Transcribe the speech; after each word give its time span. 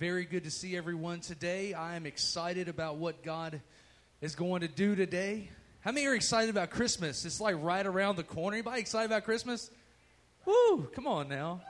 very 0.00 0.24
good 0.24 0.44
to 0.44 0.50
see 0.50 0.78
everyone 0.78 1.20
today. 1.20 1.74
I 1.74 1.94
am 1.94 2.06
excited 2.06 2.68
about 2.68 2.96
what 2.96 3.22
God 3.22 3.60
is 4.22 4.34
going 4.34 4.62
to 4.62 4.66
do 4.68 4.96
today. 4.96 5.50
How 5.80 5.92
many 5.92 6.06
are 6.06 6.14
excited 6.14 6.48
about 6.48 6.70
Christmas? 6.70 7.26
It's 7.26 7.38
like 7.38 7.56
right 7.58 7.84
around 7.84 8.16
the 8.16 8.22
corner. 8.22 8.56
Anybody 8.56 8.80
excited 8.80 9.10
about 9.10 9.24
Christmas? 9.24 9.70
Woo! 10.46 10.88
Come 10.94 11.06
on 11.06 11.28
now. 11.28 11.60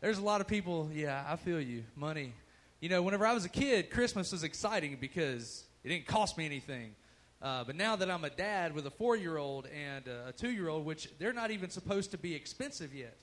There's 0.00 0.18
a 0.18 0.22
lot 0.22 0.40
of 0.40 0.48
people. 0.48 0.90
Yeah, 0.92 1.24
I 1.28 1.36
feel 1.36 1.60
you. 1.60 1.84
Money. 1.94 2.32
You 2.80 2.88
know, 2.88 3.02
whenever 3.02 3.24
I 3.24 3.32
was 3.32 3.44
a 3.44 3.48
kid, 3.48 3.88
Christmas 3.92 4.32
was 4.32 4.42
exciting 4.42 4.98
because 5.00 5.62
it 5.84 5.90
didn't 5.90 6.06
cost 6.06 6.36
me 6.36 6.44
anything. 6.44 6.92
Uh, 7.40 7.62
but 7.62 7.76
now 7.76 7.94
that 7.94 8.10
I'm 8.10 8.24
a 8.24 8.30
dad 8.30 8.74
with 8.74 8.88
a 8.88 8.90
four 8.90 9.14
year 9.14 9.36
old 9.36 9.68
and 9.68 10.08
a 10.08 10.32
two 10.36 10.50
year 10.50 10.68
old, 10.68 10.84
which 10.84 11.08
they're 11.20 11.32
not 11.32 11.52
even 11.52 11.70
supposed 11.70 12.10
to 12.10 12.18
be 12.18 12.34
expensive 12.34 12.92
yet. 12.92 13.16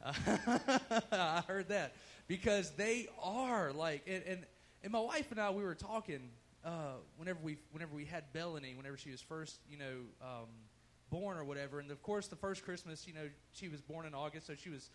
Uh, 0.00 0.12
I 1.10 1.42
heard 1.48 1.70
that 1.70 1.92
because 2.26 2.70
they 2.72 3.08
are 3.22 3.72
like, 3.72 4.02
and, 4.06 4.22
and, 4.26 4.46
and 4.82 4.92
my 4.92 5.00
wife 5.00 5.30
and 5.30 5.40
I, 5.40 5.50
we 5.50 5.62
were 5.62 5.74
talking 5.74 6.30
uh, 6.64 6.94
whenever 7.18 7.38
we 7.42 7.58
whenever 7.72 7.94
we 7.94 8.04
had 8.04 8.24
Bellany, 8.32 8.76
whenever 8.76 8.96
she 8.96 9.10
was 9.10 9.20
first, 9.20 9.58
you 9.68 9.76
know, 9.76 10.00
um, 10.22 10.48
born 11.10 11.36
or 11.36 11.44
whatever. 11.44 11.80
And 11.80 11.90
of 11.90 12.02
course, 12.02 12.26
the 12.28 12.36
first 12.36 12.64
Christmas, 12.64 13.06
you 13.06 13.12
know, 13.12 13.28
she 13.52 13.68
was 13.68 13.80
born 13.80 14.06
in 14.06 14.14
August, 14.14 14.46
so 14.46 14.54
she 14.54 14.70
was 14.70 14.90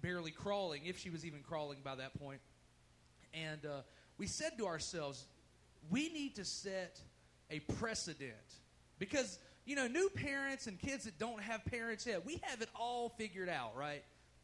barely 0.00 0.32
crawling, 0.32 0.86
if 0.86 0.98
she 0.98 1.10
was 1.10 1.24
even 1.24 1.40
crawling 1.40 1.78
by 1.84 1.94
that 1.94 2.18
point. 2.18 2.40
And 3.32 3.64
uh, 3.64 3.82
we 4.18 4.26
said 4.26 4.58
to 4.58 4.66
ourselves, 4.66 5.26
we 5.90 6.08
need 6.12 6.34
to 6.36 6.44
set 6.44 7.00
a 7.50 7.60
precedent 7.60 8.32
because 8.98 9.38
you 9.64 9.76
know, 9.76 9.86
new 9.86 10.10
parents 10.10 10.66
and 10.66 10.78
kids 10.78 11.04
that 11.04 11.18
don't 11.18 11.40
have 11.40 11.64
parents 11.64 12.06
yet, 12.06 12.26
we 12.26 12.40
have 12.42 12.60
it 12.60 12.68
all 12.74 13.10
figured 13.10 13.48
out, 13.48 13.76
right? 13.76 14.02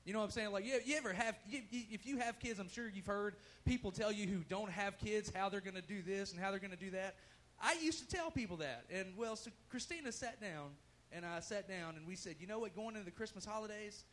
You 0.09 0.15
know 0.15 0.21
what 0.21 0.25
I'm 0.25 0.31
saying? 0.31 0.53
Like, 0.53 0.65
you, 0.65 0.81
you 0.87 0.97
ever 0.97 1.13
have, 1.13 1.39
you, 1.47 1.61
you, 1.71 1.83
if 1.91 2.07
you 2.07 2.17
have 2.17 2.39
kids, 2.41 2.59
I'm 2.59 2.71
sure 2.71 2.89
you've 2.89 3.05
heard 3.05 3.37
people 3.67 3.91
tell 3.91 4.11
you 4.11 4.27
who 4.27 4.39
don't 4.49 4.71
have 4.71 4.97
kids 4.97 5.31
how 5.37 5.51
they're 5.51 5.61
going 5.61 5.77
to 5.77 5.83
do 5.83 6.01
this 6.01 6.33
and 6.33 6.41
how 6.41 6.51
they're 6.51 6.59
going 6.59 6.71
to 6.71 6.79
do 6.79 6.93
that. 6.93 7.17
I 7.61 7.77
used 7.83 7.99
to 7.99 8.17
tell 8.17 8.31
people 8.31 8.57
that. 8.57 8.87
And, 8.91 9.09
well, 9.19 9.37
so 9.37 9.51
Christina 9.69 10.11
sat 10.11 10.41
down, 10.41 10.71
and 11.13 11.27
I 11.27 11.41
sat 11.41 11.69
down, 11.69 11.97
and 11.97 12.07
we 12.07 12.17
said, 12.17 12.37
you 12.41 12.47
know 12.47 12.59
what, 12.59 12.75
going 12.75 12.95
into 12.95 13.05
the 13.05 13.11
Christmas 13.11 13.45
holidays, 13.45 14.05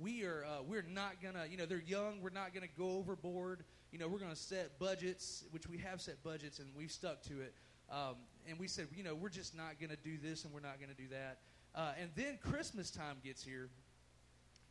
we 0.00 0.24
are, 0.24 0.42
uh, 0.46 0.62
we're 0.66 0.86
not 0.90 1.20
going 1.20 1.34
to, 1.34 1.46
you 1.50 1.58
know, 1.58 1.66
they're 1.66 1.82
young, 1.86 2.22
we're 2.22 2.30
not 2.30 2.54
going 2.54 2.66
to 2.66 2.74
go 2.74 2.96
overboard. 2.96 3.62
You 3.90 3.98
know, 3.98 4.08
we're 4.08 4.20
going 4.20 4.30
to 4.30 4.36
set 4.36 4.78
budgets, 4.78 5.44
which 5.50 5.68
we 5.68 5.76
have 5.76 6.00
set 6.00 6.24
budgets, 6.24 6.60
and 6.60 6.70
we've 6.74 6.90
stuck 6.90 7.22
to 7.24 7.42
it. 7.42 7.54
Um, 7.90 8.14
and 8.48 8.58
we 8.58 8.68
said, 8.68 8.86
you 8.96 9.04
know, 9.04 9.14
we're 9.14 9.28
just 9.28 9.54
not 9.54 9.78
going 9.78 9.90
to 9.90 10.02
do 10.02 10.16
this 10.16 10.46
and 10.46 10.54
we're 10.54 10.60
not 10.60 10.78
going 10.78 10.88
to 10.88 10.96
do 10.96 11.08
that. 11.08 11.40
Uh, 11.74 11.92
and 12.00 12.10
then 12.16 12.38
Christmas 12.40 12.90
time 12.90 13.16
gets 13.22 13.44
here, 13.44 13.68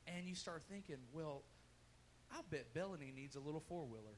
and 0.07 0.27
you 0.27 0.35
start 0.35 0.63
thinking, 0.69 0.97
well, 1.13 1.43
I 2.31 2.41
bet 2.49 2.73
Bellany 2.73 3.13
needs 3.13 3.35
a 3.35 3.39
little 3.39 3.63
four 3.67 3.85
wheeler. 3.85 4.15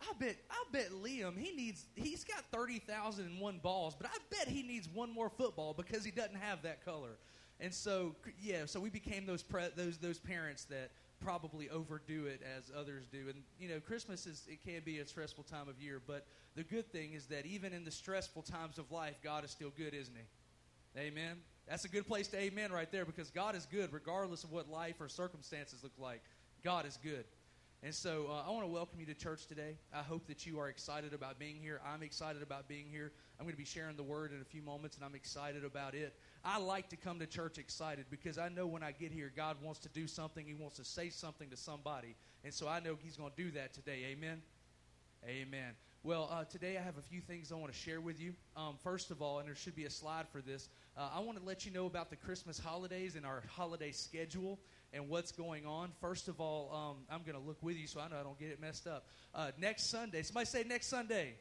I 0.00 0.12
bet 0.18 0.36
I 0.50 0.64
bet 0.72 0.90
Liam 0.90 1.38
he 1.38 1.54
needs 1.54 1.86
he's 1.94 2.24
got 2.24 2.44
thirty 2.50 2.80
thousand 2.80 3.26
and 3.26 3.40
one 3.40 3.58
balls, 3.62 3.94
but 3.94 4.06
I 4.06 4.18
bet 4.30 4.48
he 4.48 4.62
needs 4.62 4.88
one 4.88 5.12
more 5.12 5.30
football 5.30 5.74
because 5.74 6.04
he 6.04 6.10
doesn't 6.10 6.36
have 6.36 6.62
that 6.62 6.84
color. 6.84 7.18
And 7.60 7.72
so 7.72 8.16
yeah, 8.40 8.66
so 8.66 8.80
we 8.80 8.90
became 8.90 9.26
those 9.26 9.42
pre, 9.42 9.62
those 9.76 9.98
those 9.98 10.18
parents 10.18 10.64
that 10.66 10.90
probably 11.20 11.70
overdo 11.70 12.26
it 12.26 12.42
as 12.56 12.72
others 12.76 13.06
do. 13.06 13.28
And 13.28 13.42
you 13.60 13.68
know, 13.68 13.78
Christmas 13.78 14.26
is 14.26 14.44
it 14.48 14.64
can 14.64 14.82
be 14.84 14.98
a 14.98 15.06
stressful 15.06 15.44
time 15.44 15.68
of 15.68 15.80
year, 15.80 16.00
but 16.04 16.26
the 16.56 16.64
good 16.64 16.90
thing 16.90 17.12
is 17.12 17.26
that 17.26 17.46
even 17.46 17.72
in 17.72 17.84
the 17.84 17.90
stressful 17.90 18.42
times 18.42 18.78
of 18.78 18.90
life, 18.90 19.14
God 19.22 19.44
is 19.44 19.50
still 19.50 19.72
good, 19.76 19.94
isn't 19.94 20.16
he? 20.16 21.00
Amen. 21.00 21.36
That's 21.68 21.84
a 21.84 21.88
good 21.88 22.06
place 22.06 22.28
to 22.28 22.38
amen 22.38 22.72
right 22.72 22.90
there 22.90 23.04
because 23.04 23.30
God 23.30 23.54
is 23.54 23.66
good 23.66 23.92
regardless 23.92 24.44
of 24.44 24.52
what 24.52 24.68
life 24.68 25.00
or 25.00 25.08
circumstances 25.08 25.82
look 25.82 25.92
like. 25.98 26.22
God 26.64 26.86
is 26.86 26.98
good. 27.02 27.24
And 27.84 27.92
so 27.92 28.26
uh, 28.30 28.48
I 28.48 28.52
want 28.52 28.62
to 28.62 28.72
welcome 28.72 29.00
you 29.00 29.06
to 29.06 29.14
church 29.14 29.46
today. 29.46 29.76
I 29.92 30.02
hope 30.02 30.28
that 30.28 30.46
you 30.46 30.60
are 30.60 30.68
excited 30.68 31.12
about 31.12 31.40
being 31.40 31.56
here. 31.56 31.80
I'm 31.84 32.04
excited 32.04 32.40
about 32.40 32.68
being 32.68 32.86
here. 32.88 33.10
I'm 33.40 33.44
going 33.44 33.54
to 33.54 33.58
be 33.58 33.64
sharing 33.64 33.96
the 33.96 34.04
word 34.04 34.30
in 34.32 34.40
a 34.40 34.44
few 34.44 34.62
moments, 34.62 34.94
and 34.94 35.04
I'm 35.04 35.16
excited 35.16 35.64
about 35.64 35.96
it. 35.96 36.14
I 36.44 36.58
like 36.58 36.88
to 36.90 36.96
come 36.96 37.18
to 37.18 37.26
church 37.26 37.58
excited 37.58 38.06
because 38.08 38.38
I 38.38 38.48
know 38.50 38.68
when 38.68 38.84
I 38.84 38.92
get 38.92 39.10
here, 39.10 39.32
God 39.34 39.56
wants 39.60 39.80
to 39.80 39.88
do 39.88 40.06
something. 40.06 40.46
He 40.46 40.54
wants 40.54 40.76
to 40.76 40.84
say 40.84 41.10
something 41.10 41.50
to 41.50 41.56
somebody. 41.56 42.14
And 42.44 42.54
so 42.54 42.68
I 42.68 42.78
know 42.78 42.96
He's 43.02 43.16
going 43.16 43.32
to 43.36 43.42
do 43.42 43.50
that 43.52 43.74
today. 43.74 44.06
Amen? 44.12 44.42
Amen. 45.26 45.72
Well, 46.04 46.28
uh, 46.32 46.44
today 46.44 46.78
I 46.78 46.82
have 46.82 46.98
a 46.98 47.02
few 47.02 47.20
things 47.20 47.50
I 47.50 47.56
want 47.56 47.72
to 47.72 47.78
share 47.78 48.00
with 48.00 48.20
you. 48.20 48.34
Um, 48.56 48.76
first 48.82 49.10
of 49.10 49.22
all, 49.22 49.40
and 49.40 49.48
there 49.48 49.56
should 49.56 49.76
be 49.76 49.84
a 49.84 49.90
slide 49.90 50.28
for 50.28 50.40
this, 50.40 50.68
uh, 50.96 51.08
I 51.14 51.20
want 51.20 51.38
to 51.38 51.44
let 51.44 51.64
you 51.64 51.72
know 51.72 51.86
about 51.86 52.10
the 52.10 52.16
Christmas 52.16 52.58
holidays 52.58 53.16
and 53.16 53.24
our 53.24 53.42
holiday 53.48 53.92
schedule 53.92 54.58
and 54.92 55.08
what's 55.08 55.32
going 55.32 55.64
on. 55.64 55.90
First 56.00 56.28
of 56.28 56.38
all, 56.38 56.70
um, 56.70 56.96
I'm 57.10 57.22
going 57.22 57.40
to 57.40 57.46
look 57.46 57.62
with 57.62 57.76
you 57.76 57.86
so 57.86 58.00
I 58.00 58.08
know 58.08 58.16
I 58.20 58.22
don't 58.22 58.38
get 58.38 58.50
it 58.50 58.60
messed 58.60 58.86
up. 58.86 59.06
Uh, 59.34 59.52
next 59.58 59.88
Sunday, 59.90 60.22
somebody 60.22 60.46
say 60.46 60.64
next 60.64 60.88
Sunday. 60.88 61.34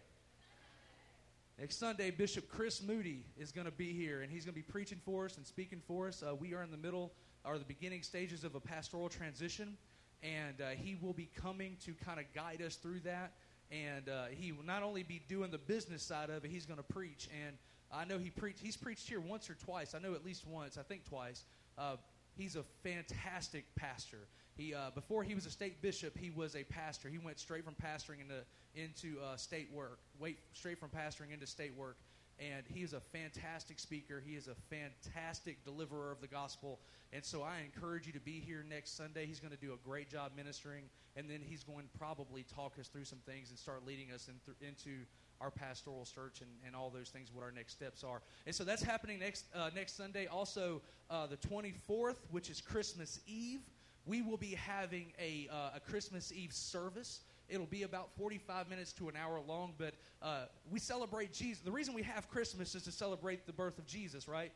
Next 1.59 1.77
Sunday, 1.77 2.11
Bishop 2.11 2.47
Chris 2.47 2.81
Moody 2.81 3.25
is 3.37 3.51
going 3.51 3.65
to 3.65 3.71
be 3.71 3.91
here, 3.91 4.21
and 4.21 4.31
he's 4.31 4.45
going 4.45 4.53
to 4.53 4.59
be 4.59 4.71
preaching 4.71 5.01
for 5.03 5.25
us 5.25 5.35
and 5.35 5.45
speaking 5.45 5.81
for 5.85 6.07
us. 6.07 6.23
Uh, 6.23 6.33
we 6.33 6.53
are 6.53 6.63
in 6.63 6.71
the 6.71 6.77
middle 6.77 7.11
or 7.43 7.57
the 7.57 7.65
beginning 7.65 8.03
stages 8.03 8.45
of 8.45 8.55
a 8.55 8.59
pastoral 8.61 9.09
transition, 9.09 9.77
and 10.23 10.61
uh, 10.61 10.69
he 10.69 10.95
will 11.01 11.13
be 11.13 11.29
coming 11.35 11.75
to 11.85 11.93
kind 12.05 12.19
of 12.19 12.25
guide 12.33 12.61
us 12.61 12.75
through 12.75 13.01
that. 13.01 13.33
And 13.69 14.09
uh, 14.09 14.25
he 14.31 14.51
will 14.53 14.65
not 14.65 14.81
only 14.81 15.03
be 15.03 15.21
doing 15.27 15.51
the 15.51 15.57
business 15.57 16.03
side 16.03 16.29
of 16.29 16.45
it, 16.45 16.51
he's 16.51 16.65
going 16.65 16.77
to 16.77 16.83
preach. 16.83 17.29
And 17.45 17.57
I 17.93 18.05
know 18.05 18.17
he 18.17 18.29
preached. 18.29 18.59
He's 18.59 18.77
preached 18.77 19.07
here 19.07 19.19
once 19.19 19.49
or 19.49 19.55
twice. 19.55 19.93
I 19.95 19.99
know 19.99 20.13
at 20.13 20.25
least 20.25 20.47
once. 20.47 20.77
I 20.77 20.83
think 20.83 21.05
twice. 21.05 21.45
Uh, 21.77 21.97
He's 22.37 22.55
a 22.55 22.63
fantastic 22.83 23.65
pastor. 23.75 24.27
He 24.55 24.73
uh, 24.73 24.91
before 24.95 25.23
he 25.23 25.35
was 25.35 25.45
a 25.45 25.51
state 25.51 25.81
bishop, 25.81 26.17
he 26.17 26.29
was 26.29 26.55
a 26.55 26.63
pastor. 26.63 27.09
He 27.09 27.17
went 27.17 27.39
straight 27.39 27.65
from 27.65 27.75
pastoring 27.75 28.21
into 28.21 28.43
into 28.75 29.19
uh, 29.21 29.35
state 29.35 29.69
work. 29.73 29.99
Wait, 30.19 30.37
straight 30.53 30.79
from 30.79 30.89
pastoring 30.89 31.33
into 31.33 31.45
state 31.45 31.75
work. 31.75 31.97
And 32.39 32.65
he 32.73 32.81
is 32.81 32.93
a 32.93 32.99
fantastic 32.99 33.77
speaker. 33.77 34.23
He 34.25 34.35
is 34.35 34.47
a 34.47 34.55
fantastic 34.55 35.63
deliverer 35.63 36.11
of 36.11 36.21
the 36.21 36.27
gospel. 36.27 36.79
And 37.13 37.23
so 37.23 37.43
I 37.43 37.59
encourage 37.63 38.07
you 38.07 38.13
to 38.13 38.19
be 38.19 38.39
here 38.39 38.65
next 38.67 38.97
Sunday. 38.97 39.27
He's 39.27 39.39
going 39.39 39.53
to 39.53 39.59
do 39.59 39.73
a 39.73 39.87
great 39.87 40.09
job 40.09 40.31
ministering, 40.35 40.85
and 41.15 41.29
then 41.29 41.41
he's 41.47 41.63
going 41.63 41.83
to 41.83 41.99
probably 41.99 42.43
talk 42.43 42.79
us 42.79 42.87
through 42.87 43.03
some 43.03 43.19
things 43.27 43.51
and 43.51 43.59
start 43.59 43.85
leading 43.85 44.11
us 44.11 44.27
in 44.27 44.35
th- 44.45 44.57
into 44.67 45.05
our 45.41 45.51
pastoral 45.51 46.05
search 46.05 46.41
and, 46.41 46.49
and 46.65 46.75
all 46.75 46.89
those 46.89 47.09
things, 47.09 47.29
what 47.33 47.43
our 47.43 47.51
next 47.51 47.73
steps 47.73 48.03
are. 48.03 48.21
And 48.45 48.53
so 48.53 48.63
that's 48.63 48.83
happening 48.83 49.19
next, 49.19 49.45
uh, 49.55 49.69
next 49.75 49.97
Sunday. 49.97 50.27
Also, 50.27 50.81
uh, 51.09 51.27
the 51.27 51.37
24th, 51.37 52.17
which 52.29 52.49
is 52.49 52.61
Christmas 52.61 53.19
Eve, 53.27 53.61
we 54.05 54.21
will 54.21 54.37
be 54.37 54.55
having 54.55 55.13
a, 55.19 55.47
uh, 55.51 55.77
a 55.77 55.79
Christmas 55.79 56.31
Eve 56.31 56.53
service. 56.53 57.21
It'll 57.49 57.65
be 57.65 57.83
about 57.83 58.09
45 58.17 58.69
minutes 58.69 58.93
to 58.93 59.09
an 59.09 59.15
hour 59.15 59.41
long, 59.45 59.73
but 59.77 59.93
uh, 60.21 60.45
we 60.69 60.79
celebrate 60.79 61.33
Jesus. 61.33 61.61
The 61.63 61.71
reason 61.71 61.93
we 61.93 62.03
have 62.03 62.29
Christmas 62.29 62.73
is 62.75 62.83
to 62.83 62.91
celebrate 62.91 63.45
the 63.45 63.53
birth 63.53 63.77
of 63.77 63.85
Jesus, 63.85 64.27
right? 64.27 64.51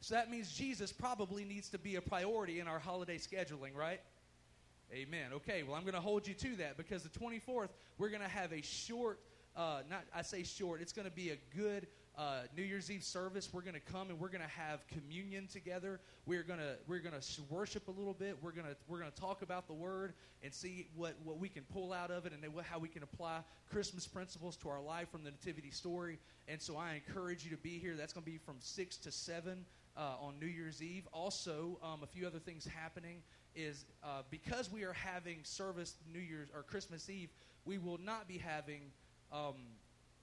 So 0.00 0.14
that 0.14 0.30
means 0.30 0.52
Jesus 0.52 0.92
probably 0.92 1.44
needs 1.44 1.70
to 1.70 1.78
be 1.78 1.96
a 1.96 2.02
priority 2.02 2.60
in 2.60 2.68
our 2.68 2.78
holiday 2.78 3.16
scheduling, 3.16 3.74
right? 3.74 4.00
Amen. 4.92 5.32
Okay, 5.32 5.62
well, 5.62 5.74
I'm 5.74 5.82
going 5.82 5.94
to 5.94 6.00
hold 6.00 6.28
you 6.28 6.34
to 6.34 6.56
that 6.56 6.76
because 6.76 7.02
the 7.02 7.08
24th, 7.08 7.70
we're 7.98 8.10
going 8.10 8.22
to 8.22 8.28
have 8.28 8.52
a 8.52 8.60
short 8.60 9.18
uh, 9.56 9.82
not 9.88 10.04
I 10.14 10.22
say 10.22 10.42
short. 10.42 10.80
It's 10.80 10.92
going 10.92 11.08
to 11.08 11.14
be 11.14 11.30
a 11.30 11.38
good 11.56 11.86
uh, 12.16 12.42
New 12.56 12.62
Year's 12.62 12.90
Eve 12.90 13.02
service. 13.02 13.48
We're 13.52 13.62
going 13.62 13.74
to 13.74 13.80
come 13.80 14.10
and 14.10 14.18
we're 14.18 14.28
going 14.28 14.42
to 14.42 14.48
have 14.48 14.86
communion 14.86 15.46
together. 15.46 16.00
We're 16.26 16.42
going 16.42 16.60
to 16.60 16.76
we're 16.86 17.00
going 17.00 17.14
to 17.18 17.42
worship 17.48 17.88
a 17.88 17.90
little 17.90 18.14
bit. 18.14 18.36
We're 18.40 18.52
going 18.52 18.66
to 18.66 18.76
we're 18.88 19.00
going 19.00 19.10
to 19.10 19.20
talk 19.20 19.42
about 19.42 19.66
the 19.66 19.74
Word 19.74 20.14
and 20.42 20.52
see 20.52 20.88
what 20.94 21.14
what 21.24 21.38
we 21.38 21.48
can 21.48 21.64
pull 21.72 21.92
out 21.92 22.10
of 22.10 22.26
it 22.26 22.32
and 22.32 22.44
how 22.68 22.78
we 22.78 22.88
can 22.88 23.02
apply 23.02 23.40
Christmas 23.70 24.06
principles 24.06 24.56
to 24.58 24.68
our 24.68 24.80
life 24.80 25.10
from 25.10 25.24
the 25.24 25.30
Nativity 25.30 25.70
story. 25.70 26.18
And 26.48 26.60
so 26.60 26.76
I 26.76 26.94
encourage 26.94 27.44
you 27.44 27.50
to 27.50 27.56
be 27.56 27.78
here. 27.78 27.94
That's 27.96 28.12
going 28.12 28.24
to 28.24 28.30
be 28.30 28.38
from 28.38 28.56
six 28.60 28.96
to 28.98 29.12
seven. 29.12 29.64
Uh, 29.96 30.16
on 30.20 30.34
New 30.40 30.46
Year's 30.46 30.82
Eve. 30.82 31.06
Also, 31.12 31.78
um, 31.80 32.02
a 32.02 32.06
few 32.08 32.26
other 32.26 32.40
things 32.40 32.66
happening 32.66 33.22
is 33.54 33.84
uh, 34.02 34.22
because 34.28 34.68
we 34.68 34.82
are 34.82 34.92
having 34.92 35.38
service 35.44 35.94
New 36.12 36.18
Year's 36.18 36.48
or 36.52 36.64
Christmas 36.64 37.08
Eve, 37.08 37.28
we 37.64 37.78
will 37.78 37.98
not 37.98 38.26
be 38.26 38.36
having 38.36 38.90
um, 39.34 39.56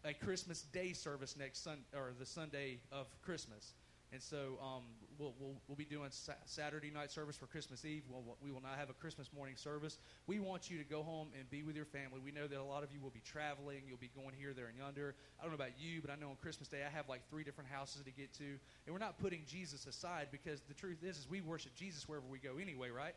a 0.06 0.14
Christmas 0.14 0.64
Day 0.74 0.94
service 0.94 1.36
next 1.38 1.64
Sun 1.64 1.80
or 1.94 2.14
the 2.18 2.26
Sunday 2.26 2.80
of 2.92 3.08
Christmas. 3.22 3.74
And 4.14 4.22
so 4.22 4.60
um, 4.62 4.84
we'll, 5.18 5.34
we'll, 5.40 5.56
we'll, 5.68 5.78
be 5.78 5.86
doing 5.86 6.10
sa- 6.12 6.34
Saturday 6.44 6.92
night 6.92 7.12
service 7.12 7.38
for 7.38 7.46
Christmas 7.46 7.86
Eve. 7.86 8.04
We'll, 8.10 8.38
we 8.44 8.52
will 8.52 8.62
not 8.62 8.78
have 8.78 8.90
a 8.90 8.94
Christmas 8.94 9.30
morning 9.34 9.56
service. 9.56 10.00
We 10.28 10.42
want 10.42 10.70
you 10.70 10.78
to 10.80 10.84
go 10.84 11.02
home 11.02 11.30
and 11.40 11.50
be 11.50 11.64
with 11.64 11.78
your 11.78 11.86
family. 11.86 12.20
We 12.24 12.34
know 12.34 12.46
that 12.46 12.60
a 12.60 12.64
lot 12.64 12.84
of 12.84 12.92
you 12.92 13.00
will 13.00 13.12
be 13.12 13.22
traveling. 13.22 13.84
You'll 13.88 13.98
be 13.98 14.12
going 14.14 14.34
here, 14.38 14.54
there, 14.54 14.68
and 14.68 14.78
yonder. 14.78 15.16
I 15.40 15.44
don't 15.44 15.52
know 15.52 15.64
about 15.64 15.80
you, 15.80 16.02
but 16.02 16.12
I 16.12 16.16
know 16.16 16.30
on 16.30 16.36
Christmas 16.42 16.68
Day 16.68 16.80
I 16.86 16.90
have 16.90 17.08
like 17.08 17.22
three 17.30 17.46
different 17.46 17.70
houses 17.70 18.02
to 18.04 18.12
get 18.12 18.34
to. 18.34 18.44
And 18.44 18.92
we're 18.92 19.00
not 19.00 19.18
putting 19.18 19.44
Jesus 19.48 19.86
aside 19.88 20.28
because 20.30 20.60
the 20.68 20.74
truth 20.74 21.04
is, 21.04 21.20
is 21.20 21.30
we 21.30 21.40
worship 21.40 21.74
Jesus 21.76 22.08
wherever 22.10 22.28
we 22.28 22.40
go 22.40 22.58
anyway, 22.62 22.90
right? 22.90 23.16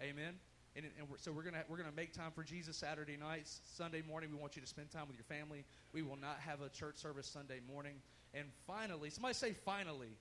Amen. 0.00 0.34
And, 0.74 0.86
and 0.98 1.08
we're, 1.10 1.18
so 1.18 1.32
we're 1.32 1.42
gonna 1.42 1.64
we're 1.68 1.76
gonna 1.76 1.90
make 1.94 2.12
time 2.14 2.32
for 2.34 2.42
Jesus 2.42 2.76
Saturday 2.76 3.16
nights. 3.16 3.60
Sunday 3.76 4.02
morning, 4.08 4.30
we 4.30 4.36
want 4.38 4.56
you 4.56 4.62
to 4.62 4.68
spend 4.68 4.90
time 4.90 5.06
with 5.06 5.16
your 5.16 5.24
family. 5.24 5.64
We 5.92 6.02
will 6.02 6.16
not 6.16 6.38
have 6.40 6.62
a 6.62 6.68
church 6.70 6.96
service 6.96 7.26
Sunday 7.26 7.60
morning. 7.70 7.94
And 8.34 8.46
finally, 8.66 9.10
somebody 9.10 9.34
say 9.34 9.52
finally. 9.52 10.16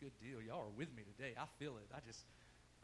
Good 0.00 0.12
deal, 0.18 0.40
y'all 0.40 0.62
are 0.62 0.78
with 0.78 0.88
me 0.96 1.02
today. 1.16 1.34
I 1.38 1.44
feel 1.58 1.76
it. 1.76 1.86
I 1.94 1.98
just 2.06 2.24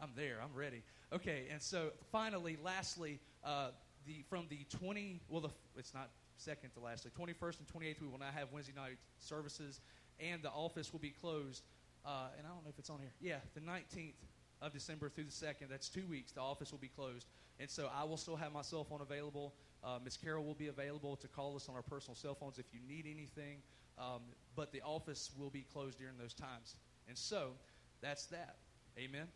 I'm 0.03 0.11
there. 0.15 0.37
I'm 0.43 0.55
ready. 0.55 0.83
Okay, 1.15 1.45
and 1.51 1.63
so 1.63 1.91
finally, 2.13 2.59
lastly, 2.63 3.21
Uh, 3.43 3.71
the 4.07 4.23
from 4.29 4.47
the 4.49 4.65
20 4.79 5.21
well 5.29 5.41
the 5.41 5.51
it's 5.77 5.95
not 5.95 6.11
second 6.37 6.71
to 6.75 6.81
last. 6.81 7.05
The 7.05 7.11
21st 7.11 7.59
and 7.61 7.69
28th 7.69 8.01
we 8.03 8.09
will 8.09 8.19
not 8.19 8.35
have 8.35 8.53
Wednesday 8.53 8.75
night 8.77 8.99
services, 9.19 9.81
and 10.21 10.43
the 10.43 10.51
office 10.51 10.93
will 10.93 11.01
be 11.01 11.11
closed. 11.11 11.63
Uh, 12.05 12.29
and 12.37 12.47
I 12.47 12.51
don't 12.51 12.63
know 12.63 12.71
if 12.71 12.79
it's 12.79 12.91
on 12.91 13.01
here. 13.01 13.13
Yeah, 13.21 13.39
the 13.55 13.61
19th 13.61 14.15
of 14.63 14.73
December 14.73 15.09
through 15.09 15.25
the 15.25 15.31
2nd. 15.31 15.69
That's 15.71 15.89
two 15.89 16.07
weeks. 16.07 16.33
The 16.33 16.41
office 16.41 16.71
will 16.71 16.79
be 16.79 16.89
closed. 16.89 17.27
And 17.59 17.69
so 17.71 17.89
I 17.95 18.05
will 18.05 18.17
still 18.17 18.37
have 18.37 18.53
my 18.53 18.63
cell 18.63 18.85
phone 18.85 19.01
available. 19.01 19.55
Uh, 19.83 19.99
Miss 20.03 20.17
Carol 20.17 20.45
will 20.45 20.55
be 20.55 20.69
available 20.69 21.17
to 21.17 21.29
call 21.29 21.57
us 21.57 21.69
on 21.69 21.75
our 21.75 21.83
personal 21.83 22.15
cell 22.15 22.35
phones 22.35 22.59
if 22.59 22.67
you 22.73 22.81
need 22.87 23.07
anything. 23.07 23.59
Um, 23.99 24.23
but 24.55 24.73
the 24.73 24.83
office 24.83 25.31
will 25.39 25.51
be 25.51 25.63
closed 25.73 25.99
during 25.99 26.19
those 26.19 26.35
times. 26.35 26.77
And 27.09 27.17
so 27.17 27.53
that's 28.01 28.27
that. 28.27 28.57
Amen. 28.99 29.27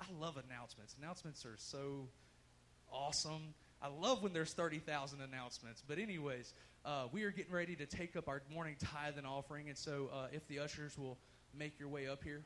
I 0.00 0.06
love 0.18 0.36
announcements. 0.48 0.96
Announcements 1.00 1.44
are 1.44 1.56
so 1.56 2.08
awesome. 2.90 3.54
I 3.82 3.88
love 3.88 4.22
when 4.22 4.32
there's 4.32 4.52
30,000 4.52 5.20
announcements. 5.20 5.82
But, 5.86 5.98
anyways, 5.98 6.54
uh, 6.84 7.04
we 7.12 7.24
are 7.24 7.30
getting 7.30 7.52
ready 7.52 7.76
to 7.76 7.86
take 7.86 8.16
up 8.16 8.28
our 8.28 8.42
morning 8.52 8.76
tithe 8.78 9.18
and 9.18 9.26
offering. 9.26 9.68
And 9.68 9.76
so, 9.76 10.10
uh, 10.12 10.26
if 10.32 10.46
the 10.48 10.58
ushers 10.58 10.98
will 10.98 11.18
make 11.56 11.78
your 11.78 11.88
way 11.88 12.08
up 12.08 12.22
here. 12.22 12.42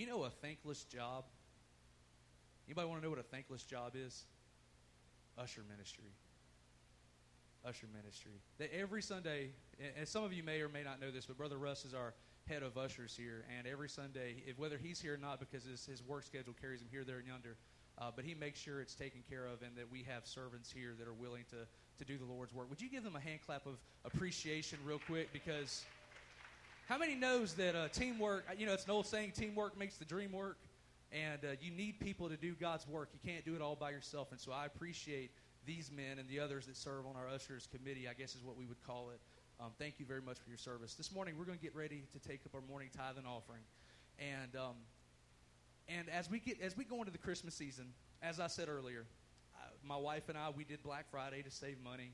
You 0.00 0.06
know 0.06 0.24
a 0.24 0.30
thankless 0.30 0.84
job? 0.84 1.24
Anybody 2.66 2.88
want 2.88 3.02
to 3.02 3.04
know 3.04 3.10
what 3.10 3.18
a 3.18 3.22
thankless 3.22 3.64
job 3.64 3.92
is? 3.94 4.24
Usher 5.36 5.60
ministry. 5.70 6.08
Usher 7.66 7.86
ministry. 7.94 8.40
That 8.56 8.74
every 8.74 9.02
Sunday, 9.02 9.50
and 9.98 10.08
some 10.08 10.24
of 10.24 10.32
you 10.32 10.42
may 10.42 10.62
or 10.62 10.70
may 10.70 10.82
not 10.82 11.02
know 11.02 11.10
this, 11.10 11.26
but 11.26 11.36
Brother 11.36 11.58
Russ 11.58 11.84
is 11.84 11.92
our 11.92 12.14
head 12.48 12.62
of 12.62 12.78
ushers 12.78 13.14
here, 13.14 13.44
and 13.54 13.66
every 13.66 13.90
Sunday, 13.90 14.36
if, 14.46 14.58
whether 14.58 14.78
he's 14.78 14.98
here 14.98 15.12
or 15.12 15.18
not, 15.18 15.38
because 15.38 15.64
his, 15.64 15.84
his 15.84 16.02
work 16.02 16.24
schedule 16.24 16.54
carries 16.58 16.80
him 16.80 16.88
here, 16.90 17.04
there, 17.04 17.18
and 17.18 17.26
yonder, 17.26 17.58
uh, 17.98 18.10
but 18.16 18.24
he 18.24 18.32
makes 18.32 18.58
sure 18.58 18.80
it's 18.80 18.94
taken 18.94 19.20
care 19.28 19.44
of, 19.44 19.60
and 19.60 19.76
that 19.76 19.92
we 19.92 20.02
have 20.04 20.24
servants 20.24 20.72
here 20.72 20.94
that 20.98 21.06
are 21.08 21.12
willing 21.12 21.44
to 21.50 21.56
to 21.98 22.04
do 22.06 22.16
the 22.16 22.24
Lord's 22.24 22.54
work. 22.54 22.70
Would 22.70 22.80
you 22.80 22.88
give 22.88 23.04
them 23.04 23.16
a 23.16 23.20
hand 23.20 23.40
clap 23.44 23.66
of 23.66 23.74
appreciation, 24.06 24.78
real 24.86 25.00
quick, 25.06 25.30
because 25.34 25.84
how 26.90 26.98
many 26.98 27.14
knows 27.14 27.54
that 27.54 27.76
uh, 27.76 27.86
teamwork? 27.86 28.46
You 28.58 28.66
know, 28.66 28.72
it's 28.72 28.84
an 28.84 28.90
old 28.90 29.06
saying: 29.06 29.30
teamwork 29.36 29.78
makes 29.78 29.96
the 29.96 30.04
dream 30.04 30.32
work, 30.32 30.58
and 31.12 31.38
uh, 31.44 31.48
you 31.60 31.70
need 31.70 32.00
people 32.00 32.28
to 32.28 32.36
do 32.36 32.52
God's 32.54 32.86
work. 32.88 33.10
You 33.12 33.20
can't 33.24 33.44
do 33.44 33.54
it 33.54 33.62
all 33.62 33.76
by 33.76 33.90
yourself, 33.90 34.32
and 34.32 34.40
so 34.40 34.50
I 34.50 34.66
appreciate 34.66 35.30
these 35.64 35.92
men 35.92 36.18
and 36.18 36.28
the 36.28 36.40
others 36.40 36.66
that 36.66 36.76
serve 36.76 37.06
on 37.06 37.14
our 37.14 37.28
ushers 37.32 37.68
committee. 37.70 38.08
I 38.08 38.14
guess 38.14 38.34
is 38.34 38.42
what 38.42 38.56
we 38.56 38.66
would 38.66 38.84
call 38.84 39.10
it. 39.10 39.20
Um, 39.60 39.70
thank 39.78 40.00
you 40.00 40.04
very 40.04 40.20
much 40.20 40.38
for 40.40 40.48
your 40.48 40.58
service. 40.58 40.94
This 40.94 41.12
morning, 41.12 41.36
we're 41.38 41.44
going 41.44 41.58
to 41.58 41.62
get 41.62 41.76
ready 41.76 42.02
to 42.12 42.28
take 42.28 42.40
up 42.44 42.56
our 42.56 42.60
morning 42.68 42.88
tithe 42.96 43.18
and 43.18 43.26
offering, 43.26 43.62
and 44.18 44.56
um, 44.56 44.74
and 45.88 46.08
as 46.10 46.28
we 46.28 46.40
get 46.40 46.60
as 46.60 46.76
we 46.76 46.82
go 46.82 46.96
into 46.96 47.12
the 47.12 47.18
Christmas 47.18 47.54
season, 47.54 47.86
as 48.20 48.40
I 48.40 48.48
said 48.48 48.68
earlier, 48.68 49.06
uh, 49.54 49.58
my 49.84 49.96
wife 49.96 50.28
and 50.28 50.36
I 50.36 50.50
we 50.50 50.64
did 50.64 50.82
Black 50.82 51.08
Friday 51.08 51.42
to 51.42 51.52
save 51.52 51.76
money. 51.84 52.10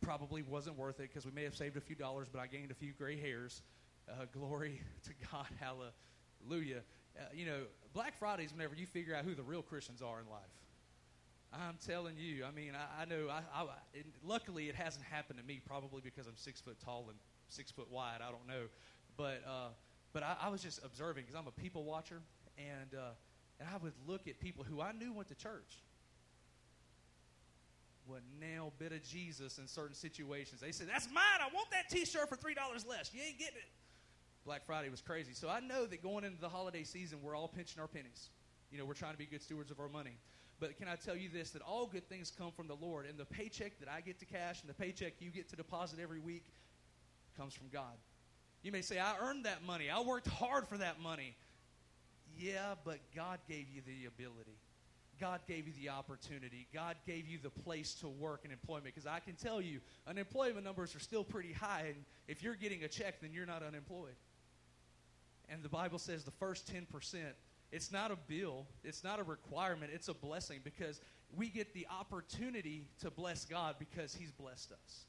Probably 0.00 0.40
wasn't 0.40 0.78
worth 0.78 1.00
it 1.00 1.10
because 1.10 1.26
we 1.26 1.32
may 1.32 1.44
have 1.44 1.54
saved 1.54 1.76
a 1.76 1.82
few 1.82 1.96
dollars, 1.96 2.28
but 2.32 2.40
I 2.40 2.46
gained 2.46 2.70
a 2.70 2.74
few 2.74 2.94
gray 2.94 3.20
hairs. 3.20 3.60
Uh, 4.08 4.24
glory 4.32 4.80
to 5.04 5.10
God, 5.30 5.46
hallelujah. 5.58 6.82
Uh, 7.18 7.22
you 7.34 7.46
know, 7.46 7.62
Black 7.92 8.16
Friday 8.18 8.44
is 8.44 8.52
whenever 8.52 8.74
you 8.74 8.86
figure 8.86 9.14
out 9.14 9.24
who 9.24 9.34
the 9.34 9.42
real 9.42 9.62
Christians 9.62 10.02
are 10.02 10.20
in 10.20 10.28
life. 10.30 10.40
I'm 11.52 11.78
telling 11.84 12.14
you. 12.16 12.44
I 12.44 12.52
mean, 12.52 12.72
I, 12.74 13.02
I 13.02 13.04
know. 13.06 13.28
I, 13.28 13.42
I 13.54 13.66
luckily, 14.24 14.68
it 14.68 14.76
hasn't 14.76 15.04
happened 15.04 15.38
to 15.40 15.44
me. 15.44 15.60
Probably 15.66 16.00
because 16.00 16.26
I'm 16.26 16.36
six 16.36 16.60
foot 16.60 16.76
tall 16.84 17.06
and 17.08 17.18
six 17.48 17.72
foot 17.72 17.90
wide. 17.90 18.18
I 18.26 18.30
don't 18.30 18.46
know, 18.46 18.68
but 19.16 19.42
uh, 19.46 19.68
but 20.12 20.22
I, 20.22 20.36
I, 20.42 20.48
was 20.48 20.62
just 20.62 20.84
observing 20.84 21.24
because 21.24 21.38
I'm 21.38 21.48
a 21.48 21.60
people 21.60 21.84
watcher, 21.84 22.20
and 22.56 22.94
uh, 22.94 23.10
and 23.58 23.68
I 23.68 23.78
would 23.78 23.94
look 24.06 24.28
at 24.28 24.38
people 24.38 24.64
who 24.64 24.80
I 24.80 24.92
knew 24.92 25.12
went 25.12 25.28
to 25.28 25.34
church. 25.34 25.82
Would 28.06 28.22
nail 28.40 28.72
bit 28.78 28.92
of 28.92 29.02
Jesus 29.04 29.58
in 29.58 29.66
certain 29.66 29.94
situations. 29.94 30.60
They 30.60 30.72
said, 30.72 30.86
"That's 30.88 31.08
mine. 31.12 31.40
I 31.40 31.52
want 31.52 31.70
that 31.72 31.90
T-shirt 31.90 32.28
for 32.28 32.36
three 32.36 32.54
dollars 32.54 32.86
less. 32.86 33.10
You 33.12 33.22
ain't 33.26 33.38
getting 33.38 33.56
it." 33.56 33.68
Black 34.44 34.64
Friday 34.64 34.88
was 34.88 35.00
crazy. 35.00 35.32
So 35.34 35.48
I 35.48 35.60
know 35.60 35.86
that 35.86 36.02
going 36.02 36.24
into 36.24 36.40
the 36.40 36.48
holiday 36.48 36.84
season, 36.84 37.18
we're 37.22 37.36
all 37.36 37.48
pinching 37.48 37.80
our 37.80 37.88
pennies. 37.88 38.30
You 38.70 38.78
know, 38.78 38.84
we're 38.84 38.94
trying 38.94 39.12
to 39.12 39.18
be 39.18 39.26
good 39.26 39.42
stewards 39.42 39.70
of 39.70 39.80
our 39.80 39.88
money. 39.88 40.16
But 40.60 40.76
can 40.76 40.88
I 40.88 40.96
tell 40.96 41.16
you 41.16 41.28
this 41.28 41.50
that 41.50 41.62
all 41.62 41.86
good 41.86 42.08
things 42.08 42.30
come 42.36 42.52
from 42.52 42.68
the 42.68 42.76
Lord, 42.76 43.06
and 43.06 43.18
the 43.18 43.24
paycheck 43.24 43.78
that 43.80 43.88
I 43.88 44.00
get 44.00 44.18
to 44.20 44.26
cash 44.26 44.60
and 44.60 44.68
the 44.68 44.74
paycheck 44.74 45.14
you 45.18 45.30
get 45.30 45.48
to 45.50 45.56
deposit 45.56 45.98
every 46.00 46.20
week 46.20 46.44
comes 47.36 47.54
from 47.54 47.68
God. 47.72 47.96
You 48.62 48.72
may 48.72 48.82
say, 48.82 48.98
I 48.98 49.14
earned 49.22 49.46
that 49.46 49.64
money, 49.64 49.88
I 49.88 50.00
worked 50.00 50.28
hard 50.28 50.68
for 50.68 50.76
that 50.78 51.00
money. 51.00 51.34
Yeah, 52.38 52.74
but 52.84 52.98
God 53.14 53.38
gave 53.48 53.66
you 53.74 53.82
the 53.86 54.06
ability. 54.06 54.58
God 55.18 55.40
gave 55.46 55.66
you 55.66 55.74
the 55.78 55.90
opportunity. 55.90 56.66
God 56.72 56.96
gave 57.06 57.26
you 57.26 57.38
the 57.42 57.50
place 57.50 57.94
to 57.96 58.08
work 58.08 58.40
and 58.44 58.52
employment. 58.52 58.86
Because 58.86 59.06
I 59.06 59.20
can 59.20 59.34
tell 59.34 59.60
you, 59.60 59.80
unemployment 60.06 60.64
numbers 60.64 60.96
are 60.96 61.00
still 61.00 61.24
pretty 61.24 61.52
high. 61.52 61.84
And 61.88 62.04
if 62.26 62.42
you're 62.42 62.54
getting 62.54 62.84
a 62.84 62.88
check, 62.88 63.20
then 63.20 63.30
you're 63.32 63.46
not 63.46 63.62
unemployed. 63.62 64.14
And 65.50 65.62
the 65.62 65.68
Bible 65.68 65.98
says 65.98 66.24
the 66.24 66.30
first 66.30 66.72
10% 66.72 67.18
it's 67.72 67.92
not 67.92 68.10
a 68.10 68.16
bill, 68.16 68.66
it's 68.82 69.04
not 69.04 69.20
a 69.20 69.22
requirement, 69.22 69.92
it's 69.94 70.08
a 70.08 70.14
blessing 70.14 70.60
because 70.64 71.00
we 71.36 71.48
get 71.48 71.72
the 71.72 71.86
opportunity 71.88 72.88
to 73.00 73.10
bless 73.10 73.44
God 73.44 73.76
because 73.78 74.14
He's 74.14 74.32
blessed 74.32 74.72
us. 74.72 75.04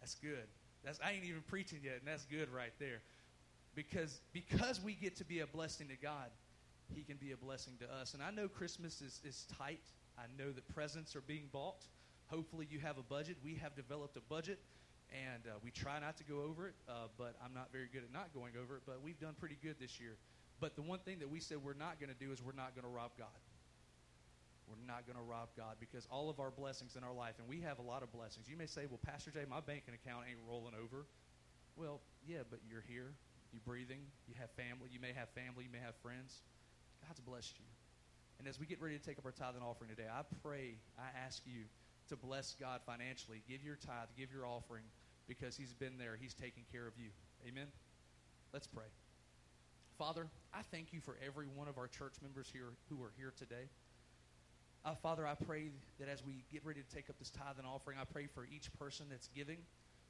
That's 0.00 0.14
good. 0.16 0.46
That's, 0.84 1.00
I 1.02 1.12
ain't 1.12 1.24
even 1.24 1.42
preaching 1.42 1.78
yet, 1.82 1.94
and 2.00 2.06
that's 2.06 2.26
good 2.26 2.50
right 2.50 2.72
there. 2.78 3.00
Because, 3.74 4.20
because 4.32 4.82
we 4.82 4.94
get 4.94 5.16
to 5.16 5.24
be 5.24 5.40
a 5.40 5.46
blessing 5.46 5.88
to 5.88 5.96
God, 5.96 6.28
He 6.94 7.02
can 7.02 7.16
be 7.16 7.32
a 7.32 7.36
blessing 7.36 7.74
to 7.80 7.90
us. 7.90 8.12
And 8.12 8.22
I 8.22 8.30
know 8.30 8.48
Christmas 8.48 9.00
is, 9.00 9.20
is 9.24 9.46
tight. 9.56 9.80
I 10.18 10.24
know 10.38 10.50
that 10.50 10.68
presents 10.74 11.16
are 11.16 11.22
being 11.22 11.48
bought. 11.50 11.86
Hopefully, 12.26 12.66
you 12.70 12.80
have 12.80 12.98
a 12.98 13.02
budget. 13.02 13.36
We 13.42 13.54
have 13.54 13.74
developed 13.74 14.16
a 14.18 14.20
budget, 14.20 14.58
and 15.12 15.44
uh, 15.46 15.60
we 15.62 15.70
try 15.70 16.00
not 16.00 16.16
to 16.18 16.24
go 16.24 16.42
over 16.42 16.68
it, 16.68 16.74
uh, 16.88 17.12
but 17.18 17.36
I'm 17.44 17.54
not 17.54 17.68
very 17.72 17.88
good 17.92 18.02
at 18.02 18.12
not 18.12 18.32
going 18.34 18.54
over 18.56 18.76
it. 18.76 18.82
But 18.86 19.02
we've 19.02 19.20
done 19.20 19.34
pretty 19.38 19.58
good 19.62 19.76
this 19.78 20.00
year. 20.00 20.16
But 20.60 20.76
the 20.76 20.82
one 20.82 21.00
thing 21.00 21.18
that 21.20 21.30
we 21.30 21.40
said 21.40 21.58
we're 21.58 21.74
not 21.74 21.98
going 22.00 22.10
to 22.10 22.18
do 22.18 22.32
is 22.32 22.42
we're 22.42 22.56
not 22.56 22.74
going 22.74 22.84
to 22.84 22.90
rob 22.90 23.12
God. 23.18 23.34
We're 24.70 24.80
not 24.86 25.04
going 25.04 25.18
to 25.18 25.26
rob 25.26 25.50
God 25.56 25.76
because 25.80 26.06
all 26.10 26.30
of 26.30 26.38
our 26.40 26.50
blessings 26.50 26.96
in 26.96 27.02
our 27.04 27.12
life, 27.12 27.34
and 27.38 27.48
we 27.48 27.60
have 27.60 27.78
a 27.78 27.82
lot 27.82 28.02
of 28.02 28.12
blessings. 28.12 28.48
You 28.48 28.56
may 28.56 28.66
say, 28.66 28.86
well, 28.86 29.00
Pastor 29.02 29.30
Jay, 29.30 29.44
my 29.48 29.60
banking 29.60 29.92
account 29.92 30.24
ain't 30.30 30.38
rolling 30.48 30.74
over. 30.78 31.04
Well, 31.76 32.00
yeah, 32.24 32.46
but 32.48 32.60
you're 32.68 32.84
here, 32.86 33.12
you're 33.52 33.64
breathing, 33.66 34.00
you 34.28 34.34
have 34.38 34.50
family, 34.52 34.88
you 34.92 35.00
may 35.00 35.12
have 35.12 35.28
family, 35.30 35.64
you 35.64 35.72
may 35.72 35.82
have 35.82 35.96
friends. 36.00 36.40
God's 37.04 37.20
blessed 37.20 37.58
you. 37.58 37.66
And 38.38 38.46
as 38.46 38.58
we 38.58 38.66
get 38.66 38.80
ready 38.80 38.96
to 38.96 39.04
take 39.04 39.18
up 39.18 39.26
our 39.26 39.32
tithe 39.32 39.54
and 39.54 39.64
offering 39.64 39.90
today, 39.90 40.08
I 40.08 40.22
pray, 40.42 40.78
I 40.98 41.10
ask 41.26 41.42
you 41.44 41.66
to 42.08 42.16
bless 42.16 42.54
God 42.58 42.80
financially. 42.86 43.42
Give 43.48 43.62
your 43.62 43.76
tithe, 43.76 44.08
give 44.16 44.32
your 44.32 44.46
offering, 44.46 44.84
because 45.28 45.56
He's 45.56 45.72
been 45.72 45.98
there. 45.98 46.16
He's 46.20 46.34
taking 46.34 46.64
care 46.70 46.86
of 46.86 46.94
you. 46.96 47.10
Amen? 47.46 47.66
Let's 48.52 48.66
pray. 48.66 48.86
Father, 49.98 50.26
I 50.52 50.62
thank 50.70 50.92
you 50.92 51.00
for 51.00 51.16
every 51.24 51.46
one 51.46 51.68
of 51.68 51.78
our 51.78 51.86
church 51.86 52.14
members 52.22 52.48
here 52.52 52.70
who 52.88 53.02
are 53.02 53.12
here 53.16 53.32
today. 53.36 53.68
Uh, 54.84 54.94
Father, 54.96 55.26
I 55.26 55.34
pray 55.34 55.70
that 56.00 56.08
as 56.08 56.24
we 56.24 56.44
get 56.50 56.64
ready 56.64 56.80
to 56.82 56.94
take 56.94 57.08
up 57.08 57.18
this 57.18 57.30
tithe 57.30 57.58
and 57.58 57.66
offering, 57.66 57.98
I 58.00 58.04
pray 58.04 58.26
for 58.26 58.44
each 58.44 58.72
person 58.78 59.06
that's 59.08 59.28
giving. 59.28 59.58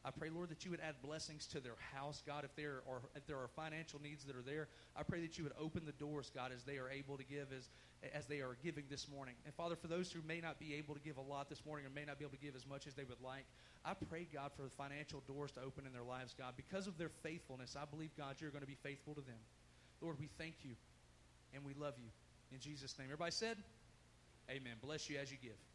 I 0.05 0.11
pray, 0.11 0.31
Lord, 0.31 0.49
that 0.49 0.65
you 0.65 0.73
would 0.73 0.81
add 0.81 0.97
blessings 1.01 1.47
to 1.49 1.61
their 1.61 1.77
house, 1.95 2.23
God. 2.27 2.45
If 2.45 2.57
there 2.57 2.83
are 2.89 3.03
if 3.15 3.25
there 3.27 3.37
are 3.37 3.49
financial 3.55 4.01
needs 4.01 4.25
that 4.25 4.35
are 4.35 4.43
there, 4.43 4.69
I 4.97 5.05
pray 5.05 5.21
that 5.21 5.39
you 5.39 5.45
would 5.45 5.53
open 5.61 5.85
the 5.87 5.93
doors, 5.93 6.31
God, 6.35 6.51
as 6.53 6.65
they 6.65 6.79
are 6.79 6.91
able 6.91 7.17
to 7.17 7.25
give, 7.25 7.53
as 7.57 7.71
as 8.13 8.27
they 8.27 8.41
are 8.41 8.57
giving 8.65 8.85
this 8.91 9.07
morning. 9.09 9.35
And 9.45 9.55
Father, 9.55 9.77
for 9.77 9.87
those 9.87 10.11
who 10.11 10.21
may 10.27 10.41
not 10.41 10.59
be 10.59 10.75
able 10.75 10.95
to 10.95 11.01
give 11.01 11.19
a 11.19 11.23
lot 11.23 11.49
this 11.49 11.65
morning 11.65 11.87
or 11.87 11.91
may 11.91 12.05
not 12.05 12.19
be 12.19 12.25
able 12.25 12.35
to 12.35 12.45
give 12.45 12.57
as 12.57 12.67
much 12.67 12.89
as 12.89 12.95
they 12.95 13.05
would 13.05 13.21
like, 13.23 13.45
I 13.85 13.95
pray, 13.95 14.27
God, 14.33 14.51
for 14.57 14.63
the 14.63 14.71
financial 14.71 15.23
doors 15.29 15.53
to 15.53 15.61
open 15.61 15.87
in 15.87 15.93
their 15.93 16.03
lives, 16.03 16.35
God. 16.37 16.55
Because 16.57 16.89
of 16.89 16.99
their 16.99 17.11
faithfulness, 17.23 17.77
I 17.81 17.85
believe, 17.85 18.11
God, 18.19 18.37
you're 18.41 18.51
going 18.51 18.63
to 18.63 18.67
be 18.67 18.79
faithful 18.83 19.15
to 19.15 19.21
them. 19.21 19.39
Lord, 20.01 20.19
we 20.19 20.29
thank 20.37 20.55
you 20.63 20.75
and 21.55 21.65
we 21.65 21.75
love 21.75 21.95
you. 21.97 22.11
In 22.51 22.59
Jesus' 22.59 22.99
name. 22.99 23.07
Everybody 23.07 23.31
said, 23.31 23.57
Amen. 24.51 24.75
Bless 24.83 25.09
you 25.09 25.19
as 25.19 25.31
you 25.31 25.39
give. 25.41 25.72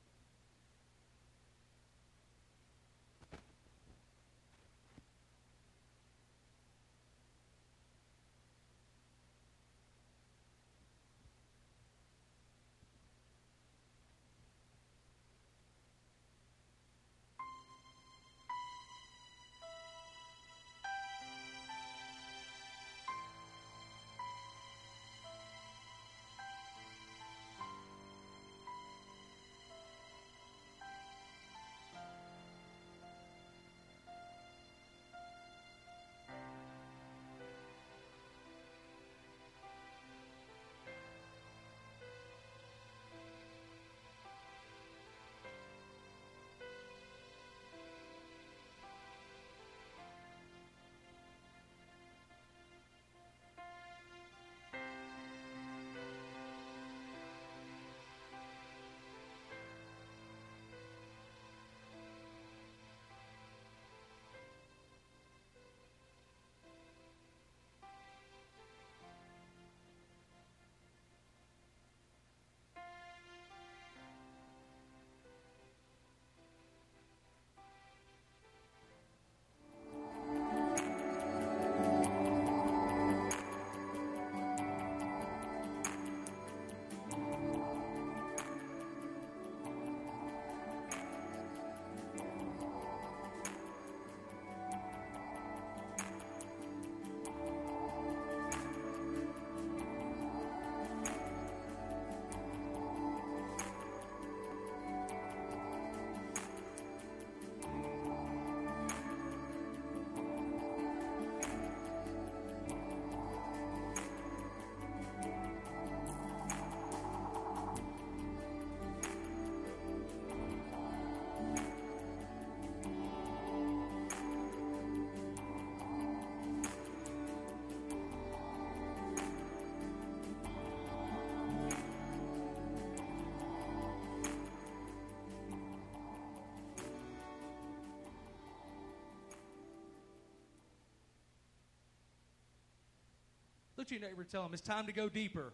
To 143.88 143.94
your 143.94 144.10
neighbor 144.10 144.26
tell 144.26 144.46
him 144.46 144.54
it's 144.54 144.62
time 144.62 144.86
to 144.88 144.92
go 144.92 145.08
deeper. 145.08 145.54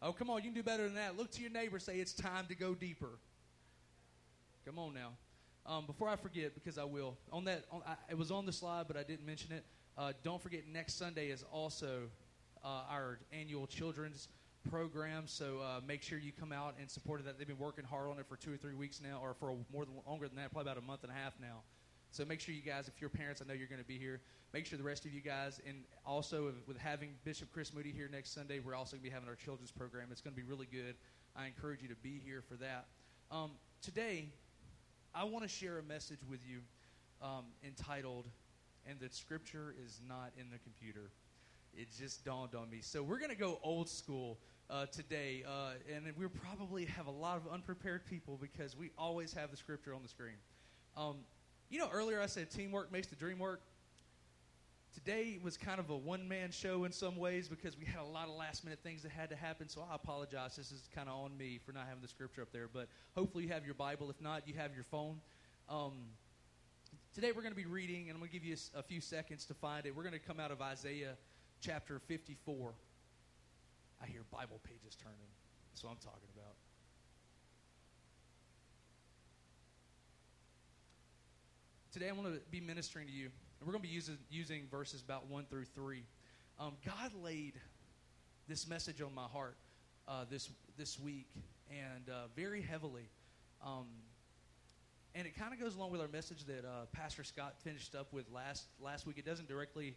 Oh, 0.00 0.12
come 0.12 0.30
on, 0.30 0.38
you 0.38 0.44
can 0.44 0.54
do 0.54 0.62
better 0.62 0.84
than 0.84 0.94
that. 0.94 1.16
Look 1.16 1.32
to 1.32 1.40
your 1.42 1.50
neighbor 1.50 1.80
say 1.80 1.96
it's 1.96 2.12
time 2.12 2.46
to 2.46 2.54
go 2.54 2.74
deeper. 2.74 3.18
Come 4.64 4.78
on 4.78 4.94
now. 4.94 5.10
Um, 5.66 5.84
before 5.86 6.08
I 6.08 6.14
forget, 6.14 6.54
because 6.54 6.78
I 6.78 6.84
will, 6.84 7.16
on 7.32 7.44
that, 7.46 7.64
on, 7.72 7.82
I, 7.86 7.94
it 8.08 8.16
was 8.16 8.30
on 8.30 8.46
the 8.46 8.52
slide, 8.52 8.84
but 8.86 8.96
I 8.96 9.02
didn't 9.02 9.26
mention 9.26 9.50
it. 9.50 9.64
Uh, 9.98 10.12
don't 10.22 10.40
forget, 10.40 10.60
next 10.72 10.96
Sunday 10.96 11.30
is 11.30 11.44
also 11.50 12.02
uh, 12.64 12.82
our 12.88 13.18
annual 13.32 13.66
children's 13.66 14.28
program. 14.70 15.24
So 15.26 15.58
uh, 15.60 15.80
make 15.86 16.02
sure 16.02 16.18
you 16.18 16.32
come 16.38 16.52
out 16.52 16.76
and 16.78 16.88
support 16.88 17.24
that. 17.24 17.38
They've 17.38 17.48
been 17.48 17.58
working 17.58 17.84
hard 17.84 18.10
on 18.10 18.18
it 18.18 18.26
for 18.28 18.36
two 18.36 18.52
or 18.52 18.56
three 18.56 18.74
weeks 18.74 19.00
now, 19.02 19.20
or 19.20 19.34
for 19.34 19.50
a, 19.50 19.54
more 19.72 19.84
than 19.84 19.94
longer 20.06 20.28
than 20.28 20.36
that, 20.36 20.52
probably 20.52 20.70
about 20.70 20.82
a 20.82 20.86
month 20.86 21.02
and 21.02 21.10
a 21.10 21.16
half 21.16 21.32
now. 21.40 21.62
So 22.14 22.24
make 22.24 22.38
sure 22.38 22.54
you 22.54 22.62
guys, 22.62 22.86
if 22.86 23.00
you're 23.00 23.10
parents, 23.10 23.42
I 23.42 23.48
know 23.48 23.54
you're 23.54 23.66
going 23.66 23.82
to 23.82 23.88
be 23.88 23.98
here. 23.98 24.20
Make 24.52 24.66
sure 24.66 24.78
the 24.78 24.84
rest 24.84 25.04
of 25.04 25.12
you 25.12 25.20
guys, 25.20 25.60
and 25.66 25.78
also 26.06 26.52
with 26.64 26.78
having 26.78 27.08
Bishop 27.24 27.50
Chris 27.52 27.74
Moody 27.74 27.90
here 27.90 28.08
next 28.08 28.32
Sunday, 28.32 28.60
we're 28.60 28.76
also 28.76 28.92
going 28.92 29.02
to 29.02 29.10
be 29.10 29.12
having 29.12 29.28
our 29.28 29.34
children's 29.34 29.72
program. 29.72 30.06
It's 30.12 30.20
going 30.20 30.32
to 30.32 30.40
be 30.40 30.48
really 30.48 30.68
good. 30.70 30.94
I 31.34 31.46
encourage 31.46 31.82
you 31.82 31.88
to 31.88 31.96
be 31.96 32.22
here 32.24 32.40
for 32.40 32.54
that. 32.54 32.86
Um, 33.32 33.50
today, 33.82 34.28
I 35.12 35.24
want 35.24 35.42
to 35.42 35.48
share 35.48 35.78
a 35.78 35.82
message 35.82 36.20
with 36.30 36.38
you 36.48 36.60
um, 37.20 37.46
entitled, 37.66 38.28
And 38.88 39.00
the 39.00 39.08
Scripture 39.08 39.74
is 39.84 40.00
Not 40.08 40.30
in 40.38 40.46
the 40.52 40.58
Computer. 40.58 41.10
It 41.76 41.88
just 41.98 42.24
dawned 42.24 42.54
on 42.54 42.70
me. 42.70 42.78
So 42.80 43.02
we're 43.02 43.18
going 43.18 43.30
to 43.30 43.36
go 43.36 43.58
old 43.64 43.88
school 43.88 44.38
uh, 44.70 44.86
today, 44.86 45.42
uh, 45.48 45.72
and 45.92 46.04
we'll 46.16 46.28
probably 46.28 46.84
have 46.84 47.08
a 47.08 47.10
lot 47.10 47.38
of 47.38 47.52
unprepared 47.52 48.06
people 48.06 48.38
because 48.40 48.76
we 48.76 48.92
always 48.96 49.34
have 49.34 49.50
the 49.50 49.56
Scripture 49.56 49.92
on 49.92 50.02
the 50.04 50.08
screen. 50.08 50.36
Um, 50.96 51.16
you 51.74 51.80
know, 51.80 51.88
earlier 51.92 52.20
I 52.20 52.26
said 52.26 52.52
teamwork 52.52 52.92
makes 52.92 53.08
the 53.08 53.16
dream 53.16 53.40
work. 53.40 53.60
Today 54.94 55.40
was 55.42 55.56
kind 55.56 55.80
of 55.80 55.90
a 55.90 55.96
one 55.96 56.28
man 56.28 56.52
show 56.52 56.84
in 56.84 56.92
some 56.92 57.16
ways 57.16 57.48
because 57.48 57.76
we 57.76 57.84
had 57.84 58.00
a 58.00 58.04
lot 58.04 58.28
of 58.28 58.36
last 58.36 58.62
minute 58.62 58.78
things 58.84 59.02
that 59.02 59.10
had 59.10 59.28
to 59.30 59.34
happen. 59.34 59.68
So 59.68 59.84
I 59.90 59.96
apologize. 59.96 60.54
This 60.54 60.70
is 60.70 60.88
kind 60.94 61.08
of 61.08 61.16
on 61.16 61.36
me 61.36 61.58
for 61.58 61.72
not 61.72 61.86
having 61.88 62.00
the 62.00 62.06
scripture 62.06 62.42
up 62.42 62.52
there. 62.52 62.68
But 62.72 62.86
hopefully 63.16 63.42
you 63.42 63.50
have 63.50 63.64
your 63.64 63.74
Bible. 63.74 64.08
If 64.08 64.20
not, 64.20 64.46
you 64.46 64.54
have 64.54 64.72
your 64.72 64.84
phone. 64.84 65.20
Um, 65.68 65.94
today 67.12 67.32
we're 67.32 67.42
going 67.42 67.54
to 67.54 67.60
be 67.60 67.66
reading, 67.66 68.02
and 68.02 68.12
I'm 68.12 68.18
going 68.18 68.30
to 68.30 68.32
give 68.32 68.44
you 68.44 68.54
a, 68.76 68.78
a 68.78 68.82
few 68.84 69.00
seconds 69.00 69.44
to 69.46 69.54
find 69.54 69.84
it. 69.84 69.96
We're 69.96 70.04
going 70.04 70.12
to 70.12 70.20
come 70.20 70.38
out 70.38 70.52
of 70.52 70.62
Isaiah 70.62 71.16
chapter 71.60 71.98
54. 71.98 72.72
I 74.00 74.06
hear 74.06 74.20
Bible 74.30 74.60
pages 74.62 74.96
turning. 75.02 75.18
That's 75.72 75.82
what 75.82 75.90
I'm 75.90 75.96
talking 75.96 76.28
about. 76.32 76.33
Today 81.94 82.08
I 82.08 82.12
want 82.12 82.34
to 82.34 82.40
be 82.50 82.60
ministering 82.60 83.06
to 83.06 83.12
you. 83.12 83.26
And 83.26 83.68
we're 83.68 83.70
going 83.70 83.82
to 83.82 83.88
be 83.88 83.94
using, 83.94 84.18
using 84.28 84.66
verses 84.68 85.00
about 85.00 85.28
1 85.28 85.46
through 85.48 85.66
3. 85.66 86.02
Um, 86.58 86.72
God 86.84 87.12
laid 87.22 87.52
this 88.48 88.66
message 88.66 89.00
on 89.00 89.14
my 89.14 89.26
heart 89.26 89.56
uh, 90.08 90.24
this, 90.28 90.50
this 90.76 90.98
week, 90.98 91.28
and 91.70 92.10
uh, 92.10 92.26
very 92.34 92.62
heavily. 92.62 93.08
Um, 93.64 93.86
and 95.14 95.24
it 95.24 95.38
kind 95.38 95.54
of 95.54 95.60
goes 95.60 95.76
along 95.76 95.92
with 95.92 96.00
our 96.00 96.08
message 96.08 96.44
that 96.46 96.64
uh, 96.64 96.86
Pastor 96.90 97.22
Scott 97.22 97.54
finished 97.62 97.94
up 97.94 98.12
with 98.12 98.28
last, 98.28 98.64
last 98.80 99.06
week. 99.06 99.16
It 99.16 99.24
doesn't 99.24 99.46
directly 99.46 99.94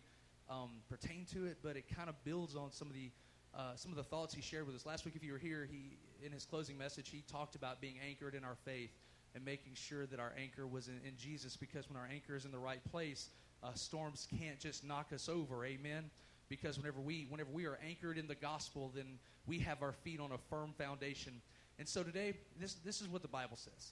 um, 0.51 0.69
pertain 0.91 1.25
to 1.33 1.47
it, 1.47 1.57
but 1.63 1.77
it 1.77 1.85
kind 1.95 2.09
of 2.09 2.23
builds 2.23 2.55
on 2.55 2.71
some 2.71 2.89
of 2.89 2.93
the 2.93 3.09
uh, 3.57 3.75
some 3.75 3.91
of 3.91 3.97
the 3.97 4.03
thoughts 4.03 4.35
he 4.35 4.41
shared 4.41 4.67
with 4.67 4.75
us 4.75 4.85
last 4.85 5.03
week. 5.03 5.15
If 5.15 5.23
you 5.23 5.31
were 5.31 5.39
here, 5.39 5.67
he 5.71 5.97
in 6.23 6.31
his 6.31 6.45
closing 6.45 6.77
message 6.77 7.09
he 7.09 7.23
talked 7.31 7.55
about 7.55 7.81
being 7.81 7.95
anchored 8.07 8.35
in 8.35 8.43
our 8.43 8.55
faith 8.65 8.91
and 9.37 9.45
making 9.45 9.75
sure 9.75 10.07
that 10.07 10.19
our 10.19 10.33
anchor 10.35 10.65
was 10.65 10.87
in, 10.87 10.99
in 11.07 11.15
Jesus 11.15 11.55
because 11.55 11.87
when 11.87 11.95
our 11.95 12.09
anchor 12.11 12.35
is 12.35 12.43
in 12.43 12.51
the 12.51 12.57
right 12.57 12.83
place, 12.91 13.29
uh, 13.63 13.71
storms 13.75 14.27
can't 14.39 14.59
just 14.59 14.83
knock 14.83 15.13
us 15.13 15.29
over. 15.29 15.63
Amen. 15.63 16.09
Because 16.49 16.77
whenever 16.77 16.99
we 16.99 17.27
whenever 17.29 17.51
we 17.51 17.67
are 17.67 17.77
anchored 17.85 18.17
in 18.17 18.27
the 18.27 18.35
gospel, 18.35 18.91
then 18.95 19.19
we 19.45 19.59
have 19.59 19.83
our 19.83 19.91
feet 19.91 20.19
on 20.19 20.31
a 20.31 20.37
firm 20.49 20.73
foundation. 20.75 21.33
And 21.77 21.87
so 21.87 22.01
today, 22.01 22.33
this 22.59 22.73
this 22.83 22.99
is 22.99 23.07
what 23.07 23.21
the 23.21 23.27
Bible 23.27 23.57
says. 23.57 23.91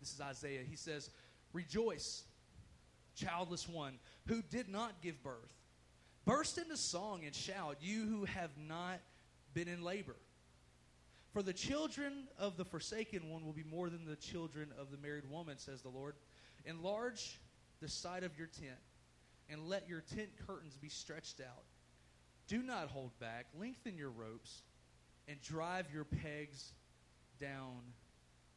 This 0.00 0.12
is 0.12 0.20
Isaiah. 0.20 0.62
He 0.68 0.76
says, 0.76 1.08
"Rejoice, 1.54 2.24
childless 3.14 3.66
one 3.66 3.98
who 4.26 4.42
did 4.42 4.68
not 4.68 5.00
give 5.00 5.22
birth. 5.22 5.54
Burst 6.26 6.58
into 6.58 6.76
song 6.76 7.22
and 7.24 7.34
shout, 7.34 7.78
you 7.80 8.06
who 8.06 8.26
have 8.26 8.50
not 8.58 9.00
been 9.54 9.68
in 9.68 9.82
labor." 9.82 10.16
For 11.32 11.42
the 11.42 11.52
children 11.52 12.28
of 12.38 12.58
the 12.58 12.64
forsaken 12.64 13.30
one 13.30 13.44
will 13.44 13.54
be 13.54 13.64
more 13.64 13.88
than 13.88 14.04
the 14.04 14.16
children 14.16 14.68
of 14.78 14.90
the 14.90 14.98
married 14.98 15.28
woman, 15.30 15.56
says 15.56 15.80
the 15.80 15.88
Lord. 15.88 16.14
Enlarge 16.66 17.40
the 17.80 17.88
side 17.88 18.22
of 18.22 18.36
your 18.36 18.48
tent, 18.48 18.78
and 19.48 19.66
let 19.68 19.88
your 19.88 20.02
tent 20.02 20.28
curtains 20.46 20.76
be 20.76 20.90
stretched 20.90 21.40
out. 21.40 21.64
Do 22.48 22.62
not 22.62 22.88
hold 22.88 23.18
back. 23.18 23.46
Lengthen 23.58 23.96
your 23.96 24.10
ropes, 24.10 24.62
and 25.26 25.40
drive 25.40 25.86
your 25.92 26.04
pegs 26.04 26.72
down 27.40 27.80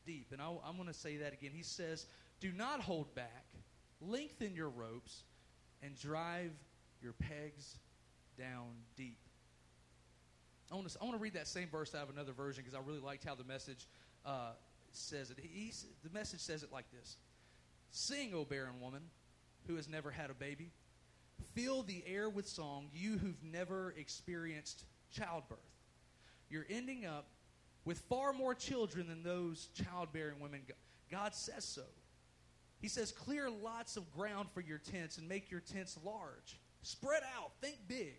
deep. 0.05 0.27
And 0.33 0.41
I, 0.41 0.49
am 0.67 0.75
going 0.75 0.87
to 0.87 0.93
say 0.93 1.17
that 1.17 1.31
again. 1.31 1.51
He 1.53 1.63
says, 1.63 2.07
Do 2.41 2.51
not 2.51 2.81
hold 2.81 3.15
back. 3.15 3.45
Lengthen 4.01 4.53
your 4.53 4.69
ropes, 4.69 5.23
and 5.81 5.97
drive 5.97 6.51
your 7.01 7.13
pegs 7.13 7.79
down 8.37 8.71
deep. 8.97 9.24
I 10.71 10.75
want 10.75 10.89
to, 10.89 10.97
I 10.99 11.03
want 11.03 11.15
to 11.15 11.21
read 11.21 11.33
that 11.33 11.47
same 11.47 11.69
verse 11.69 11.93
out 11.93 12.03
of 12.03 12.09
another 12.09 12.33
version 12.33 12.63
because 12.63 12.75
I 12.77 12.81
really 12.85 12.99
liked 12.99 13.23
how 13.23 13.35
the 13.35 13.43
message 13.43 13.87
uh, 14.25 14.51
says 14.91 15.29
it. 15.29 15.37
He, 15.41 15.71
the 16.03 16.09
message 16.09 16.39
says 16.39 16.63
it 16.63 16.71
like 16.71 16.85
this 16.91 17.17
Sing, 17.91 18.33
O 18.33 18.45
barren 18.45 18.79
woman 18.81 19.03
who 19.67 19.75
has 19.75 19.87
never 19.87 20.11
had 20.11 20.29
a 20.29 20.33
baby. 20.33 20.71
Fill 21.53 21.83
the 21.83 22.03
air 22.07 22.29
with 22.29 22.47
song, 22.47 22.87
you 22.93 23.17
who've 23.17 23.43
never 23.43 23.93
experienced 23.97 24.85
childbirth. 25.11 25.59
You're 26.49 26.65
ending 26.69 27.05
up 27.05 27.27
with 27.83 27.99
far 28.09 28.33
more 28.33 28.55
children 28.55 29.07
than 29.07 29.23
those 29.23 29.69
childbearing 29.73 30.39
women. 30.39 30.61
God 31.11 31.35
says 31.35 31.65
so. 31.65 31.83
He 32.81 32.87
says, 32.87 33.11
Clear 33.11 33.49
lots 33.49 33.97
of 33.97 34.11
ground 34.11 34.49
for 34.53 34.61
your 34.61 34.77
tents 34.77 35.17
and 35.17 35.27
make 35.27 35.51
your 35.51 35.61
tents 35.61 35.97
large. 36.03 36.59
Spread 36.83 37.23
out, 37.37 37.51
think 37.61 37.77
big. 37.87 38.17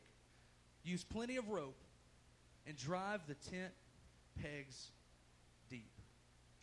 Use 0.83 1.05
plenty 1.05 1.37
of 1.37 1.49
rope 1.49 1.79
and 2.67 2.77
drive 2.77 3.21
the 3.27 3.35
tent 3.35 3.73
pegs 4.43 4.91
deep. 5.69 5.93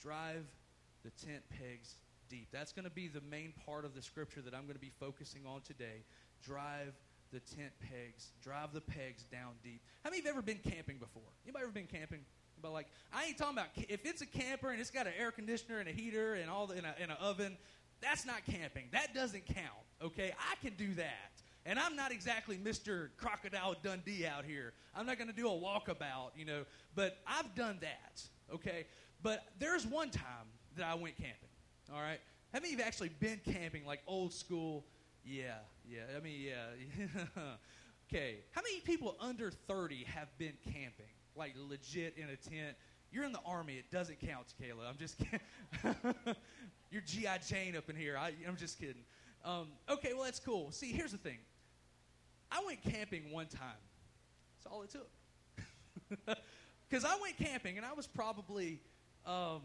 Drive 0.01 0.45
the 1.03 1.11
tent 1.25 1.43
pegs 1.49 1.95
deep. 2.29 2.47
That's 2.51 2.71
going 2.71 2.85
to 2.85 2.91
be 2.91 3.07
the 3.07 3.21
main 3.21 3.53
part 3.65 3.85
of 3.85 3.95
the 3.95 4.01
scripture 4.01 4.41
that 4.41 4.53
I'm 4.53 4.63
going 4.63 4.75
to 4.75 4.79
be 4.79 4.91
focusing 4.99 5.45
on 5.45 5.61
today. 5.61 6.03
Drive 6.43 6.93
the 7.31 7.39
tent 7.39 7.71
pegs. 7.79 8.31
Drive 8.41 8.73
the 8.73 8.81
pegs 8.81 9.23
down 9.31 9.53
deep. 9.63 9.81
How 10.03 10.09
many 10.09 10.19
of 10.19 10.25
you 10.25 10.29
have 10.29 10.37
ever 10.37 10.45
been 10.45 10.71
camping 10.71 10.97
before? 10.97 11.23
Anybody 11.45 11.63
ever 11.63 11.71
been 11.71 11.87
camping? 11.87 12.19
But 12.61 12.71
like, 12.71 12.87
I 13.13 13.25
ain't 13.25 13.37
talking 13.37 13.57
about 13.57 13.67
if 13.75 14.05
it's 14.05 14.21
a 14.21 14.25
camper 14.25 14.71
and 14.71 14.79
it's 14.79 14.91
got 14.91 15.07
an 15.07 15.13
air 15.19 15.31
conditioner 15.31 15.79
and 15.79 15.89
a 15.89 15.91
heater 15.91 16.35
and 16.35 16.49
all 16.49 16.71
in, 16.71 16.85
a, 16.85 16.95
in 17.01 17.09
an 17.09 17.17
oven. 17.19 17.57
That's 18.01 18.25
not 18.25 18.45
camping. 18.45 18.85
That 18.91 19.13
doesn't 19.13 19.45
count. 19.45 19.83
Okay, 20.01 20.33
I 20.37 20.55
can 20.65 20.75
do 20.75 20.93
that. 20.95 21.42
And 21.65 21.79
I'm 21.79 21.95
not 21.95 22.11
exactly 22.11 22.57
Mr. 22.57 23.09
Crocodile 23.17 23.75
Dundee 23.81 24.25
out 24.25 24.43
here. 24.43 24.73
I'm 24.95 25.05
not 25.05 25.17
going 25.17 25.29
to 25.29 25.35
do 25.35 25.47
a 25.47 25.51
walkabout, 25.51 26.31
you 26.35 26.45
know, 26.45 26.65
but 26.93 27.17
I've 27.25 27.55
done 27.55 27.77
that, 27.81 28.21
okay? 28.53 28.85
But 29.21 29.43
there's 29.59 29.85
one 29.85 30.09
time 30.09 30.47
that 30.75 30.85
I 30.85 30.95
went 30.95 31.15
camping, 31.15 31.49
all 31.93 32.01
right? 32.01 32.19
How 32.53 32.59
many 32.59 32.73
of 32.73 32.79
you 32.79 32.85
actually 32.85 33.09
been 33.09 33.39
camping, 33.45 33.85
like 33.85 34.01
old 34.07 34.33
school? 34.33 34.85
Yeah, 35.25 35.53
yeah, 35.89 36.01
I 36.15 36.19
mean, 36.19 36.41
yeah. 36.41 37.25
okay. 38.13 38.37
How 38.51 38.61
many 38.61 38.81
people 38.81 39.15
under 39.19 39.49
30 39.49 40.03
have 40.03 40.37
been 40.37 40.53
camping, 40.65 41.13
like 41.35 41.55
legit 41.57 42.15
in 42.17 42.25
a 42.25 42.35
tent? 42.35 42.75
You're 43.11 43.23
in 43.23 43.31
the 43.31 43.41
army. 43.45 43.75
It 43.75 43.89
doesn't 43.91 44.19
count, 44.19 44.47
Kayla. 44.61 44.89
I'm 44.89 44.97
just 44.97 45.17
kidding. 45.17 45.95
You're 46.91 47.03
G.I. 47.03 47.37
Jane 47.47 47.75
up 47.75 47.89
in 47.89 47.95
here. 47.95 48.17
I, 48.17 48.33
I'm 48.47 48.55
just 48.55 48.79
kidding. 48.79 49.03
Um, 49.45 49.67
okay, 49.89 50.13
well, 50.13 50.23
that's 50.23 50.39
cool. 50.39 50.71
See, 50.71 50.91
here's 50.91 51.11
the 51.11 51.17
thing 51.17 51.37
I 52.53 52.63
went 52.65 52.83
camping 52.83 53.31
one 53.31 53.47
time. 53.47 53.81
That's 54.57 54.73
all 54.73 54.83
it 54.83 54.91
took. 54.91 56.37
Because 56.93 57.05
I 57.05 57.19
went 57.19 57.37
camping 57.37 57.77
and 57.77 57.85
I 57.87 57.93
was 57.93 58.05
probably, 58.05 58.79
um, 59.25 59.61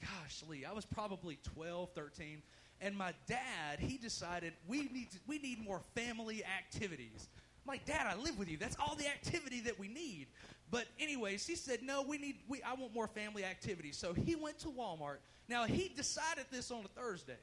gosh, 0.00 0.42
Lee, 0.48 0.64
I 0.64 0.72
was 0.72 0.86
probably 0.86 1.38
12, 1.42 1.90
13. 1.94 2.42
And 2.80 2.96
my 2.96 3.12
dad, 3.26 3.80
he 3.80 3.98
decided 3.98 4.54
we 4.66 4.84
need, 4.84 5.10
to, 5.10 5.18
we 5.26 5.38
need 5.38 5.62
more 5.62 5.82
family 5.94 6.42
activities. 6.46 7.28
I'm 7.62 7.70
like, 7.70 7.84
Dad, 7.84 8.06
I 8.10 8.16
live 8.16 8.38
with 8.38 8.48
you. 8.48 8.56
That's 8.56 8.76
all 8.80 8.94
the 8.94 9.06
activity 9.06 9.60
that 9.60 9.78
we 9.78 9.88
need. 9.88 10.28
But 10.70 10.86
anyways, 10.98 11.46
he 11.46 11.54
said, 11.54 11.82
no, 11.82 12.00
we 12.00 12.16
need, 12.16 12.36
we, 12.48 12.62
I 12.62 12.72
want 12.72 12.94
more 12.94 13.08
family 13.08 13.44
activities. 13.44 13.98
So 13.98 14.14
he 14.14 14.34
went 14.34 14.58
to 14.60 14.68
Walmart. 14.68 15.18
Now, 15.50 15.64
he 15.64 15.92
decided 15.94 16.46
this 16.50 16.70
on 16.70 16.82
a 16.82 16.88
Thursday. 16.88 17.36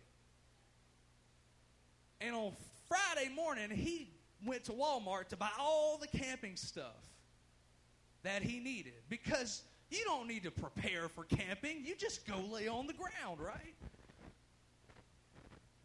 And 2.19 2.35
on 2.35 2.53
Friday 2.87 3.29
morning, 3.35 3.69
he 3.69 4.09
went 4.45 4.63
to 4.65 4.71
Walmart 4.71 5.29
to 5.29 5.37
buy 5.37 5.49
all 5.59 5.97
the 5.97 6.07
camping 6.17 6.55
stuff 6.55 7.09
that 8.23 8.41
he 8.41 8.59
needed 8.59 8.93
because 9.09 9.63
you 9.89 10.03
don't 10.05 10.27
need 10.27 10.43
to 10.43 10.51
prepare 10.51 11.07
for 11.09 11.23
camping. 11.25 11.83
You 11.85 11.95
just 11.95 12.25
go 12.27 12.35
lay 12.51 12.67
on 12.67 12.87
the 12.87 12.93
ground, 12.93 13.39
right? 13.39 13.75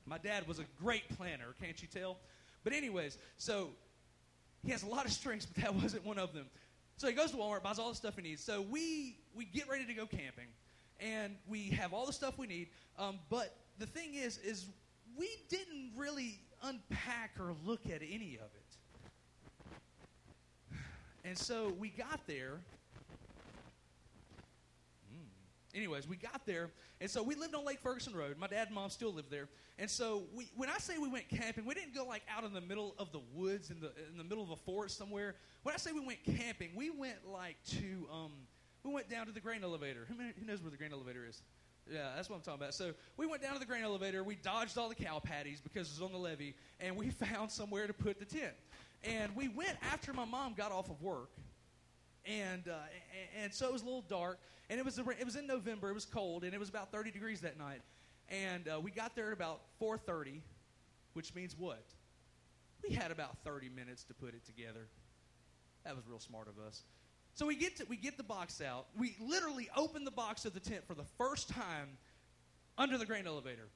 My 0.07 0.19
dad 0.19 0.49
was 0.49 0.59
a 0.59 0.65
great 0.83 1.09
planner, 1.17 1.55
can't 1.63 1.81
you 1.81 1.89
tell? 1.89 2.19
But, 2.65 2.73
anyways, 2.73 3.19
so 3.37 3.71
He 4.65 4.71
has 4.73 4.83
a 4.83 4.87
lot 4.87 5.07
of 5.07 5.13
strengths, 5.13 5.47
but 5.47 5.63
that 5.63 5.75
wasn't 5.83 6.05
one 6.05 6.19
of 6.19 6.33
them. 6.35 6.47
So 6.97 7.07
he 7.07 7.15
goes 7.15 7.31
to 7.31 7.37
Walmart, 7.39 7.63
buys 7.63 7.79
all 7.79 7.89
the 7.89 7.95
stuff 7.95 8.17
he 8.17 8.23
needs. 8.23 8.45
So 8.45 8.61
we 8.61 9.17
we 9.35 9.47
get 9.47 9.69
ready 9.69 9.87
to 9.87 9.95
go 9.95 10.07
camping, 10.07 10.49
and 10.99 11.37
we 11.49 11.71
have 11.71 11.95
all 11.95 12.05
the 12.05 12.13
stuff 12.13 12.37
we 12.37 12.47
need. 12.47 12.69
Um, 12.99 13.19
but 13.31 13.57
the 13.79 13.87
thing 13.87 14.15
is, 14.15 14.37
is 14.39 14.67
we 15.17 15.29
didn't 15.49 15.93
really 15.97 16.41
unpack 16.63 17.33
or 17.39 17.55
look 17.65 17.87
at 17.87 18.03
any 18.03 18.37
of 18.37 18.51
it. 18.55 18.71
And 21.25 21.37
so 21.37 21.75
we 21.79 21.91
got 21.91 22.27
there. 22.27 22.61
Mm. 25.15 25.29
Anyways, 25.75 26.09
we 26.09 26.17
got 26.17 26.47
there, 26.47 26.71
and 27.01 27.11
so 27.11 27.23
we 27.23 27.35
lived 27.35 27.55
on 27.55 27.65
Lake 27.65 27.81
Ferguson 27.81 28.15
Road. 28.15 28.37
My 28.39 28.47
dad 28.47 28.69
and 28.69 28.75
mom 28.75 28.91
still 28.91 29.13
live 29.13 29.29
there, 29.31 29.49
and 29.79 29.91
so 29.91 30.25
we, 30.35 30.49
when 30.57 30.71
I 30.71 30.79
say 30.79 30.99
we 30.99 31.09
went 31.09 31.29
camping, 31.29 31.67
we 31.67 31.75
didn't 31.75 31.95
go 31.95 32.05
like 32.07 32.23
out 32.35 32.45
in 32.45 32.53
the 32.53 32.61
middle 32.61 32.95
of 32.99 33.13
the 33.13 33.21
woods 33.35 33.71
in 33.71 33.81
the 33.81 33.93
in 34.11 34.17
the 34.17 34.25
middle 34.25 34.43
of 34.43 34.51
a 34.51 34.57
forest 34.57 34.97
somewhere. 34.97 35.35
When 35.63 35.75
I 35.75 35.79
say 35.79 35.93
we 35.93 36.05
went 36.05 36.25
camping, 36.25 36.71
we 36.75 36.91
went 36.91 37.27
like 37.31 37.57
to 37.73 38.09
um, 38.11 38.33
we 38.83 38.93
went 38.93 39.11
down 39.11 39.27
to 39.27 39.33
the 39.33 39.41
grain 39.41 39.63
elevator. 39.63 40.07
Who 40.09 40.47
knows 40.47 40.63
where 40.63 40.71
the 40.71 40.79
grain 40.79 40.93
elevator 40.93 41.27
is? 41.29 41.43
Yeah, 41.89 42.13
that's 42.15 42.29
what 42.29 42.37
I'm 42.37 42.43
talking 42.43 42.61
about. 42.61 42.75
So 42.75 42.93
we 43.17 43.27
went 43.27 43.43
down 43.43 43.55
to 43.55 43.59
the 43.59 43.67
grain 43.67 43.83
elevator. 43.83 44.23
We 44.23 44.37
dodged 44.37 44.79
all 44.79 44.89
the 44.89 44.95
cow 44.95 45.19
patties 45.19 45.61
because 45.61 45.89
it 45.89 46.01
was 46.01 46.03
on 46.03 46.13
the 46.13 46.19
levee, 46.19 46.55
and 46.79 46.97
we 46.97 47.11
found 47.11 47.51
somewhere 47.51 47.87
to 47.87 47.93
put 47.93 48.19
the 48.19 48.25
tent. 48.25 48.55
And 49.03 49.35
we 49.35 49.49
went 49.49 49.77
after 49.83 50.13
my 50.13 50.25
mom 50.25 50.55
got 50.55 50.73
off 50.73 50.91
of 50.91 51.01
work, 51.03 51.31
and 52.27 52.69
uh, 52.69 52.75
and 53.43 53.53
so 53.53 53.67
it 53.67 53.73
was 53.73 53.83
a 53.83 53.87
little 53.87 54.03
dark, 54.03 54.39
and 54.69 54.79
it 54.79 54.85
was 54.85 54.99
a, 54.99 55.09
it 55.11 55.25
was 55.25 55.37
in 55.37 55.47
November. 55.47 55.89
It 55.91 55.95
was 55.95 56.05
cold, 56.05 56.45
and 56.45 56.53
it 56.53 56.61
was 56.61 56.69
about 56.69 56.93
30 56.93 57.11
degrees 57.11 57.41
that 57.41 57.59
night. 57.59 57.81
And 58.29 58.69
uh, 58.69 58.79
we 58.81 58.91
got 58.91 59.17
there 59.17 59.29
at 59.29 59.33
about 59.33 59.63
4:30, 59.81 60.41
which 61.15 61.35
means 61.35 61.57
what? 61.59 61.83
We 62.89 62.95
had 62.95 63.11
about 63.11 63.39
30 63.45 63.69
minutes 63.69 64.05
to 64.05 64.15
put 64.15 64.35
it 64.35 64.45
together. 64.45 64.89
That 65.85 65.97
was 65.97 66.07
real 66.07 66.21
smart 66.21 66.49
of 66.49 66.59
us. 66.65 66.83
So 67.35 67.47
we 67.47 67.57
get 67.57 67.77
to, 67.77 67.87
we 67.89 67.97
get 67.97 68.17
the 68.17 68.23
box 68.23 68.61
out. 68.61 68.87
We 68.99 69.17
literally 69.21 69.69
open 69.77 70.05
the 70.05 70.11
box 70.11 70.45
of 70.45 70.55
the 70.55 70.61
tent 70.61 70.87
for 70.87 70.95
the 70.95 71.05
first 71.17 71.49
time 71.49 71.97
under 72.77 72.99
the 72.99 73.07
grain 73.07 73.27
elevator. 73.27 73.69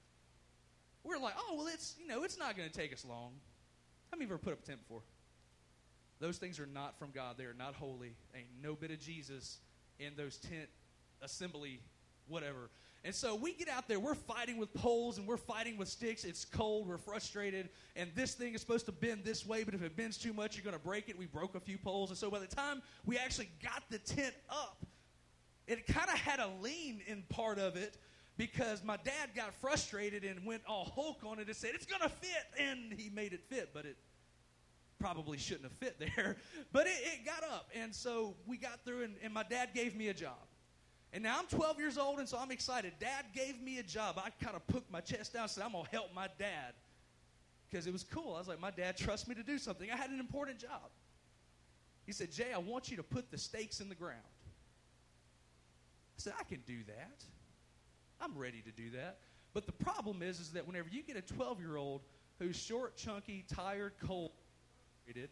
We're 1.02 1.18
like, 1.18 1.34
oh 1.38 1.56
well, 1.56 1.66
it's 1.72 1.94
you 2.00 2.06
know 2.08 2.24
it's 2.24 2.38
not 2.38 2.56
going 2.56 2.68
to 2.68 2.74
take 2.74 2.92
us 2.92 3.04
long. 3.04 3.32
How 4.10 4.16
many 4.16 4.24
of 4.24 4.30
you 4.30 4.34
ever 4.34 4.38
put 4.42 4.52
up 4.52 4.60
a 4.62 4.66
tent 4.66 4.80
before? 4.80 5.02
Those 6.20 6.38
things 6.38 6.58
are 6.58 6.66
not 6.66 6.98
from 6.98 7.10
God. 7.10 7.36
They 7.36 7.44
are 7.44 7.54
not 7.54 7.74
holy. 7.74 8.14
Ain't 8.34 8.46
no 8.62 8.74
bit 8.74 8.90
of 8.90 9.00
Jesus 9.00 9.58
in 9.98 10.12
those 10.16 10.38
tent 10.38 10.68
assembly, 11.20 11.80
whatever. 12.28 12.70
And 13.04 13.14
so 13.14 13.34
we 13.34 13.52
get 13.52 13.68
out 13.68 13.86
there, 13.86 14.00
we're 14.00 14.14
fighting 14.14 14.56
with 14.56 14.72
poles 14.72 15.18
and 15.18 15.26
we're 15.26 15.36
fighting 15.36 15.76
with 15.76 15.88
sticks. 15.88 16.24
It's 16.24 16.46
cold, 16.46 16.88
we're 16.88 16.96
frustrated, 16.96 17.68
and 17.96 18.10
this 18.14 18.32
thing 18.32 18.54
is 18.54 18.62
supposed 18.62 18.86
to 18.86 18.92
bend 18.92 19.24
this 19.24 19.44
way, 19.44 19.62
but 19.62 19.74
if 19.74 19.82
it 19.82 19.94
bends 19.94 20.16
too 20.16 20.32
much, 20.32 20.56
you're 20.56 20.64
going 20.64 20.76
to 20.76 20.82
break 20.82 21.10
it. 21.10 21.18
We 21.18 21.26
broke 21.26 21.54
a 21.54 21.60
few 21.60 21.76
poles. 21.76 22.08
And 22.08 22.18
so 22.18 22.30
by 22.30 22.38
the 22.38 22.46
time 22.46 22.80
we 23.04 23.18
actually 23.18 23.50
got 23.62 23.82
the 23.90 23.98
tent 23.98 24.34
up, 24.48 24.86
it 25.66 25.86
kind 25.86 26.08
of 26.08 26.18
had 26.18 26.40
a 26.40 26.48
lean 26.62 27.02
in 27.06 27.24
part 27.28 27.58
of 27.58 27.76
it 27.76 27.98
because 28.38 28.82
my 28.82 28.96
dad 28.96 29.30
got 29.36 29.54
frustrated 29.54 30.24
and 30.24 30.44
went 30.46 30.62
all 30.66 30.90
Hulk 30.94 31.20
on 31.24 31.38
it 31.38 31.46
and 31.46 31.56
said, 31.56 31.72
It's 31.74 31.86
going 31.86 32.02
to 32.02 32.08
fit. 32.08 32.44
And 32.58 32.92
he 32.98 33.10
made 33.10 33.32
it 33.34 33.44
fit, 33.48 33.70
but 33.74 33.84
it 33.84 33.96
probably 34.98 35.36
shouldn't 35.36 35.64
have 35.64 35.72
fit 35.72 35.98
there. 35.98 36.36
But 36.72 36.86
it, 36.86 36.96
it 37.04 37.26
got 37.26 37.44
up. 37.44 37.68
And 37.74 37.94
so 37.94 38.34
we 38.46 38.56
got 38.56 38.84
through, 38.84 39.04
and, 39.04 39.14
and 39.22 39.32
my 39.32 39.44
dad 39.44 39.70
gave 39.74 39.94
me 39.94 40.08
a 40.08 40.14
job. 40.14 40.38
And 41.14 41.22
now 41.22 41.38
I'm 41.38 41.46
12 41.46 41.78
years 41.78 41.96
old, 41.96 42.18
and 42.18 42.28
so 42.28 42.36
I'm 42.36 42.50
excited. 42.50 42.94
Dad 42.98 43.26
gave 43.32 43.62
me 43.62 43.78
a 43.78 43.84
job. 43.84 44.18
I 44.18 44.30
kind 44.44 44.56
of 44.56 44.66
put 44.66 44.90
my 44.90 45.00
chest 45.00 45.32
down 45.32 45.42
and 45.42 45.50
said, 45.50 45.62
I'm 45.62 45.70
going 45.70 45.84
to 45.84 45.90
help 45.92 46.12
my 46.12 46.26
dad. 46.40 46.74
Because 47.70 47.86
it 47.86 47.92
was 47.92 48.02
cool. 48.02 48.34
I 48.34 48.40
was 48.40 48.48
like, 48.48 48.60
my 48.60 48.72
dad 48.72 48.96
trusts 48.96 49.28
me 49.28 49.36
to 49.36 49.44
do 49.44 49.56
something. 49.56 49.88
I 49.92 49.96
had 49.96 50.10
an 50.10 50.18
important 50.18 50.58
job. 50.58 50.90
He 52.04 52.10
said, 52.10 52.32
Jay, 52.32 52.52
I 52.52 52.58
want 52.58 52.90
you 52.90 52.96
to 52.96 53.04
put 53.04 53.30
the 53.30 53.38
stakes 53.38 53.80
in 53.80 53.88
the 53.88 53.94
ground. 53.94 54.18
I 56.18 56.18
said, 56.18 56.32
I 56.38 56.42
can 56.42 56.62
do 56.66 56.78
that. 56.88 57.24
I'm 58.20 58.36
ready 58.36 58.60
to 58.62 58.72
do 58.72 58.90
that. 58.90 59.18
But 59.52 59.66
the 59.66 59.72
problem 59.72 60.20
is, 60.20 60.40
is 60.40 60.50
that 60.50 60.66
whenever 60.66 60.88
you 60.90 61.04
get 61.04 61.16
a 61.16 61.22
12 61.22 61.60
year 61.60 61.76
old 61.76 62.00
who's 62.40 62.56
short, 62.56 62.96
chunky, 62.96 63.44
tired, 63.48 63.92
cold, 64.04 64.32
and 65.06 65.28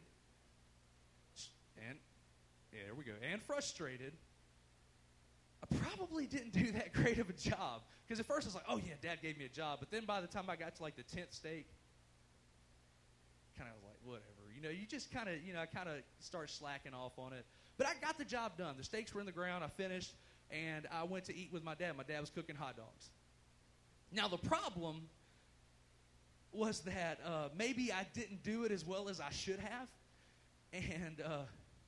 yeah, 2.72 2.80
there 2.86 2.94
we 2.94 3.04
go, 3.04 3.12
and 3.32 3.42
frustrated, 3.42 4.12
I 5.62 5.76
probably 5.76 6.26
didn't 6.26 6.52
do 6.52 6.72
that 6.72 6.92
great 6.92 7.18
of 7.18 7.30
a 7.30 7.34
job. 7.34 7.82
Because 8.06 8.20
at 8.20 8.26
first 8.26 8.46
I 8.46 8.48
was 8.48 8.54
like, 8.54 8.64
oh 8.68 8.78
yeah, 8.78 8.94
dad 9.00 9.18
gave 9.22 9.38
me 9.38 9.44
a 9.44 9.48
job. 9.48 9.78
But 9.80 9.90
then 9.90 10.04
by 10.04 10.20
the 10.20 10.26
time 10.26 10.44
I 10.48 10.56
got 10.56 10.74
to 10.76 10.82
like 10.82 10.96
the 10.96 11.02
10th 11.02 11.32
stake, 11.32 11.68
kind 13.56 13.70
of 13.70 13.82
like, 13.84 13.98
whatever. 14.04 14.26
You 14.54 14.62
know, 14.62 14.70
you 14.70 14.86
just 14.86 15.12
kind 15.12 15.28
of, 15.28 15.42
you 15.42 15.52
know, 15.52 15.60
I 15.60 15.66
kind 15.66 15.88
of 15.88 15.96
start 16.20 16.50
slacking 16.50 16.94
off 16.94 17.18
on 17.18 17.32
it. 17.32 17.44
But 17.78 17.86
I 17.86 17.92
got 18.00 18.18
the 18.18 18.24
job 18.24 18.56
done. 18.58 18.76
The 18.76 18.84
stakes 18.84 19.14
were 19.14 19.20
in 19.20 19.26
the 19.26 19.32
ground. 19.32 19.64
I 19.64 19.68
finished, 19.68 20.14
and 20.50 20.86
I 20.92 21.04
went 21.04 21.24
to 21.26 21.36
eat 21.36 21.52
with 21.52 21.64
my 21.64 21.74
dad. 21.74 21.96
My 21.96 22.02
dad 22.02 22.20
was 22.20 22.30
cooking 22.30 22.56
hot 22.56 22.76
dogs. 22.76 23.10
Now, 24.12 24.28
the 24.28 24.36
problem 24.36 25.08
was 26.52 26.80
that 26.80 27.18
uh, 27.24 27.48
maybe 27.56 27.92
I 27.92 28.06
didn't 28.12 28.42
do 28.42 28.64
it 28.64 28.72
as 28.72 28.86
well 28.86 29.08
as 29.08 29.20
I 29.20 29.30
should 29.30 29.58
have. 29.58 29.88
And 30.72 31.22
uh, 31.24 31.42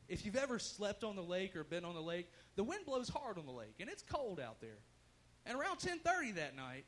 if 0.09 0.25
you've 0.25 0.37
ever 0.37 0.59
slept 0.59 1.05
on 1.05 1.17
the 1.17 1.23
lake 1.23 1.57
or 1.57 1.65
been 1.65 1.85
on 1.85 1.95
the 1.95 2.03
lake, 2.03 2.31
the 2.57 2.65
wind 2.65 2.85
blows 2.87 3.09
hard 3.09 3.39
on 3.39 3.47
the 3.47 3.53
lake, 3.53 3.77
and 3.81 3.89
it's 3.89 4.03
cold 4.03 4.41
out 4.41 4.61
there. 4.61 4.79
And 5.47 5.59
around 5.59 5.79
10:30 5.79 6.35
that 6.37 6.57
night, 6.57 6.85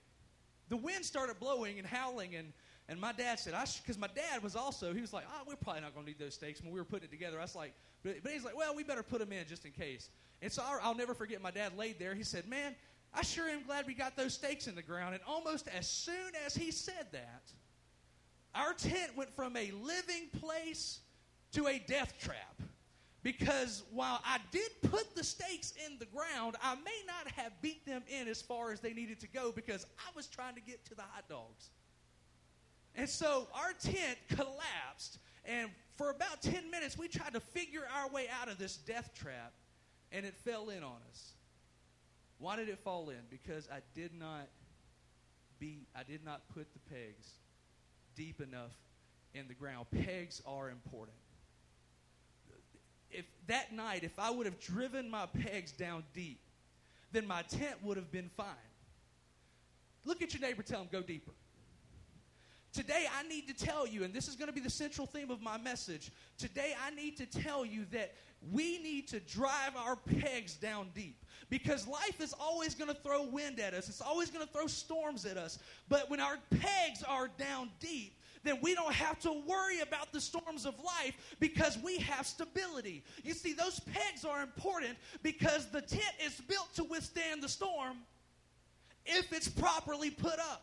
the 0.69 0.77
wind 0.77 1.05
started 1.05 1.39
blowing 1.39 1.79
and 1.79 1.87
howling, 1.87 2.35
and 2.35 2.53
and 2.89 3.01
my 3.01 3.13
dad 3.13 3.41
said, 3.41 3.55
"I," 3.55 3.67
because 3.83 3.99
my 3.99 4.09
dad 4.09 4.43
was 4.43 4.55
also 4.55 4.93
he 4.95 5.01
was 5.01 5.13
like, 5.13 5.25
"Oh, 5.29 5.43
we're 5.47 5.57
probably 5.57 5.83
not 5.83 5.95
going 5.95 6.07
to 6.07 6.11
need 6.11 6.19
those 6.19 6.35
stakes." 6.35 6.63
When 6.63 6.73
we 6.73 6.79
were 6.79 6.85
putting 6.85 7.09
it 7.09 7.11
together, 7.11 7.39
I 7.39 7.43
was 7.43 7.55
like, 7.55 7.75
but, 8.03 8.23
but 8.23 8.33
he's 8.33 8.45
like, 8.45 8.57
"Well, 8.57 8.75
we 8.75 8.85
better 8.85 9.03
put 9.03 9.19
them 9.19 9.33
in 9.33 9.47
just 9.47 9.65
in 9.65 9.73
case." 9.73 10.11
And 10.43 10.53
so 10.53 10.63
I'll, 10.65 10.79
I'll 10.83 10.95
never 10.95 11.15
forget. 11.15 11.41
My 11.41 11.51
dad 11.51 11.77
laid 11.77 11.99
there. 11.99 12.15
He 12.15 12.23
said, 12.23 12.49
"Man, 12.49 12.75
I 13.13 13.23
sure 13.23 13.49
am 13.49 13.65
glad 13.65 13.87
we 13.87 13.95
got 13.95 14.17
those 14.17 14.35
stakes 14.35 14.67
in 14.69 14.75
the 14.75 14.83
ground." 14.83 15.15
And 15.15 15.23
almost 15.27 15.69
as 15.69 15.89
soon 15.89 16.33
as 16.45 16.55
he 16.55 16.71
said 16.71 17.09
that, 17.13 17.53
our 18.55 18.73
tent 18.73 19.17
went 19.17 19.33
from 19.35 19.57
a 19.57 19.71
living 19.73 20.29
place 20.41 21.01
to 21.53 21.67
a 21.67 21.79
death 21.79 22.15
trap. 22.21 22.63
Because 23.27 23.83
while 23.91 24.21
I 24.25 24.39
did 24.53 24.71
put 24.83 25.17
the 25.17 25.25
stakes 25.25 25.75
in 25.85 25.99
the 25.99 26.07
ground, 26.07 26.55
I 26.63 26.77
may 26.77 27.03
not 27.09 27.33
have 27.35 27.61
beat 27.61 27.85
them 27.85 28.05
in 28.07 28.29
as 28.29 28.41
far 28.41 28.71
as 28.71 28.79
they 28.79 28.93
needed 28.93 29.19
to 29.19 29.27
go 29.27 29.51
because 29.51 29.85
I 29.99 30.09
was 30.15 30.29
trying 30.29 30.55
to 30.55 30.61
get 30.61 30.85
to 30.85 30.95
the 30.95 31.03
hot 31.03 31.29
dogs. 31.29 31.71
And 32.95 33.09
so 33.09 33.49
our 33.53 33.73
tent 33.81 34.17
collapsed, 34.29 35.19
and 35.45 35.71
for 35.97 36.11
about 36.11 36.41
10 36.41 36.71
minutes, 36.71 36.97
we 36.97 37.09
tried 37.09 37.33
to 37.33 37.41
figure 37.41 37.83
our 37.99 38.09
way 38.11 38.29
out 38.41 38.49
of 38.49 38.59
this 38.59 38.77
death 38.77 39.11
trap, 39.13 39.55
and 40.13 40.25
it 40.25 40.37
fell 40.37 40.69
in 40.69 40.85
on 40.85 40.99
us. 41.11 41.33
Why 42.39 42.55
did 42.55 42.69
it 42.69 42.79
fall 42.79 43.11
in? 43.11 43.23
Because 43.29 43.69
I 43.73 43.81
did 43.93 44.13
not 44.17 44.47
be 45.59 45.89
I 45.97 46.05
did 46.05 46.25
not 46.25 46.43
put 46.55 46.69
the 46.75 46.95
pegs 46.95 47.33
deep 48.15 48.41
enough 48.41 48.71
in 49.35 49.49
the 49.49 49.55
ground. 49.55 49.87
Pegs 49.91 50.41
are 50.47 50.71
important 50.71 51.17
if 53.17 53.25
that 53.47 53.73
night, 53.73 54.05
if 54.05 54.19
I 54.19 54.31
would 54.31 54.47
have 54.47 54.61
driven 54.61 55.11
my 55.11 55.27
pegs 55.27 55.73
down 55.73 56.05
deep, 56.15 56.41
then 57.13 57.27
my 57.27 57.43
tent 57.43 57.77
would 57.83 57.97
have 57.97 58.11
been 58.11 58.31
fine. 58.37 58.47
Look 60.05 60.23
at 60.23 60.35
your 60.35 60.41
neighbor, 60.41 60.63
tell 60.63 60.83
him, 60.83 60.89
go 60.91 61.03
deeper. 61.03 61.33
Today, 62.73 63.07
I 63.19 63.27
need 63.27 63.49
to 63.49 63.55
tell 63.55 63.87
you, 63.87 64.05
and 64.05 64.13
this 64.13 64.29
is 64.29 64.37
going 64.37 64.49
to 64.49 64.53
be 64.53 64.61
the 64.61 64.69
central 64.69 65.07
theme 65.07 65.31
of 65.31 65.41
my 65.41 65.57
message. 65.57 66.11
Today, 66.37 66.75
I 66.87 66.95
need 66.95 67.17
to 67.17 67.25
tell 67.25 67.65
you 67.65 67.87
that 67.91 68.13
we 68.53 68.79
need 68.83 69.09
to 69.09 69.21
drive 69.21 69.75
our 69.79 69.97
pegs 69.97 70.57
down 70.57 70.91
deep 70.95 71.25
because 71.49 71.89
life 71.89 72.21
is 72.21 72.35
always 72.39 72.75
going 72.75 72.95
to 72.95 73.01
throw 73.01 73.23
wind 73.23 73.61
at 73.61 73.73
us, 73.73 73.89
it's 73.89 74.03
always 74.03 74.31
going 74.31 74.47
to 74.47 74.53
throw 74.53 74.67
storms 74.67 75.25
at 75.25 75.39
us. 75.39 75.59
But 75.89 76.11
when 76.11 76.21
our 76.21 76.37
pegs 76.51 77.03
are 77.09 77.29
down 77.39 77.71
deep, 77.81 78.16
then 78.47 78.59
we 78.61 78.75
don't 78.75 78.93
have 78.93 79.19
to 79.21 79.33
worry 79.47 79.81
about 79.81 80.13
the 80.13 80.21
storms 80.21 80.67
of 80.67 80.75
life 80.79 81.37
because 81.41 81.79
we 81.83 81.99
have 81.99 82.27
stability. 82.27 83.03
You 83.25 83.35
see, 83.35 83.53
those 83.53 83.81
pegs 83.81 84.25
are 84.25 84.43
important 84.43 84.97
because 85.23 85.67
the 85.71 85.81
tent 85.81 86.15
is 86.25 86.41
built 86.43 86.75
to 86.77 86.85
withstand 86.85 87.43
the 87.43 87.49
storm 87.49 87.99
if 89.05 89.33
it's 89.33 89.49
properly 89.49 90.11
put 90.11 90.39
up. 90.39 90.63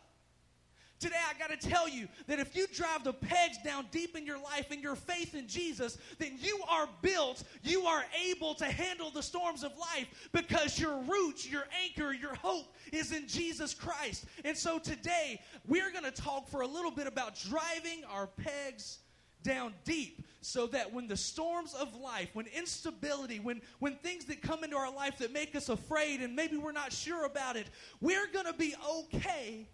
Today, 1.04 1.16
I 1.28 1.38
got 1.38 1.50
to 1.60 1.68
tell 1.68 1.86
you 1.86 2.08
that 2.28 2.38
if 2.38 2.56
you 2.56 2.66
drive 2.66 3.04
the 3.04 3.12
pegs 3.12 3.58
down 3.62 3.84
deep 3.90 4.16
in 4.16 4.24
your 4.24 4.38
life 4.38 4.72
in 4.72 4.80
your 4.80 4.96
faith 4.96 5.34
in 5.34 5.46
Jesus, 5.46 5.98
then 6.16 6.38
you 6.40 6.58
are 6.66 6.88
built, 7.02 7.42
you 7.62 7.82
are 7.82 8.06
able 8.26 8.54
to 8.54 8.64
handle 8.64 9.10
the 9.10 9.22
storms 9.22 9.64
of 9.64 9.72
life 9.76 10.30
because 10.32 10.78
your 10.78 10.96
roots, 11.02 11.46
your 11.46 11.64
anchor, 11.84 12.14
your 12.14 12.34
hope 12.36 12.74
is 12.90 13.12
in 13.12 13.28
Jesus 13.28 13.74
Christ. 13.74 14.24
And 14.46 14.56
so 14.56 14.78
today, 14.78 15.42
we're 15.68 15.92
going 15.92 16.04
to 16.04 16.10
talk 16.10 16.48
for 16.48 16.62
a 16.62 16.66
little 16.66 16.90
bit 16.90 17.06
about 17.06 17.38
driving 17.38 18.02
our 18.10 18.26
pegs 18.26 19.00
down 19.42 19.74
deep 19.84 20.26
so 20.40 20.66
that 20.68 20.90
when 20.90 21.06
the 21.06 21.18
storms 21.18 21.74
of 21.74 21.94
life, 21.96 22.30
when 22.32 22.46
instability, 22.46 23.40
when, 23.40 23.60
when 23.78 23.96
things 23.96 24.24
that 24.24 24.40
come 24.40 24.64
into 24.64 24.76
our 24.76 24.90
life 24.90 25.18
that 25.18 25.34
make 25.34 25.54
us 25.54 25.68
afraid 25.68 26.22
and 26.22 26.34
maybe 26.34 26.56
we're 26.56 26.72
not 26.72 26.94
sure 26.94 27.26
about 27.26 27.56
it, 27.56 27.66
we're 28.00 28.26
going 28.32 28.46
to 28.46 28.54
be 28.54 28.74
okay 28.90 29.68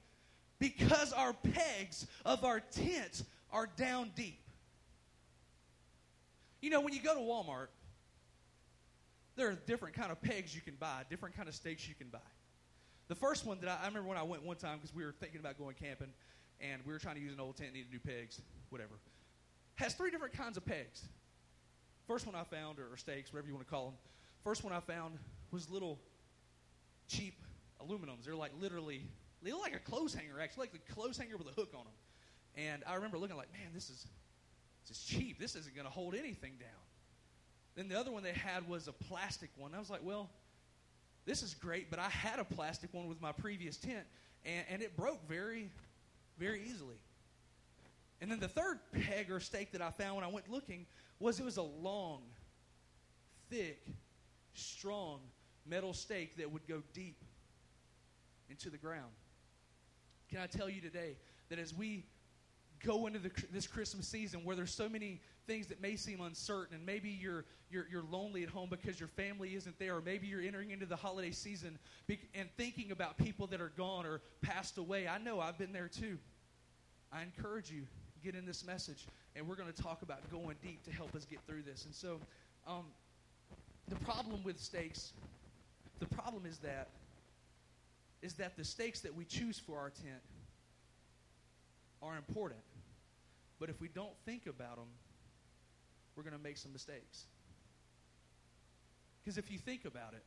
because 0.61 1.13
our 1.13 1.33
pegs 1.33 2.07
of 2.25 2.45
our 2.45 2.61
tent 2.61 3.25
are 3.51 3.69
down 3.77 4.13
deep. 4.15 4.39
You 6.61 6.71
know, 6.71 6.81
when 6.81 6.93
you 6.93 7.01
go 7.01 7.15
to 7.15 7.21
Walmart, 7.21 7.69
there 9.37 9.49
are 9.49 9.59
different 9.67 9.97
kind 9.97 10.13
of 10.13 10.21
pegs 10.21 10.55
you 10.55 10.61
can 10.61 10.75
buy, 10.79 11.03
different 11.09 11.35
kind 11.35 11.49
of 11.49 11.55
stakes 11.55 11.89
you 11.89 11.95
can 11.95 12.09
buy. 12.09 12.19
The 13.09 13.15
first 13.15 13.47
one 13.47 13.59
that 13.63 13.69
I, 13.69 13.83
I 13.83 13.89
remember 13.89 14.09
when 14.09 14.19
I 14.19 14.23
went 14.23 14.45
one 14.45 14.57
time 14.57 14.79
because 14.79 14.95
we 14.95 15.05
were 15.05 15.15
thinking 15.19 15.41
about 15.41 15.59
going 15.59 15.75
camping, 15.75 16.13
and 16.61 16.83
we 16.87 16.93
were 16.93 16.99
trying 16.99 17.17
to 17.17 17.21
use 17.21 17.33
an 17.33 17.41
old 17.41 17.57
tent, 17.57 17.73
needed 17.73 17.91
new 17.91 17.99
pegs, 17.99 18.41
whatever. 18.69 18.93
Has 19.77 19.95
three 19.95 20.11
different 20.11 20.35
kinds 20.35 20.59
of 20.59 20.65
pegs. 20.65 21.07
First 22.07 22.27
one 22.27 22.35
I 22.35 22.45
found, 22.45 22.79
or, 22.79 22.93
or 22.93 22.97
stakes, 22.99 23.33
whatever 23.33 23.49
you 23.49 23.55
want 23.55 23.67
to 23.67 23.71
call 23.71 23.87
them. 23.87 23.95
First 24.45 24.63
one 24.63 24.73
I 24.73 24.81
found 24.81 25.15
was 25.51 25.71
little 25.71 25.99
cheap 27.09 27.35
aluminums. 27.83 28.25
They're 28.25 28.37
like 28.37 28.53
literally, 28.61 29.07
they 29.43 29.53
look 29.53 29.63
like 29.63 29.75
a 29.75 29.79
clothes 29.79 30.15
hanger, 30.15 30.41
actually, 30.41 30.63
like 30.63 30.73
the 30.73 30.93
clothes 30.93 31.17
hanger 31.17 31.37
with 31.37 31.49
a 31.49 31.53
hook 31.53 31.73
on 31.75 31.85
them. 31.85 31.95
And 32.57 32.83
I 32.87 32.95
remember 32.95 33.19
looking 33.19 33.37
like, 33.37 33.53
man, 33.53 33.71
this 33.73 33.89
is 33.91 34.07
this 34.87 34.99
is 34.99 35.05
cheap. 35.05 35.39
This 35.39 35.57
isn't 35.57 35.75
going 35.75 35.87
to 35.87 35.93
hold 35.93 36.15
anything 36.15 36.55
down. 36.59 36.69
Then 37.77 37.89
the 37.89 37.99
other 37.99 38.11
one 38.11 38.23
they 38.23 38.33
had 38.33 38.69
was 38.69 38.89
a 38.89 38.93
plastic 38.93 39.51
one. 39.57 39.75
I 39.75 39.79
was 39.79 39.91
like, 39.91 40.01
well, 40.03 40.31
this 41.27 41.43
is 41.43 41.55
great, 41.55 41.91
but 41.91 41.99
I 41.99 42.09
had 42.09 42.39
a 42.39 42.45
plastic 42.45 42.93
one 42.93 43.07
with 43.07 43.21
my 43.21 43.33
previous 43.33 43.77
tent, 43.77 44.05
and, 44.45 44.65
and 44.69 44.83
it 44.83 44.97
broke 44.97 45.29
very, 45.29 45.71
very 46.39 46.63
easily. 46.69 46.97
And 48.21 48.31
then 48.31 48.41
the 48.41 48.49
third 48.49 48.81
peg 48.93 49.31
or 49.31 49.41
stake 49.41 49.73
that 49.73 49.81
I 49.81 49.91
found 49.91 50.17
when 50.17 50.25
I 50.25 50.29
went 50.29 50.51
looking 50.51 50.87
was 51.19 51.39
it 51.39 51.45
was 51.45 51.57
a 51.57 51.63
long, 51.63 52.23
thick, 53.49 53.87
strong 54.55 55.21
metal 55.67 55.95
stake 55.95 56.37
that 56.37 56.51
would 56.51 56.67
go 56.67 56.83
deep 56.93 57.23
into 58.51 58.69
the 58.71 58.79
ground. 58.79 59.13
Can 60.31 60.41
I 60.41 60.47
tell 60.47 60.71
you 60.71 60.81
today 60.81 61.17
that 61.49 61.59
as 61.59 61.75
we 61.75 62.05
go 62.85 63.07
into 63.07 63.19
the, 63.19 63.31
this 63.53 63.67
Christmas 63.67 64.07
season 64.07 64.45
where 64.45 64.57
there's 64.57 64.73
so 64.73 64.89
many 64.89 65.21
things 65.47 65.67
that 65.67 65.83
may 65.83 65.97
seem 65.97 66.21
uncertain, 66.21 66.77
and 66.77 66.87
maybe 66.87 67.11
you're, 67.11 67.45
you're, 67.71 67.87
you're 67.91 68.05
lonely 68.11 68.43
at 68.45 68.49
home 68.49 68.69
because 68.71 68.99
your 69.01 69.09
family 69.09 69.55
isn't 69.55 69.79
there, 69.79 69.97
or 69.97 70.01
maybe 70.01 70.27
you're 70.27 70.41
entering 70.41 70.71
into 70.71 70.87
the 70.87 70.97
holiday 70.97 71.33
season 71.33 71.79
and 72.35 72.49
thinking 72.57 72.93
about 72.93 73.19
people 73.19 73.47
that 73.49 73.61
are 73.61 73.73
gone 73.77 74.07
or 74.07 74.21
passed 74.41 74.79
away. 74.79 75.09
I 75.09 75.19
know 75.19 75.41
I've 75.41 75.59
been 75.59 75.73
there 75.73 75.89
too. 75.89 76.17
I 77.13 77.23
encourage 77.23 77.71
you, 77.71 77.83
get 78.23 78.37
in 78.37 78.47
this 78.47 78.65
message, 78.65 79.07
and 79.35 79.49
we're 79.49 79.57
going 79.57 79.73
to 79.73 79.83
talk 79.83 80.03
about 80.03 80.19
going 80.31 80.57
deep 80.63 80.85
to 80.85 80.93
help 80.93 81.15
us 81.17 81.25
get 81.25 81.41
through 81.49 81.63
this. 81.63 81.85
And 81.85 81.95
so, 81.95 82.21
um, 82.69 82.85
the 83.89 83.97
problem 83.97 84.45
with 84.45 84.61
stakes, 84.61 85.13
the 85.99 86.07
problem 86.07 86.47
is 86.47 86.59
that 86.59 86.89
is 88.23 88.35
that 88.35 88.57
the 88.57 88.65
stakes 88.65 89.01
that 89.01 89.15
we 89.15 89.25
choose 89.25 89.59
for 89.59 89.79
our 89.79 89.91
tent 89.91 90.23
are 92.03 92.17
important. 92.17 92.61
But 93.59 93.71
if 93.71 93.81
we 93.81 93.89
don't 93.89 94.17
think 94.25 94.47
about 94.47 94.77
them, 94.77 94.89
we're 96.17 96.23
going 96.23 96.37
to 96.37 96.43
make 96.43 96.57
some 96.57 96.73
mistakes. 96.73 97.27
Because 99.23 99.39
if 99.39 99.51
you 99.51 99.59
think 99.59 99.85
about 99.85 100.15
it. 100.15 100.25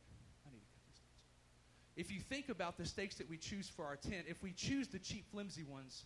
If 1.96 2.10
you 2.10 2.18
think 2.20 2.48
about 2.48 2.76
the 2.76 2.86
stakes 2.86 3.16
that 3.16 3.30
we 3.30 3.36
choose 3.36 3.68
for 3.68 3.84
our 3.84 3.96
tent, 3.96 4.26
if 4.28 4.42
we 4.42 4.52
choose 4.52 4.88
the 4.88 4.98
cheap, 4.98 5.30
flimsy 5.30 5.62
ones, 5.62 6.04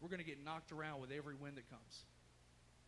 we're 0.00 0.10
going 0.10 0.20
to 0.20 0.26
get 0.26 0.44
knocked 0.44 0.70
around 0.70 1.00
with 1.00 1.10
every 1.10 1.34
wind 1.34 1.56
that 1.56 1.68
comes. 1.70 2.04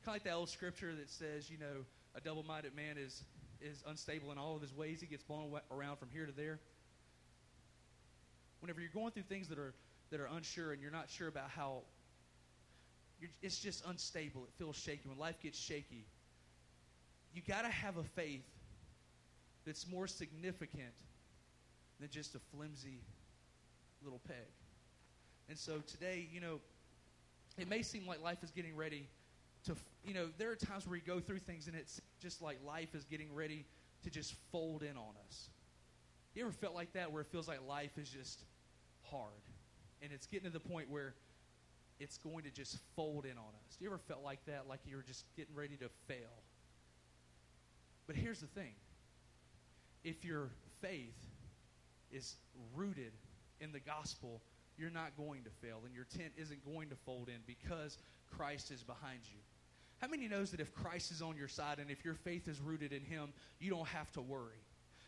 Kind 0.05 0.09
of 0.09 0.14
like 0.14 0.25
that 0.25 0.35
old 0.35 0.51
scripture 0.51 0.95
that 0.95 1.09
says, 1.09 1.49
you 1.49 1.57
know, 1.57 1.85
a 2.14 2.21
double 2.21 2.42
minded 2.42 2.77
man 2.77 2.97
is, 2.99 3.25
is 3.61 3.83
unstable 3.87 4.33
in 4.33 4.38
all 4.38 4.55
of 4.55 4.61
his 4.61 4.75
ways. 4.75 5.01
He 5.01 5.07
gets 5.07 5.23
blown 5.23 5.51
around 5.71 5.97
from 5.97 6.11
here 6.12 6.27
to 6.27 6.33
there. 6.33 6.61
Whenever 8.66 8.81
you're 8.81 8.90
going 8.90 9.12
through 9.12 9.22
things 9.22 9.46
that 9.46 9.61
are, 9.61 9.74
that 10.11 10.18
are 10.18 10.29
unsure 10.35 10.72
and 10.72 10.83
you're 10.83 10.90
not 10.90 11.09
sure 11.09 11.29
about 11.29 11.48
how 11.50 11.83
it's 13.40 13.61
just 13.61 13.87
unstable. 13.87 14.42
It 14.42 14.50
feels 14.59 14.74
shaky. 14.74 15.09
When 15.09 15.16
life 15.16 15.40
gets 15.40 15.57
shaky, 15.57 16.05
you 17.33 17.42
got 17.46 17.62
to 17.62 17.68
have 17.68 17.96
a 17.96 18.02
faith 18.02 18.42
that's 19.64 19.87
more 19.88 20.09
significant 20.09 20.90
than 22.00 22.09
just 22.11 22.35
a 22.35 22.40
flimsy 22.57 22.98
little 24.02 24.20
peg. 24.26 24.35
And 25.48 25.57
so 25.57 25.79
today, 25.87 26.26
you 26.33 26.40
know, 26.40 26.59
it 27.59 27.68
may 27.68 27.83
seem 27.83 28.05
like 28.05 28.20
life 28.20 28.42
is 28.42 28.50
getting 28.50 28.74
ready 28.74 29.07
to, 29.66 29.76
you 30.05 30.12
know, 30.12 30.26
there 30.38 30.50
are 30.50 30.57
times 30.57 30.88
where 30.88 30.96
you 30.96 31.02
go 31.07 31.20
through 31.20 31.38
things 31.38 31.68
and 31.68 31.76
it's 31.76 32.00
just 32.20 32.42
like 32.42 32.59
life 32.66 32.96
is 32.96 33.05
getting 33.05 33.33
ready 33.33 33.64
to 34.02 34.11
just 34.11 34.35
fold 34.50 34.83
in 34.83 34.96
on 34.96 35.14
us. 35.29 35.50
You 36.35 36.42
ever 36.42 36.50
felt 36.50 36.74
like 36.74 36.94
that 36.94 37.12
where 37.12 37.22
it 37.22 37.29
feels 37.29 37.46
like 37.46 37.61
life 37.68 37.96
is 37.96 38.11
just 38.11 38.42
hard? 39.11 39.33
And 40.03 40.12
it's 40.12 40.27
getting 40.27 40.51
to 40.51 40.53
the 40.53 40.61
point 40.61 40.90
where 40.90 41.14
it's 41.99 42.19
going 42.19 42.45
to 42.45 42.51
just 42.51 42.79
fold 42.95 43.25
in 43.25 43.33
on 43.33 43.55
us. 43.66 43.77
Do 43.79 43.85
You 43.85 43.90
ever 43.90 43.99
felt 43.99 44.23
like 44.23 44.45
that, 44.47 44.64
like 44.69 44.81
you 44.87 44.97
were 44.97 45.03
just 45.03 45.25
getting 45.37 45.55
ready 45.55 45.77
to 45.77 45.88
fail? 46.07 46.42
But 48.07 48.16
here's 48.16 48.40
the 48.40 48.47
thing 48.47 48.75
if 50.05 50.25
your 50.25 50.51
faith 50.81 51.16
is 52.12 52.37
rooted 52.75 53.12
in 53.61 53.73
the 53.73 53.81
gospel, 53.81 54.40
you're 54.79 54.90
not 54.90 55.16
going 55.16 55.42
to 55.45 55.51
fail, 55.51 55.81
and 55.85 55.95
your 55.95 56.05
tent 56.05 56.33
isn't 56.37 56.64
going 56.64 56.90
to 56.90 56.97
fold 56.97 57.29
in 57.29 57.40
because 57.47 57.99
Christ 58.37 58.71
is 58.71 58.83
behind 58.83 59.21
you. 59.25 59.38
How 59.99 60.09
many 60.09 60.29
knows 60.29 60.51
that 60.51 60.61
if 60.61 60.75
Christ 60.75 61.11
is 61.11 61.23
on 61.23 61.37
your 61.37 61.49
side 61.49 61.79
and 61.79 61.90
if 61.90 62.05
your 62.05 62.14
faith 62.14 62.49
is 62.49 62.61
rooted 62.61 62.92
in 62.92 63.03
Him, 63.03 63.33
you 63.59 63.71
don't 63.71 63.88
have 63.88 64.12
to 64.12 64.21
worry? 64.21 64.61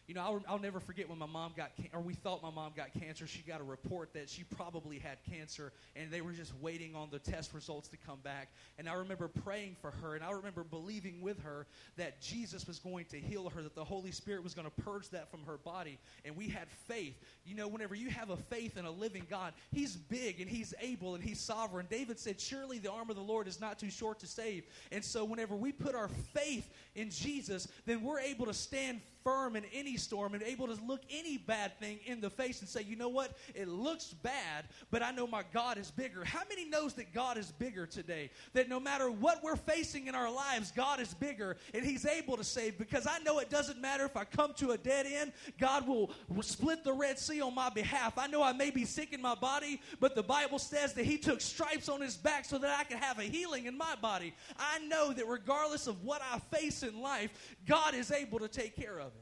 You 0.08 0.14
know, 0.14 0.22
I'll, 0.22 0.42
I'll 0.48 0.58
never 0.58 0.80
forget 0.80 1.06
when 1.06 1.18
my 1.18 1.26
mom 1.26 1.52
got, 1.54 1.76
can- 1.76 1.90
or 1.92 2.00
we 2.00 2.14
thought 2.14 2.42
my 2.42 2.50
mom 2.50 2.72
got 2.74 2.94
cancer. 2.98 3.26
She 3.26 3.42
got 3.42 3.60
a 3.60 3.64
report 3.64 4.14
that 4.14 4.30
she 4.30 4.42
probably 4.42 4.98
had 4.98 5.18
cancer, 5.30 5.70
and 5.96 6.10
they 6.10 6.22
were 6.22 6.32
just 6.32 6.54
waiting 6.62 6.94
on 6.94 7.08
the 7.10 7.18
test 7.18 7.52
results 7.52 7.88
to 7.88 7.98
come 7.98 8.18
back. 8.24 8.48
And 8.78 8.88
I 8.88 8.94
remember 8.94 9.28
praying 9.28 9.76
for 9.82 9.90
her, 9.90 10.14
and 10.14 10.24
I 10.24 10.30
remember 10.30 10.64
believing 10.64 11.20
with 11.20 11.42
her 11.42 11.66
that 11.98 12.22
Jesus 12.22 12.66
was 12.66 12.78
going 12.78 13.04
to 13.10 13.20
heal 13.20 13.50
her, 13.50 13.62
that 13.62 13.74
the 13.74 13.84
Holy 13.84 14.10
Spirit 14.10 14.42
was 14.42 14.54
going 14.54 14.64
to 14.64 14.82
purge 14.82 15.10
that 15.10 15.30
from 15.30 15.44
her 15.44 15.58
body. 15.58 15.98
And 16.24 16.34
we 16.34 16.48
had 16.48 16.68
faith. 16.70 17.22
You 17.44 17.54
know, 17.54 17.68
whenever 17.68 17.94
you 17.94 18.08
have 18.08 18.30
a 18.30 18.36
faith 18.38 18.78
in 18.78 18.86
a 18.86 18.90
living 18.90 19.26
God, 19.28 19.52
He's 19.72 19.94
big 19.94 20.40
and 20.40 20.48
He's 20.48 20.72
able 20.80 21.16
and 21.16 21.22
He's 21.22 21.38
sovereign. 21.38 21.86
David 21.90 22.18
said, 22.18 22.40
Surely 22.40 22.78
the 22.78 22.90
arm 22.90 23.10
of 23.10 23.16
the 23.16 23.22
Lord 23.22 23.46
is 23.46 23.60
not 23.60 23.78
too 23.78 23.90
short 23.90 24.20
to 24.20 24.26
save. 24.26 24.64
And 24.90 25.04
so, 25.04 25.26
whenever 25.26 25.54
we 25.54 25.70
put 25.70 25.94
our 25.94 26.08
faith 26.08 26.72
in 26.94 27.10
Jesus, 27.10 27.68
then 27.84 28.02
we're 28.02 28.20
able 28.20 28.46
to 28.46 28.54
stand 28.54 29.02
firm 29.28 29.56
in 29.56 29.64
any 29.74 29.98
storm 29.98 30.32
and 30.32 30.42
able 30.42 30.66
to 30.66 30.82
look 30.86 31.02
any 31.10 31.36
bad 31.36 31.78
thing 31.78 31.98
in 32.06 32.18
the 32.18 32.30
face 32.30 32.60
and 32.60 32.68
say, 32.68 32.80
you 32.80 32.96
know 32.96 33.10
what? 33.10 33.36
It 33.54 33.68
looks 33.68 34.14
bad, 34.14 34.64
but 34.90 35.02
I 35.02 35.10
know 35.10 35.26
my 35.26 35.42
God 35.52 35.76
is 35.76 35.90
bigger. 35.90 36.24
How 36.24 36.40
many 36.48 36.64
knows 36.64 36.94
that 36.94 37.12
God 37.12 37.36
is 37.36 37.52
bigger 37.52 37.84
today? 37.84 38.30
That 38.54 38.70
no 38.70 38.80
matter 38.80 39.10
what 39.10 39.42
we're 39.44 39.56
facing 39.56 40.06
in 40.06 40.14
our 40.14 40.30
lives, 40.30 40.72
God 40.74 40.98
is 40.98 41.12
bigger 41.12 41.58
and 41.74 41.84
He's 41.84 42.06
able 42.06 42.38
to 42.38 42.44
save 42.44 42.78
because 42.78 43.06
I 43.06 43.18
know 43.18 43.38
it 43.38 43.50
doesn't 43.50 43.78
matter 43.78 44.06
if 44.06 44.16
I 44.16 44.24
come 44.24 44.54
to 44.54 44.70
a 44.70 44.78
dead 44.78 45.04
end, 45.04 45.32
God 45.60 45.86
will, 45.86 46.10
split 46.40 46.84
the 46.84 46.94
Red 46.94 47.18
Sea 47.18 47.42
on 47.42 47.54
my 47.54 47.68
behalf. 47.68 48.16
I 48.16 48.28
know 48.28 48.42
I 48.42 48.54
may 48.54 48.70
be 48.70 48.86
sick 48.86 49.12
in 49.12 49.20
my 49.20 49.34
body, 49.34 49.82
but 50.00 50.14
the 50.14 50.22
Bible 50.22 50.58
says 50.58 50.94
that 50.94 51.04
He 51.04 51.18
took 51.18 51.42
stripes 51.42 51.90
on 51.90 52.00
His 52.00 52.16
back 52.16 52.46
so 52.46 52.56
that 52.56 52.78
I 52.78 52.84
can 52.84 52.96
have 52.96 53.18
a 53.18 53.24
healing 53.24 53.66
in 53.66 53.76
my 53.76 53.94
body. 54.00 54.32
I 54.58 54.78
know 54.86 55.12
that 55.12 55.26
regardless 55.26 55.86
of 55.86 56.02
what 56.02 56.22
I 56.32 56.38
face 56.56 56.82
in 56.82 57.02
life, 57.02 57.56
God 57.66 57.94
is 57.94 58.10
able 58.10 58.38
to 58.38 58.48
take 58.48 58.74
care 58.74 58.98
of 58.98 59.08
it. 59.08 59.17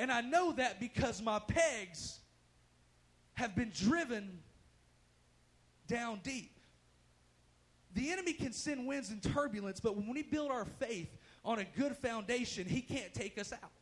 And 0.00 0.10
I 0.10 0.22
know 0.22 0.52
that 0.52 0.80
because 0.80 1.20
my 1.20 1.38
pegs 1.38 2.20
have 3.34 3.54
been 3.54 3.70
driven 3.74 4.38
down 5.86 6.20
deep. 6.22 6.58
The 7.92 8.10
enemy 8.10 8.32
can 8.32 8.54
send 8.54 8.86
winds 8.86 9.10
and 9.10 9.22
turbulence, 9.22 9.78
but 9.78 9.98
when 9.98 10.08
we 10.08 10.22
build 10.22 10.50
our 10.50 10.64
faith 10.64 11.18
on 11.44 11.58
a 11.58 11.66
good 11.76 11.94
foundation, 11.94 12.66
he 12.66 12.80
can't 12.80 13.12
take 13.12 13.38
us 13.38 13.52
out. 13.52 13.72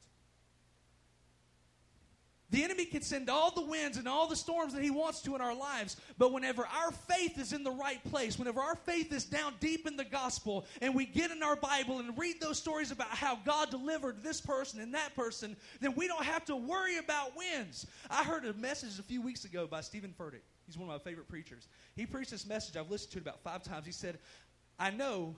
The 2.51 2.65
enemy 2.65 2.87
can 2.87 3.03
send 3.03 3.29
all 3.29 3.51
the 3.51 3.63
winds 3.63 3.99
and 3.99 4.09
all 4.09 4.27
the 4.27 4.35
storms 4.35 4.73
that 4.73 4.83
he 4.83 4.91
wants 4.91 5.21
to 5.23 5.35
in 5.35 5.43
our 5.43 5.55
lives, 5.55 5.99
but 6.17 6.33
whenever 6.33 6.67
our 6.67 6.91
faith 6.93 7.39
is 7.39 7.53
in 7.53 7.63
the 7.63 7.71
right 7.71 8.03
place, 8.11 8.39
whenever 8.39 8.61
our 8.61 8.75
faith 8.75 9.13
is 9.13 9.25
down 9.25 9.53
deep 9.61 9.87
in 9.87 9.97
the 9.97 10.05
gospel, 10.05 10.65
and 10.81 10.95
we 10.95 11.05
get 11.05 11.31
in 11.31 11.43
our 11.43 11.57
Bible 11.57 11.99
and 11.99 12.17
read 12.17 12.41
those 12.41 12.57
stories 12.57 12.91
about 12.91 13.09
how 13.09 13.37
God 13.45 13.71
delivered 13.71 14.23
this 14.23 14.41
person 14.41 14.81
and 14.81 14.95
that 14.95 15.15
person, 15.15 15.57
then 15.81 15.95
we 15.95 16.09
don't 16.09 16.25
have 16.25 16.47
to 16.47 16.57
worry 16.57 16.97
about 16.97 17.37
winds. 17.37 17.87
I 18.09 18.25
heard 18.25 18.47
a 18.47 18.55
message 18.55 18.99
a 18.99 19.03
few 19.03 19.21
weeks 19.21 19.45
ago 19.45 19.67
by 19.67 19.83
Steven 19.83 20.15
Furtick. 20.19 20.41
He's 20.65 20.79
one 20.79 20.89
of 20.89 20.95
my 20.95 21.11
favorite 21.11 21.29
preachers. 21.29 21.69
He 21.97 22.07
preached 22.07 22.31
this 22.31 22.47
message, 22.47 22.79
I've 22.79 22.91
listened 22.91 23.13
to 23.13 23.19
it 23.19 23.23
about 23.23 23.43
five 23.43 23.63
times. 23.63 23.85
He 23.85 23.93
said, 23.93 24.19
I 24.79 24.91
know, 24.91 25.37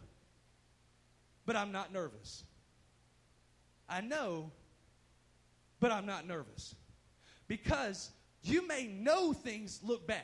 but 1.44 1.57
I'm 1.57 1.73
not 1.73 1.92
nervous. 1.92 2.44
I 3.88 4.01
know, 4.01 4.53
but 5.81 5.90
I'm 5.90 6.07
not 6.07 6.25
nervous. 6.25 6.77
Because 7.50 8.12
you 8.44 8.64
may 8.64 8.86
know 8.86 9.32
things 9.32 9.80
look 9.82 10.06
bad. 10.06 10.22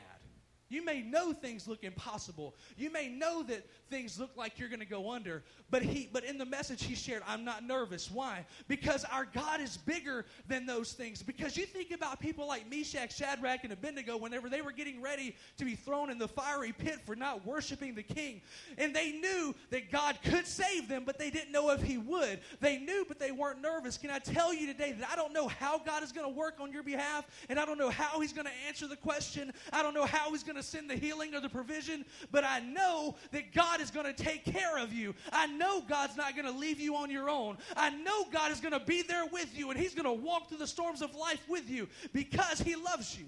You 0.68 0.84
may 0.84 1.02
know 1.02 1.32
things 1.32 1.66
look 1.66 1.82
impossible. 1.82 2.54
You 2.76 2.92
may 2.92 3.08
know 3.08 3.42
that 3.42 3.66
things 3.90 4.18
look 4.18 4.30
like 4.36 4.58
you're 4.58 4.68
going 4.68 4.80
to 4.80 4.86
go 4.86 5.10
under. 5.10 5.42
But 5.70 5.82
he 5.82 6.08
but 6.12 6.24
in 6.24 6.38
the 6.38 6.44
message 6.44 6.84
he 6.84 6.94
shared, 6.94 7.22
I'm 7.26 7.44
not 7.44 7.64
nervous. 7.64 8.10
Why? 8.10 8.46
Because 8.68 9.04
our 9.04 9.24
God 9.24 9.60
is 9.60 9.76
bigger 9.76 10.26
than 10.48 10.66
those 10.66 10.92
things. 10.92 11.22
Because 11.22 11.56
you 11.56 11.66
think 11.66 11.90
about 11.90 12.20
people 12.20 12.46
like 12.46 12.70
Meshach, 12.70 13.16
Shadrach, 13.16 13.64
and 13.64 13.72
Abednego 13.72 14.16
whenever 14.16 14.48
they 14.48 14.62
were 14.62 14.72
getting 14.72 15.02
ready 15.02 15.34
to 15.58 15.64
be 15.64 15.74
thrown 15.74 16.10
in 16.10 16.18
the 16.18 16.28
fiery 16.28 16.72
pit 16.72 17.00
for 17.04 17.16
not 17.16 17.44
worshiping 17.46 17.94
the 17.94 18.02
king. 18.02 18.42
And 18.78 18.94
they 18.94 19.12
knew 19.12 19.54
that 19.70 19.90
God 19.90 20.18
could 20.24 20.46
save 20.46 20.88
them, 20.88 21.04
but 21.04 21.18
they 21.18 21.30
didn't 21.30 21.52
know 21.52 21.70
if 21.70 21.82
he 21.82 21.98
would. 21.98 22.40
They 22.60 22.78
knew, 22.78 23.04
but 23.08 23.18
they 23.18 23.32
weren't 23.32 23.60
nervous. 23.60 23.96
Can 23.98 24.10
I 24.10 24.18
tell 24.18 24.54
you 24.54 24.66
today 24.66 24.92
that 24.92 25.08
I 25.10 25.16
don't 25.16 25.32
know 25.32 25.48
how 25.48 25.78
God 25.78 26.02
is 26.02 26.12
going 26.12 26.26
to 26.26 26.38
work 26.38 26.58
on 26.60 26.72
your 26.72 26.82
behalf, 26.82 27.26
and 27.48 27.58
I 27.58 27.64
don't 27.64 27.78
know 27.78 27.90
how 27.90 28.20
he's 28.20 28.32
going 28.32 28.46
to 28.46 28.52
answer 28.68 28.86
the 28.86 28.96
question. 28.96 29.52
I 29.72 29.82
don't 29.82 29.94
know 29.94 30.06
how 30.06 30.30
he's 30.30 30.42
going 30.42 30.56
to 30.56 30.62
send 30.62 30.90
the 30.90 30.96
healing 30.96 31.34
or 31.34 31.40
the 31.40 31.48
provision, 31.48 32.04
but 32.30 32.44
I 32.44 32.60
know 32.60 33.16
that 33.32 33.52
God 33.52 33.75
is 33.80 33.90
going 33.90 34.06
to 34.06 34.12
take 34.12 34.44
care 34.44 34.78
of 34.78 34.92
you. 34.92 35.14
I 35.32 35.46
know 35.46 35.82
God's 35.82 36.16
not 36.16 36.34
going 36.36 36.46
to 36.46 36.58
leave 36.58 36.80
you 36.80 36.96
on 36.96 37.10
your 37.10 37.28
own. 37.28 37.58
I 37.76 37.90
know 37.90 38.24
God 38.32 38.50
is 38.52 38.60
going 38.60 38.72
to 38.72 38.80
be 38.80 39.02
there 39.02 39.26
with 39.26 39.56
you, 39.56 39.70
and 39.70 39.78
he's 39.78 39.94
going 39.94 40.04
to 40.04 40.24
walk 40.24 40.48
through 40.48 40.58
the 40.58 40.66
storms 40.66 41.02
of 41.02 41.14
life 41.14 41.42
with 41.48 41.68
you 41.68 41.88
because 42.12 42.60
he 42.60 42.76
loves 42.76 43.18
you. 43.18 43.26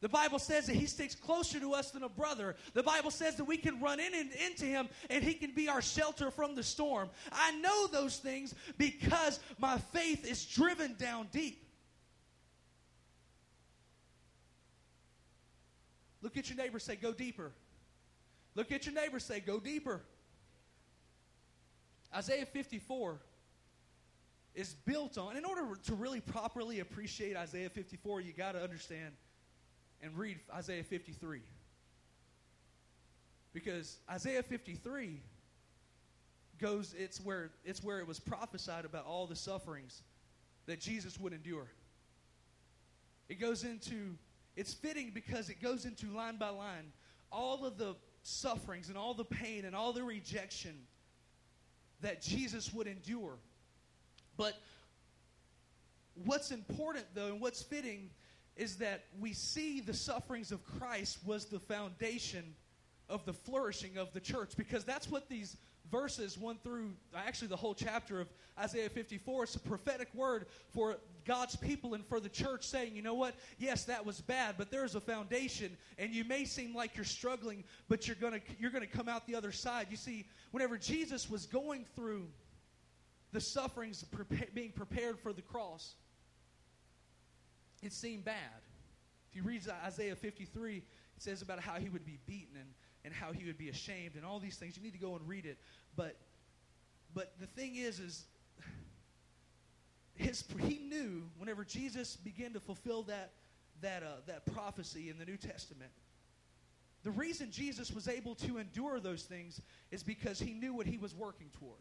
The 0.00 0.08
Bible 0.08 0.38
says 0.38 0.66
that 0.66 0.76
he 0.76 0.86
sticks 0.86 1.14
closer 1.14 1.58
to 1.58 1.72
us 1.72 1.90
than 1.90 2.04
a 2.04 2.08
brother. 2.08 2.54
The 2.72 2.84
Bible 2.84 3.10
says 3.10 3.34
that 3.36 3.44
we 3.44 3.56
can 3.56 3.80
run 3.80 3.98
in 3.98 4.14
and 4.14 4.30
into 4.32 4.64
him 4.64 4.88
and 5.10 5.24
he 5.24 5.34
can 5.34 5.52
be 5.52 5.68
our 5.68 5.82
shelter 5.82 6.30
from 6.30 6.54
the 6.54 6.62
storm. 6.62 7.10
I 7.32 7.52
know 7.58 7.88
those 7.88 8.18
things 8.18 8.54
because 8.76 9.40
my 9.58 9.78
faith 9.78 10.24
is 10.24 10.44
driven 10.44 10.94
down 10.94 11.28
deep. 11.32 11.64
Look 16.22 16.36
at 16.36 16.48
your 16.48 16.58
neighbor, 16.58 16.78
say, 16.78 16.96
Go 16.96 17.12
deeper. 17.12 17.52
Look 18.54 18.72
at 18.72 18.86
your 18.86 18.94
neighbor, 18.94 19.18
say, 19.18 19.40
Go 19.40 19.60
deeper. 19.60 20.02
Isaiah 22.14 22.46
54 22.46 23.20
is 24.54 24.74
built 24.86 25.18
on, 25.18 25.36
in 25.36 25.44
order 25.44 25.76
to 25.84 25.94
really 25.94 26.20
properly 26.20 26.80
appreciate 26.80 27.36
Isaiah 27.36 27.68
54, 27.68 28.22
you 28.22 28.32
got 28.32 28.52
to 28.52 28.62
understand 28.62 29.12
and 30.02 30.16
read 30.16 30.38
Isaiah 30.54 30.82
53. 30.82 31.40
Because 33.52 33.98
Isaiah 34.10 34.42
53 34.42 35.20
goes, 36.58 36.94
it's 36.98 37.20
where, 37.20 37.50
it's 37.64 37.82
where 37.82 38.00
it 38.00 38.06
was 38.06 38.18
prophesied 38.18 38.84
about 38.84 39.04
all 39.06 39.26
the 39.26 39.36
sufferings 39.36 40.02
that 40.66 40.80
Jesus 40.80 41.20
would 41.20 41.32
endure. 41.32 41.68
It 43.28 43.40
goes 43.40 43.64
into 43.64 44.16
it's 44.56 44.74
fitting 44.74 45.12
because 45.14 45.50
it 45.50 45.62
goes 45.62 45.84
into 45.84 46.06
line 46.06 46.36
by 46.36 46.48
line 46.48 46.92
all 47.30 47.64
of 47.64 47.78
the 47.78 47.94
sufferings 48.22 48.88
and 48.88 48.98
all 48.98 49.14
the 49.14 49.24
pain 49.24 49.64
and 49.64 49.74
all 49.74 49.92
the 49.92 50.02
rejection 50.02 50.74
that 52.00 52.22
Jesus 52.22 52.72
would 52.72 52.86
endure. 52.86 53.36
But 54.36 54.54
what's 56.24 56.50
important, 56.50 57.06
though, 57.14 57.26
and 57.26 57.40
what's 57.40 57.62
fitting 57.62 58.10
is 58.56 58.76
that 58.76 59.04
we 59.18 59.32
see 59.32 59.80
the 59.80 59.94
sufferings 59.94 60.52
of 60.52 60.64
Christ 60.64 61.18
was 61.24 61.46
the 61.46 61.60
foundation 61.60 62.54
of 63.08 63.24
the 63.24 63.32
flourishing 63.32 63.96
of 63.96 64.12
the 64.12 64.20
church 64.20 64.56
because 64.56 64.84
that's 64.84 65.08
what 65.08 65.28
these 65.28 65.56
verses 65.90 66.36
1 66.36 66.58
through 66.62 66.92
actually 67.16 67.48
the 67.48 67.56
whole 67.56 67.74
chapter 67.74 68.20
of 68.20 68.28
Isaiah 68.58 68.90
54 68.90 69.44
it's 69.44 69.54
a 69.54 69.60
prophetic 69.60 70.08
word 70.14 70.46
for 70.68 70.98
God's 71.28 71.56
people 71.56 71.92
and 71.92 72.04
for 72.06 72.20
the 72.20 72.28
church 72.30 72.66
saying, 72.66 72.96
you 72.96 73.02
know 73.02 73.12
what? 73.12 73.34
Yes, 73.58 73.84
that 73.84 74.04
was 74.04 74.22
bad, 74.22 74.54
but 74.56 74.70
there's 74.70 74.94
a 74.94 75.00
foundation 75.00 75.76
and 75.98 76.14
you 76.14 76.24
may 76.24 76.46
seem 76.46 76.74
like 76.74 76.96
you're 76.96 77.04
struggling, 77.04 77.64
but 77.86 78.08
you're 78.08 78.16
going 78.16 78.32
to 78.32 78.40
you're 78.58 78.70
going 78.70 78.84
to 78.84 78.90
come 78.90 79.10
out 79.10 79.26
the 79.26 79.34
other 79.34 79.52
side. 79.52 79.88
You 79.90 79.98
see, 79.98 80.26
whenever 80.52 80.78
Jesus 80.78 81.28
was 81.28 81.44
going 81.44 81.84
through 81.94 82.26
the 83.32 83.40
sufferings 83.42 84.06
being 84.54 84.72
prepared 84.72 85.18
for 85.18 85.34
the 85.34 85.42
cross, 85.42 85.96
it 87.82 87.92
seemed 87.92 88.24
bad. 88.24 88.62
If 89.30 89.36
you 89.36 89.42
read 89.42 89.62
Isaiah 89.84 90.16
53, 90.16 90.76
it 90.78 90.82
says 91.18 91.42
about 91.42 91.60
how 91.60 91.74
he 91.74 91.90
would 91.90 92.06
be 92.06 92.18
beaten 92.26 92.56
and 92.56 92.70
and 93.04 93.12
how 93.12 93.32
he 93.32 93.44
would 93.44 93.58
be 93.58 93.68
ashamed 93.68 94.16
and 94.16 94.24
all 94.24 94.40
these 94.40 94.56
things. 94.56 94.78
You 94.78 94.82
need 94.82 94.94
to 94.94 94.98
go 94.98 95.14
and 95.14 95.28
read 95.28 95.44
it. 95.44 95.58
But 95.94 96.16
but 97.12 97.34
the 97.38 97.46
thing 97.46 97.76
is 97.76 98.00
is 98.00 98.24
his 100.28 100.44
he 100.58 100.78
knew 100.78 101.22
whenever 101.38 101.64
Jesus 101.64 102.16
began 102.16 102.52
to 102.52 102.60
fulfill 102.60 103.02
that 103.04 103.32
that 103.80 104.02
uh, 104.02 104.20
that 104.26 104.46
prophecy 104.46 105.08
in 105.08 105.18
the 105.18 105.24
New 105.24 105.36
Testament. 105.36 105.90
The 107.04 107.10
reason 107.12 107.50
Jesus 107.50 107.92
was 107.92 108.08
able 108.08 108.34
to 108.36 108.58
endure 108.58 109.00
those 109.00 109.22
things 109.22 109.60
is 109.90 110.02
because 110.02 110.40
he 110.40 110.52
knew 110.52 110.74
what 110.74 110.86
he 110.86 110.98
was 110.98 111.14
working 111.14 111.48
toward. 111.58 111.78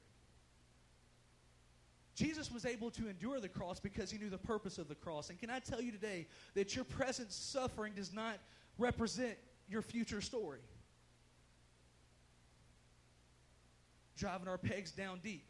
Jesus 2.16 2.52
was 2.52 2.66
able 2.66 2.92
to 2.92 3.10
endure 3.10 3.40
the 3.40 3.50
cross 3.50 3.80
because 3.80 4.12
he 4.12 4.18
knew 4.18 4.30
the 4.30 4.38
purpose 4.38 4.78
of 4.78 4.88
the 4.88 4.96
cross. 4.96 5.30
And 5.30 5.40
can 5.40 5.50
I 5.50 5.60
tell 5.60 5.82
you 5.82 5.92
today 5.92 6.28
that 6.54 6.76
your 6.76 6.86
present 6.86 7.32
suffering 7.32 7.94
does 7.96 8.14
not 8.14 8.38
represent 8.78 9.38
your 9.68 9.82
future 9.82 10.22
story? 10.22 10.60
driving 14.18 14.48
our 14.48 14.58
pegs 14.58 14.92
down 14.92 15.20
deep. 15.24 15.46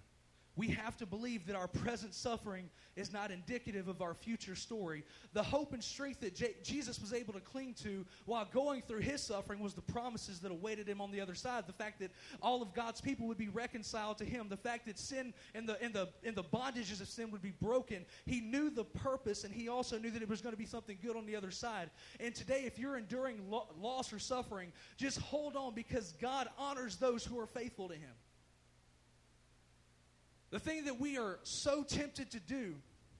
We 0.58 0.70
have 0.70 0.98
to 0.98 1.06
believe 1.06 1.46
that 1.46 1.56
our 1.56 1.67
present 1.67 2.15
suffering 2.15 2.70
is 2.96 3.13
not 3.13 3.30
indicative 3.30 3.88
of 3.88 4.02
our 4.02 4.15
future 4.15 4.56
story. 4.56 5.04
The 5.34 5.43
hope 5.43 5.72
and 5.72 5.84
strength 5.84 6.22
that 6.22 6.36
J- 6.36 6.56
Jesus 6.63 7.00
was 7.00 7.13
able 7.13 7.34
to 7.34 7.39
cling 7.39 7.76
to 7.84 8.06
while 8.26 8.48
going 8.52 8.82
through 8.82 9.02
his 9.02 9.22
suffering 9.22 9.60
was 9.60 9.76
the 9.76 9.84
promises 9.84 10.39
that 10.39 10.52
awaited 10.52 10.89
him 10.89 11.00
on 11.00 11.12
the 11.12 11.22
other 11.22 11.36
side. 11.36 11.67
The 11.67 11.74
fact 11.74 12.00
that 12.00 12.10
all 12.41 12.63
of 12.63 12.74
God's 12.74 13.00
people 13.00 13.28
would 13.28 13.38
be 13.38 13.50
reconciled 13.50 14.17
to 14.17 14.26
him. 14.26 14.50
The 14.50 14.58
fact 14.58 14.88
that 14.88 14.98
sin 14.98 15.32
and 15.54 15.70
the, 15.70 15.80
and 15.80 15.93
the, 15.93 16.10
and 16.24 16.36
the 16.36 16.43
bondages 16.43 17.02
of 17.02 17.08
sin 17.08 17.30
would 17.30 17.43
be 17.43 17.54
broken. 17.62 18.04
He 18.26 18.41
knew 18.41 18.72
the 18.72 18.86
purpose 18.86 19.43
and 19.43 19.54
he 19.54 19.70
also 19.70 20.00
knew 20.00 20.10
that 20.10 20.24
it 20.24 20.30
was 20.30 20.41
going 20.41 20.54
to 20.54 20.60
be 20.60 20.65
something 20.65 20.98
good 21.04 21.15
on 21.15 21.28
the 21.28 21.36
other 21.36 21.52
side. 21.52 21.91
And 22.20 22.34
today, 22.34 22.63
if 22.65 22.80
you're 22.80 22.98
enduring 22.98 23.48
lo- 23.48 23.67
loss 23.80 24.12
or 24.12 24.17
suffering, 24.17 24.74
just 24.98 25.20
hold 25.20 25.56
on 25.56 25.76
because 25.76 26.13
God 26.13 26.50
honors 26.58 26.96
those 26.96 27.24
who 27.24 27.39
are 27.39 27.46
faithful 27.46 27.89
to 27.89 27.93
him. 27.93 28.10
The 30.49 30.60
thing 30.60 30.86
that 30.86 30.99
we 30.99 31.17
are 31.17 31.39
so 31.43 31.83
tempted 31.83 32.31
to 32.31 32.39
do 32.39 32.75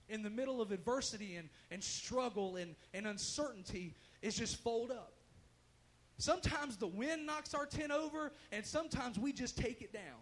in 0.08 0.22
the 0.22 0.30
middle 0.30 0.60
of 0.62 0.72
adversity 0.72 1.36
and, 1.36 1.48
and 1.70 1.82
struggle 1.82 2.56
and, 2.56 2.74
and 2.94 3.06
uncertainty 3.06 3.94
is 4.22 4.36
just 4.36 4.56
fold 4.56 4.90
up. 4.90 5.12
Sometimes 6.16 6.76
the 6.76 6.86
wind 6.86 7.26
knocks 7.26 7.54
our 7.54 7.66
tent 7.66 7.92
over, 7.92 8.32
and 8.50 8.66
sometimes 8.66 9.18
we 9.18 9.32
just 9.32 9.56
take 9.56 9.82
it 9.82 9.92
down. 9.92 10.18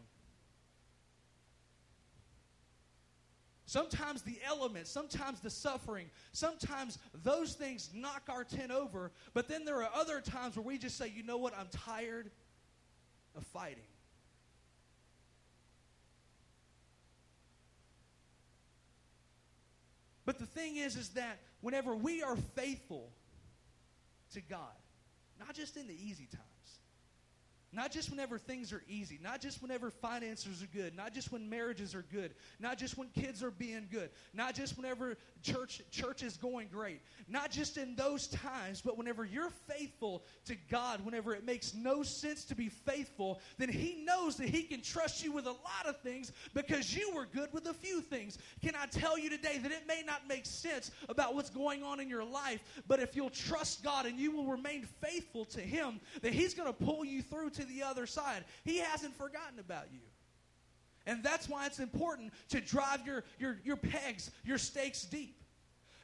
Sometimes 3.64 4.22
the 4.22 4.38
elements, 4.46 4.90
sometimes 4.90 5.40
the 5.40 5.50
suffering, 5.50 6.08
sometimes 6.32 6.98
those 7.24 7.54
things 7.54 7.90
knock 7.94 8.22
our 8.28 8.44
tent 8.44 8.70
over, 8.70 9.10
but 9.34 9.48
then 9.48 9.64
there 9.64 9.82
are 9.82 9.90
other 9.94 10.20
times 10.20 10.56
where 10.56 10.64
we 10.64 10.78
just 10.78 10.96
say, 10.96 11.12
you 11.14 11.24
know 11.24 11.36
what, 11.36 11.52
I'm 11.58 11.68
tired 11.72 12.30
of 13.34 13.44
fighting. 13.46 13.82
But 20.26 20.38
the 20.40 20.46
thing 20.46 20.76
is, 20.76 20.96
is 20.96 21.10
that 21.10 21.38
whenever 21.60 21.94
we 21.94 22.22
are 22.22 22.36
faithful 22.54 23.12
to 24.34 24.40
God, 24.42 24.74
not 25.38 25.54
just 25.54 25.76
in 25.76 25.86
the 25.86 25.94
easy 25.94 26.26
times, 26.26 26.42
not 27.76 27.92
just 27.92 28.10
whenever 28.10 28.38
things 28.38 28.72
are 28.72 28.82
easy, 28.88 29.20
not 29.22 29.38
just 29.38 29.60
whenever 29.60 29.90
finances 29.90 30.62
are 30.62 30.68
good, 30.74 30.96
not 30.96 31.12
just 31.12 31.30
when 31.30 31.46
marriages 31.46 31.94
are 31.94 32.06
good, 32.10 32.32
not 32.58 32.78
just 32.78 32.96
when 32.96 33.08
kids 33.08 33.42
are 33.42 33.50
being 33.50 33.86
good, 33.92 34.08
not 34.32 34.54
just 34.54 34.78
whenever 34.78 35.18
church 35.42 35.82
church 35.90 36.22
is 36.22 36.38
going 36.38 36.68
great, 36.72 37.02
not 37.28 37.50
just 37.50 37.76
in 37.76 37.94
those 37.94 38.28
times, 38.28 38.80
but 38.80 38.96
whenever 38.96 39.26
you're 39.26 39.52
faithful 39.68 40.24
to 40.46 40.56
God, 40.70 41.04
whenever 41.04 41.34
it 41.34 41.44
makes 41.44 41.74
no 41.74 42.02
sense 42.02 42.46
to 42.46 42.54
be 42.54 42.70
faithful, 42.70 43.40
then 43.58 43.68
he 43.68 44.02
knows 44.06 44.36
that 44.36 44.48
he 44.48 44.62
can 44.62 44.80
trust 44.80 45.22
you 45.22 45.30
with 45.30 45.44
a 45.44 45.50
lot 45.50 45.86
of 45.86 46.00
things 46.00 46.32
because 46.54 46.96
you 46.96 47.14
were 47.14 47.26
good 47.26 47.52
with 47.52 47.66
a 47.66 47.74
few 47.74 48.00
things. 48.00 48.38
Can 48.62 48.74
I 48.74 48.86
tell 48.86 49.18
you 49.18 49.28
today 49.28 49.58
that 49.58 49.70
it 49.70 49.86
may 49.86 50.02
not 50.06 50.26
make 50.26 50.46
sense 50.46 50.90
about 51.10 51.34
what's 51.34 51.50
going 51.50 51.82
on 51.82 52.00
in 52.00 52.08
your 52.08 52.24
life, 52.24 52.60
but 52.88 53.00
if 53.00 53.14
you'll 53.14 53.28
trust 53.28 53.84
God 53.84 54.06
and 54.06 54.18
you 54.18 54.30
will 54.30 54.46
remain 54.46 54.88
faithful 55.02 55.44
to 55.46 55.60
him, 55.60 56.00
that 56.22 56.32
he's 56.32 56.54
going 56.54 56.68
to 56.68 56.72
pull 56.72 57.04
you 57.04 57.20
through 57.20 57.50
to 57.50 57.65
the 57.68 57.82
other 57.82 58.06
side. 58.06 58.44
He 58.64 58.78
hasn't 58.78 59.16
forgotten 59.16 59.58
about 59.58 59.86
you. 59.92 60.00
And 61.06 61.22
that's 61.22 61.48
why 61.48 61.66
it's 61.66 61.78
important 61.78 62.32
to 62.48 62.60
drive 62.60 63.06
your, 63.06 63.24
your, 63.38 63.60
your 63.64 63.76
pegs, 63.76 64.30
your 64.44 64.58
stakes 64.58 65.04
deep. 65.04 65.40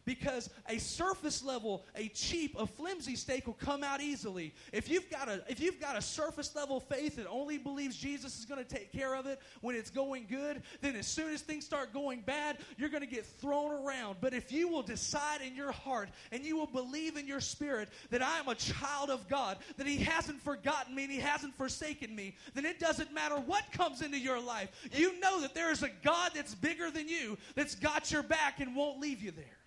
Because 0.04 0.50
a 0.68 0.78
surface 0.78 1.44
level, 1.44 1.84
a 1.94 2.08
cheap, 2.08 2.56
a 2.58 2.66
flimsy 2.66 3.14
stake 3.14 3.46
will 3.46 3.54
come 3.54 3.84
out 3.84 4.00
easily. 4.00 4.52
If 4.72 4.90
you've 4.90 5.08
got 5.10 5.28
a 5.28 5.42
if 5.48 5.60
you've 5.60 5.80
got 5.80 5.96
a 5.96 6.02
surface 6.02 6.54
level 6.56 6.80
faith 6.80 7.16
that 7.16 7.28
only 7.28 7.56
believes 7.58 7.96
Jesus 7.96 8.38
is 8.38 8.44
going 8.44 8.62
to 8.64 8.68
take 8.68 8.92
care 8.92 9.14
of 9.14 9.26
it 9.26 9.40
when 9.60 9.76
it's 9.76 9.90
going 9.90 10.26
good, 10.28 10.62
then 10.80 10.96
as 10.96 11.06
soon 11.06 11.32
as 11.32 11.42
things 11.42 11.64
start 11.64 11.92
going 11.92 12.20
bad, 12.22 12.58
you're 12.76 12.88
going 12.88 13.02
to 13.02 13.06
get 13.06 13.24
thrown 13.24 13.70
around. 13.70 14.16
But 14.20 14.34
if 14.34 14.50
you 14.50 14.68
will 14.68 14.82
decide 14.82 15.40
in 15.40 15.54
your 15.54 15.72
heart 15.72 16.08
and 16.32 16.44
you 16.44 16.56
will 16.56 16.66
believe 16.66 17.16
in 17.16 17.26
your 17.26 17.40
spirit 17.40 17.88
that 18.10 18.22
I 18.22 18.38
am 18.38 18.48
a 18.48 18.54
child 18.54 19.10
of 19.10 19.28
God, 19.28 19.58
that 19.76 19.86
He 19.86 19.98
hasn't 19.98 20.40
forgotten 20.40 20.94
me 20.94 21.04
and 21.04 21.12
He 21.12 21.20
hasn't 21.20 21.54
forsaken 21.54 22.14
me, 22.14 22.36
then 22.54 22.66
it 22.66 22.80
doesn't 22.80 23.12
matter 23.12 23.36
what 23.36 23.70
comes 23.72 24.02
into 24.02 24.18
your 24.18 24.40
life. 24.40 24.68
You 24.92 25.18
know 25.20 25.40
that 25.40 25.54
there 25.54 25.70
is 25.70 25.82
a 25.82 25.90
God 26.02 26.32
that's 26.34 26.54
bigger 26.54 26.90
than 26.90 27.08
you, 27.08 27.38
that's 27.54 27.74
got 27.74 28.10
your 28.10 28.22
back 28.22 28.60
and 28.60 28.74
won't 28.74 29.00
leave 29.00 29.22
you 29.22 29.30
there. 29.30 29.61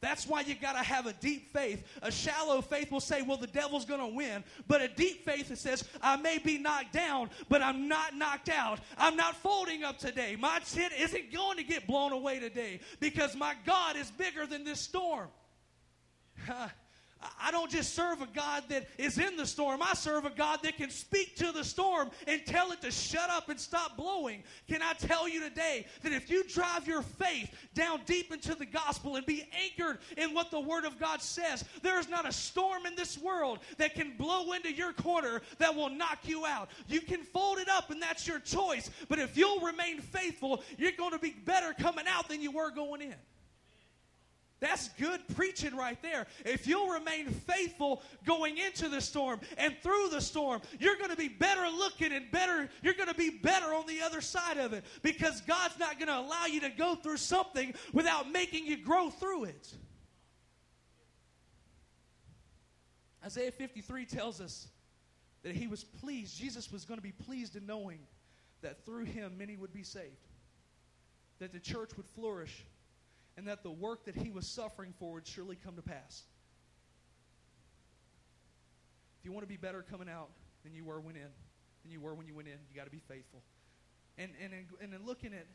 That's 0.00 0.26
why 0.26 0.40
you 0.40 0.54
got 0.54 0.72
to 0.72 0.82
have 0.82 1.06
a 1.06 1.12
deep 1.12 1.52
faith. 1.52 1.84
A 2.02 2.10
shallow 2.10 2.62
faith 2.62 2.90
will 2.90 3.00
say, 3.00 3.20
well, 3.20 3.36
the 3.36 3.46
devil's 3.46 3.84
going 3.84 4.00
to 4.00 4.16
win. 4.16 4.42
But 4.66 4.80
a 4.80 4.88
deep 4.88 5.24
faith 5.24 5.48
that 5.48 5.58
says, 5.58 5.84
I 6.00 6.16
may 6.16 6.38
be 6.38 6.56
knocked 6.56 6.92
down, 6.92 7.28
but 7.50 7.60
I'm 7.60 7.86
not 7.86 8.16
knocked 8.16 8.48
out. 8.48 8.80
I'm 8.96 9.16
not 9.16 9.36
folding 9.36 9.84
up 9.84 9.98
today. 9.98 10.36
My 10.36 10.58
tent 10.60 10.94
isn't 10.98 11.32
going 11.32 11.58
to 11.58 11.64
get 11.64 11.86
blown 11.86 12.12
away 12.12 12.40
today 12.40 12.80
because 12.98 13.36
my 13.36 13.54
God 13.66 13.96
is 13.96 14.10
bigger 14.10 14.46
than 14.46 14.64
this 14.64 14.80
storm. 14.80 15.28
I 17.38 17.50
don't 17.50 17.70
just 17.70 17.94
serve 17.94 18.22
a 18.22 18.26
God 18.26 18.64
that 18.68 18.86
is 18.96 19.18
in 19.18 19.36
the 19.36 19.46
storm. 19.46 19.82
I 19.82 19.92
serve 19.94 20.24
a 20.24 20.30
God 20.30 20.60
that 20.62 20.76
can 20.76 20.88
speak 20.88 21.36
to 21.36 21.52
the 21.52 21.64
storm 21.64 22.10
and 22.26 22.44
tell 22.46 22.72
it 22.72 22.80
to 22.80 22.90
shut 22.90 23.28
up 23.28 23.50
and 23.50 23.60
stop 23.60 23.96
blowing. 23.96 24.42
Can 24.68 24.80
I 24.82 24.94
tell 24.94 25.28
you 25.28 25.40
today 25.40 25.86
that 26.02 26.12
if 26.12 26.30
you 26.30 26.44
drive 26.44 26.88
your 26.88 27.02
faith 27.02 27.54
down 27.74 28.00
deep 28.06 28.32
into 28.32 28.54
the 28.54 28.64
gospel 28.64 29.16
and 29.16 29.26
be 29.26 29.46
anchored 29.64 29.98
in 30.16 30.32
what 30.32 30.50
the 30.50 30.60
Word 30.60 30.86
of 30.86 30.98
God 30.98 31.20
says, 31.20 31.64
there 31.82 31.98
is 31.98 32.08
not 32.08 32.26
a 32.26 32.32
storm 32.32 32.86
in 32.86 32.94
this 32.94 33.18
world 33.18 33.58
that 33.76 33.94
can 33.94 34.16
blow 34.16 34.52
into 34.52 34.72
your 34.72 34.92
corner 34.94 35.42
that 35.58 35.74
will 35.74 35.90
knock 35.90 36.20
you 36.24 36.46
out. 36.46 36.70
You 36.88 37.02
can 37.02 37.22
fold 37.22 37.58
it 37.58 37.68
up 37.68 37.90
and 37.90 38.00
that's 38.00 38.26
your 38.26 38.40
choice. 38.40 38.90
But 39.08 39.18
if 39.18 39.36
you'll 39.36 39.60
remain 39.60 40.00
faithful, 40.00 40.62
you're 40.78 40.92
going 40.92 41.12
to 41.12 41.18
be 41.18 41.32
better 41.44 41.74
coming 41.74 42.06
out 42.08 42.28
than 42.28 42.40
you 42.40 42.50
were 42.50 42.70
going 42.70 43.02
in. 43.02 43.14
That's 44.60 44.88
good 44.90 45.20
preaching 45.34 45.74
right 45.74 46.00
there. 46.02 46.26
If 46.44 46.66
you'll 46.66 46.90
remain 46.90 47.30
faithful 47.30 48.02
going 48.26 48.58
into 48.58 48.90
the 48.90 49.00
storm 49.00 49.40
and 49.56 49.74
through 49.82 50.10
the 50.10 50.20
storm, 50.20 50.60
you're 50.78 50.96
going 50.96 51.10
to 51.10 51.16
be 51.16 51.28
better 51.28 51.66
looking 51.68 52.12
and 52.12 52.30
better. 52.30 52.68
You're 52.82 52.94
going 52.94 53.08
to 53.08 53.14
be 53.14 53.30
better 53.30 53.74
on 53.74 53.86
the 53.86 54.02
other 54.02 54.20
side 54.20 54.58
of 54.58 54.74
it 54.74 54.84
because 55.02 55.40
God's 55.40 55.78
not 55.78 55.98
going 55.98 56.08
to 56.08 56.18
allow 56.18 56.44
you 56.44 56.60
to 56.60 56.68
go 56.68 56.94
through 56.94 57.16
something 57.16 57.74
without 57.94 58.30
making 58.30 58.66
you 58.66 58.76
grow 58.76 59.08
through 59.08 59.44
it. 59.44 59.74
Isaiah 63.24 63.52
53 63.52 64.04
tells 64.04 64.42
us 64.42 64.68
that 65.42 65.54
he 65.54 65.68
was 65.68 65.84
pleased, 65.84 66.38
Jesus 66.38 66.70
was 66.70 66.84
going 66.84 66.98
to 66.98 67.02
be 67.02 67.12
pleased 67.12 67.56
in 67.56 67.64
knowing 67.66 67.98
that 68.60 68.84
through 68.84 69.04
him 69.04 69.38
many 69.38 69.56
would 69.56 69.72
be 69.72 69.82
saved, 69.82 70.28
that 71.38 71.52
the 71.52 71.58
church 71.58 71.92
would 71.96 72.06
flourish 72.06 72.66
and 73.36 73.46
that 73.46 73.62
the 73.62 73.70
work 73.70 74.04
that 74.04 74.16
he 74.16 74.30
was 74.30 74.46
suffering 74.46 74.92
for 74.98 75.14
would 75.14 75.26
surely 75.26 75.56
come 75.56 75.76
to 75.76 75.82
pass. 75.82 76.24
If 79.18 79.24
you 79.24 79.32
want 79.32 79.44
to 79.44 79.48
be 79.48 79.56
better 79.56 79.82
coming 79.82 80.08
out 80.08 80.30
than 80.64 80.74
you 80.74 80.84
were 80.84 81.00
when 81.00 81.16
in, 81.16 81.22
than 81.82 81.90
you 81.90 82.00
were 82.00 82.14
when 82.14 82.26
you 82.26 82.34
went 82.34 82.48
in, 82.48 82.54
you 82.70 82.76
got 82.76 82.84
to 82.84 82.90
be 82.90 83.02
faithful. 83.08 83.42
And 84.18 84.30
and 84.42 84.52
in, 84.52 84.66
and 84.82 84.94
in 84.94 85.06
looking 85.06 85.32
at 85.32 85.46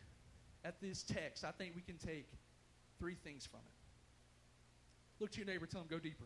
at 0.64 0.82
this 0.82 1.04
text, 1.04 1.44
I 1.44 1.52
think 1.52 1.76
we 1.76 1.82
can 1.82 1.98
take 1.98 2.28
three 3.00 3.16
things 3.24 3.46
from 3.46 3.60
it. 3.66 3.74
Look 5.20 5.32
to 5.32 5.38
your 5.38 5.48
neighbor, 5.48 5.66
tell 5.66 5.82
him 5.82 5.88
go 5.90 6.00
deeper. 6.00 6.26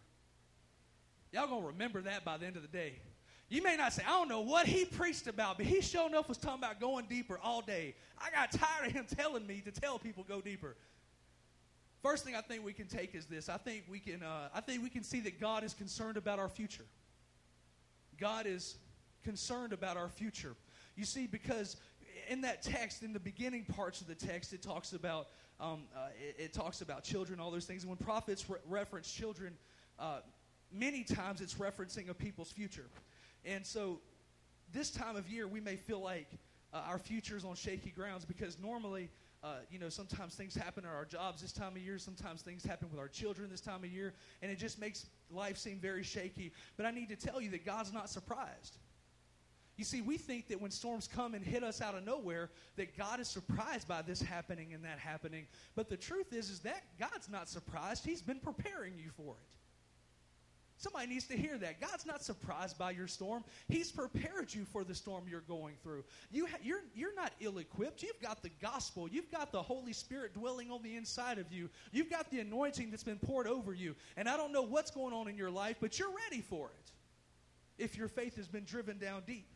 Y'all 1.31 1.47
gonna 1.47 1.67
remember 1.67 2.01
that 2.01 2.25
by 2.25 2.38
the 2.38 2.45
end 2.45 2.55
of 2.55 2.62
the 2.62 2.67
day. 2.67 2.95
You 3.49 3.63
may 3.63 3.75
not 3.75 3.93
say, 3.93 4.03
I 4.05 4.12
don't 4.12 4.29
know 4.29 4.41
what 4.41 4.67
he 4.67 4.85
preached 4.85 5.27
about, 5.27 5.57
but 5.57 5.65
he 5.65 5.81
sure 5.81 6.07
enough 6.07 6.29
was 6.29 6.38
talking 6.38 6.63
about 6.63 6.79
going 6.79 7.05
deeper 7.07 7.39
all 7.41 7.62
day. 7.62 7.95
I 8.17 8.29
got 8.29 8.51
tired 8.51 8.88
of 8.88 8.91
him 8.91 9.05
telling 9.17 9.45
me 9.47 9.62
to 9.65 9.71
tell 9.71 9.97
people 9.97 10.23
go 10.23 10.39
deeper. 10.39 10.75
First 12.01 12.23
thing 12.23 12.35
I 12.35 12.41
think 12.41 12.63
we 12.63 12.73
can 12.73 12.88
take 12.88 13.13
is 13.13 13.25
this. 13.25 13.49
I 13.49 13.57
think 13.57 13.83
we 13.89 13.99
can. 13.99 14.23
Uh, 14.23 14.49
I 14.53 14.62
think 14.62 14.81
we 14.81 14.89
can 14.89 15.03
see 15.03 15.19
that 15.21 15.39
God 15.39 15.63
is 15.63 15.73
concerned 15.73 16.17
about 16.17 16.39
our 16.39 16.47
future. 16.47 16.85
God 18.17 18.45
is 18.45 18.77
concerned 19.23 19.73
about 19.73 19.97
our 19.97 20.09
future. 20.09 20.55
You 20.95 21.03
see, 21.03 21.27
because 21.27 21.75
in 22.29 22.41
that 22.41 22.62
text, 22.62 23.03
in 23.03 23.12
the 23.12 23.19
beginning 23.19 23.65
parts 23.65 24.01
of 24.01 24.07
the 24.07 24.15
text, 24.15 24.53
it 24.53 24.62
talks 24.62 24.93
about 24.93 25.27
um, 25.59 25.83
uh, 25.95 26.07
it, 26.17 26.35
it, 26.41 26.53
talks 26.53 26.79
about 26.81 27.03
children, 27.03 27.39
all 27.39 27.51
those 27.51 27.65
things. 27.65 27.83
And 27.83 27.89
when 27.89 27.97
prophets 27.97 28.49
re- 28.49 28.59
reference 28.65 29.12
children, 29.12 29.57
uh, 29.99 30.19
many 30.71 31.03
times 31.03 31.41
it's 31.41 31.55
referencing 31.55 32.09
a 32.09 32.13
people's 32.13 32.49
future. 32.49 32.85
And 33.43 33.65
so, 33.65 33.99
this 34.71 34.89
time 34.89 35.17
of 35.17 35.29
year, 35.29 35.47
we 35.47 35.59
may 35.59 35.75
feel 35.75 35.99
like 35.99 36.29
uh, 36.73 36.83
our 36.88 36.97
future 36.97 37.35
is 37.35 37.43
on 37.43 37.55
shaky 37.55 37.89
grounds 37.89 38.23
because 38.23 38.57
normally 38.57 39.09
uh, 39.41 39.56
you 39.71 39.80
know, 39.80 39.89
sometimes 39.89 40.36
things 40.36 40.54
happen 40.54 40.84
in 40.84 40.89
our 40.89 41.06
jobs 41.06 41.41
this 41.41 41.54
time 41.54 41.75
of 41.75 41.82
year. 41.82 41.97
Sometimes 41.97 42.41
things 42.41 42.63
happen 42.63 42.89
with 42.91 42.99
our 42.99 43.08
children 43.08 43.49
this 43.49 43.62
time 43.62 43.84
of 43.84 43.89
year. 43.89 44.13
And 44.41 44.52
it 44.52 44.58
just 44.58 44.80
makes 44.80 45.06
life 45.32 45.58
seem 45.58 45.80
very 45.80 46.04
shaky. 46.04 46.52
But 46.75 46.86
I 46.86 46.91
need 46.91 47.10
to 47.10 47.15
tell 47.15 47.41
you 47.41 47.49
that 47.52 47.65
God's 47.65 47.93
not 47.93 48.10
surprised. 48.10 48.78
You 49.78 49.86
see, 49.86 50.02
we 50.02 50.17
think 50.17 50.49
that 50.49 50.60
when 50.60 50.71
storms 50.71 51.08
come 51.08 51.36
and 51.36 51.45
hit 51.45 51.63
us 51.63 51.82
out 51.82 51.95
of 51.95 52.06
nowhere, 52.06 52.49
that 52.75 52.97
God 52.97 53.21
is 53.21 53.30
surprised 53.30 53.88
by 53.88 54.02
this 54.02 54.21
happening 54.21 54.73
and 54.73 54.84
that 54.84 54.99
happening. 54.99 55.45
But 55.73 55.88
the 55.88 55.95
truth 55.95 56.34
is, 56.34 56.49
is 56.49 56.60
that 56.62 56.84
God's 56.99 57.30
not 57.30 57.47
surprised. 57.47 58.06
He's 58.06 58.21
been 58.21 58.41
preparing 58.41 58.97
you 58.97 59.10
for 59.15 59.36
it. 59.39 59.59
Somebody 60.79 61.07
needs 61.07 61.25
to 61.25 61.35
hear 61.35 61.57
that. 61.57 61.81
God's 61.81 62.05
not 62.05 62.23
surprised 62.23 62.77
by 62.77 62.91
your 62.91 63.05
storm. 63.05 63.43
He's 63.67 63.91
prepared 63.91 64.53
you 64.53 64.63
for 64.63 64.86
the 64.86 64.95
storm 64.95 65.25
you're 65.30 65.41
going 65.41 65.75
through. 65.84 66.05
You 66.32 66.45
ha- 66.45 66.57
you're, 66.63 66.80
you're 66.95 67.13
not 67.13 67.34
ill 67.41 67.57
equipped. 67.57 68.01
You've 68.01 68.21
got 68.21 68.41
the 68.41 68.51
gospel. 68.61 69.09
You've 69.09 69.30
got 69.30 69.51
the 69.51 69.61
Holy 69.61 69.91
Spirit 69.91 70.34
dwelling 70.34 70.71
on 70.71 70.82
the 70.82 70.95
inside 70.95 71.38
of 71.38 71.51
you. 71.51 71.69
You've 71.91 72.09
got 72.09 72.32
the 72.32 72.39
anointing 72.39 72.91
that's 72.91 73.03
been 73.03 73.19
poured 73.19 73.45
over 73.45 73.73
you. 73.73 73.93
And 74.15 74.30
I 74.30 74.38
don't 74.38 74.53
know 74.53 74.61
what's 74.61 74.89
going 74.89 75.13
on 75.13 75.27
in 75.27 75.36
your 75.36 75.51
life, 75.51 75.75
but 75.82 75.99
you're 75.99 76.15
ready 76.30 76.41
for 76.41 76.67
it 76.67 76.91
if 77.77 77.97
your 77.97 78.07
faith 78.07 78.38
has 78.38 78.47
been 78.47 78.63
driven 78.63 78.97
down 78.97 79.23
deep. 79.27 79.49